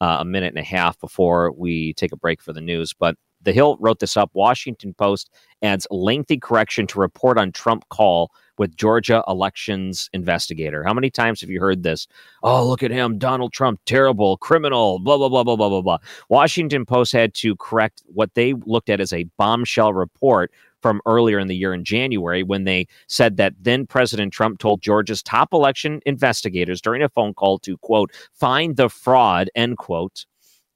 uh, 0.00 0.18
a 0.20 0.24
minute 0.24 0.54
and 0.54 0.60
a 0.60 0.62
half 0.62 0.96
before 1.00 1.50
we 1.50 1.92
take 1.94 2.12
a 2.12 2.16
break 2.16 2.40
for 2.40 2.52
the 2.52 2.60
news. 2.60 2.94
But 2.96 3.16
The 3.42 3.52
Hill 3.52 3.76
wrote 3.80 3.98
this 3.98 4.16
up. 4.16 4.30
Washington 4.32 4.94
Post 4.94 5.28
adds 5.60 5.88
lengthy 5.90 6.38
correction 6.38 6.86
to 6.86 7.00
report 7.00 7.36
on 7.36 7.50
Trump 7.50 7.82
call 7.88 8.30
with 8.58 8.76
Georgia 8.76 9.22
elections 9.28 10.10
investigator. 10.12 10.84
How 10.84 10.94
many 10.94 11.10
times 11.10 11.40
have 11.40 11.50
you 11.50 11.60
heard 11.60 11.82
this? 11.82 12.06
Oh, 12.42 12.66
look 12.66 12.82
at 12.82 12.90
him, 12.90 13.18
Donald 13.18 13.52
Trump, 13.52 13.80
terrible, 13.86 14.36
criminal, 14.36 14.98
blah, 14.98 15.16
blah, 15.16 15.28
blah, 15.28 15.44
blah, 15.44 15.56
blah, 15.56 15.68
blah, 15.68 15.82
blah. 15.82 15.98
Washington 16.28 16.84
Post 16.84 17.12
had 17.12 17.34
to 17.34 17.56
correct 17.56 18.02
what 18.06 18.34
they 18.34 18.54
looked 18.66 18.90
at 18.90 19.00
as 19.00 19.12
a 19.12 19.24
bombshell 19.36 19.92
report 19.92 20.50
from 20.80 21.00
earlier 21.06 21.38
in 21.38 21.48
the 21.48 21.56
year 21.56 21.74
in 21.74 21.84
January 21.84 22.42
when 22.42 22.64
they 22.64 22.86
said 23.08 23.36
that 23.36 23.54
then 23.60 23.86
President 23.86 24.32
Trump 24.32 24.58
told 24.58 24.80
Georgia's 24.80 25.22
top 25.22 25.52
election 25.52 26.00
investigators 26.06 26.80
during 26.80 27.02
a 27.02 27.08
phone 27.08 27.34
call 27.34 27.58
to, 27.60 27.76
quote, 27.78 28.12
find 28.32 28.76
the 28.76 28.88
fraud, 28.88 29.50
end 29.54 29.76
quote 29.78 30.24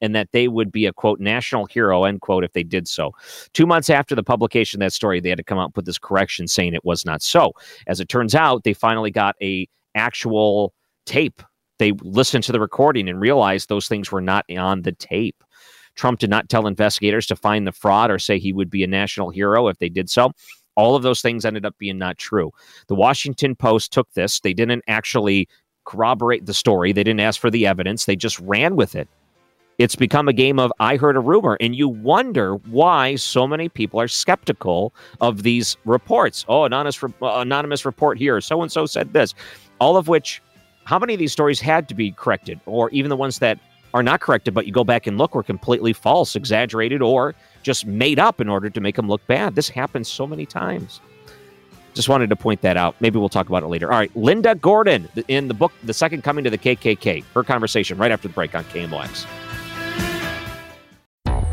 and 0.03 0.15
that 0.15 0.33
they 0.33 0.49
would 0.49 0.71
be 0.71 0.85
a 0.85 0.93
quote 0.93 1.21
national 1.21 1.65
hero 1.67 2.05
end 2.05 2.21
quote 2.21 2.45
if 2.45 2.53
they 2.53 2.65
did 2.65 2.87
so. 2.87 3.13
Two 3.55 3.65
months 3.65 3.89
after 3.89 4.15
the 4.15 4.23
publication 4.23 4.83
of 4.83 4.87
that 4.87 4.93
story 4.93 5.21
they 5.21 5.31
had 5.31 5.39
to 5.39 5.45
come 5.45 5.59
out 5.59 5.67
and 5.67 5.75
put 5.75 5.87
this 5.87 5.99
correction 5.99 6.47
saying 6.47 6.75
it 6.75 6.85
was 6.85 7.07
not 7.07 7.23
so. 7.23 7.53
As 7.87 8.01
it 8.01 8.09
turns 8.09 8.35
out 8.35 8.65
they 8.65 8.75
finally 8.75 9.11
got 9.11 9.37
a 9.41 9.67
actual 9.95 10.75
tape. 11.07 11.43
They 11.79 11.93
listened 12.03 12.45
to 12.45 12.53
the 12.53 12.61
recording 12.61 13.09
and 13.09 13.21
realized 13.21 13.69
those 13.69 13.89
things 13.89 14.13
were 14.13 14.21
not 14.21 14.45
on 14.51 14.83
the 14.83 14.93
tape. 14.93 15.43
Trump 15.95 16.19
did 16.19 16.31
not 16.31 16.49
tell 16.49 16.67
investigators 16.67 17.27
to 17.27 17.37
find 17.37 17.67
the 17.67 17.73
fraud 17.73 18.11
or 18.11 18.19
say 18.19 18.39
he 18.39 18.53
would 18.53 18.71
be 18.71 18.83
a 18.83 18.89
national 18.89 19.31
hero 19.31 19.69
if 19.69 19.79
they 19.79 19.89
did 19.89 20.11
so. 20.11 20.33
All 20.75 20.97
of 20.97 21.03
those 21.03 21.21
things 21.21 21.45
ended 21.45 21.67
up 21.67 21.77
being 21.79 21.99
not 21.99 22.19
true. 22.19 22.51
The 22.89 22.95
washington 22.95 23.55
post 23.55 23.93
took 23.93 24.11
this. 24.15 24.41
They 24.41 24.55
didn't 24.55 24.85
actually 24.89 25.49
corroborate 25.85 26.47
the 26.47 26.55
story. 26.55 26.93
They 26.93 27.05
didn't 27.05 27.21
ask 27.21 27.41
for 27.41 27.51
the 27.51 27.67
evidence. 27.67 28.05
They 28.05 28.17
just 28.17 28.39
ran 28.41 28.77
with 28.77 28.95
it 28.95 29.09
it's 29.79 29.97
become 29.97 30.29
a 30.29 30.33
game 30.33 30.59
of 30.59 30.73
I 30.81 30.97
heard 30.97 31.17
a 31.17 31.21
rumor, 31.21 31.57
and 31.61 31.75
you 31.75 31.89
wonder 31.89 32.55
why 32.55 33.17
so 33.17 33.47
many 33.47 33.69
people 33.69 34.01
are 34.01 34.09
skeptical 34.09 34.93
of 35.21 35.43
these 35.43 35.77
reports. 35.85 36.45
Oh, 36.49 36.65
anonymous, 36.65 37.03
uh, 37.03 37.09
anonymous 37.21 37.85
report 37.85 38.19
here. 38.19 38.41
So 38.41 38.63
and 38.63 38.71
so 38.71 38.87
said 38.87 39.13
this. 39.13 39.35
All 39.81 39.97
of 39.97 40.09
which, 40.09 40.43
how 40.85 40.99
many 40.99 41.15
of 41.15 41.19
these 41.19 41.33
stories 41.33 41.61
had 41.61 41.89
to 41.89 41.95
be 41.95 42.13
corrected, 42.13 42.61
or 42.67 42.91
even 42.91 43.09
the 43.09 43.17
ones 43.17 43.39
that 43.39 43.59
are 43.95 44.03
not 44.03 44.21
corrected, 44.21 44.55
but 44.55 44.67
you 44.67 44.73
go 44.73 44.85
back 44.85 45.07
and 45.07 45.19
look 45.19 45.35
were 45.35 45.43
completely 45.43 45.93
false, 45.93 46.35
exaggerated, 46.35 47.03
or 47.03 47.35
just 47.63 47.87
made 47.87 48.19
up 48.19 48.41
in 48.41 48.49
order 48.49 48.71
to 48.71 48.81
make 48.81 48.97
them 48.97 49.09
look 49.09 49.27
bad. 49.27 49.55
This 49.55 49.69
happens 49.69 50.09
so 50.09 50.27
many 50.27 50.47
times. 50.47 51.01
Just 51.95 52.09
wanted 52.09 52.31
to 52.31 52.37
point 52.37 52.63
that 52.63 52.79
out. 52.79 52.95
Maybe 53.01 53.19
we'll 53.19 53.29
talk 53.29 53.49
about 53.49 53.63
it 53.63 53.67
later. 53.67 53.93
All 53.93 53.99
right, 53.99 54.15
Linda 54.17 54.55
Gordon 54.55 55.09
in 55.29 55.49
the 55.49 55.55
book, 55.55 55.73
The 55.83 55.93
Second 55.93 56.25
Coming 56.25 56.45
to 56.45 56.51
the 56.51 56.57
KKK. 56.57 57.23
Her 57.35 57.45
conversation 57.45 57.99
right 57.99 58.11
after 58.11 58.29
the 58.29 58.35
break 58.35 58.55
on 58.55 58.65
KMOX. 58.65 59.27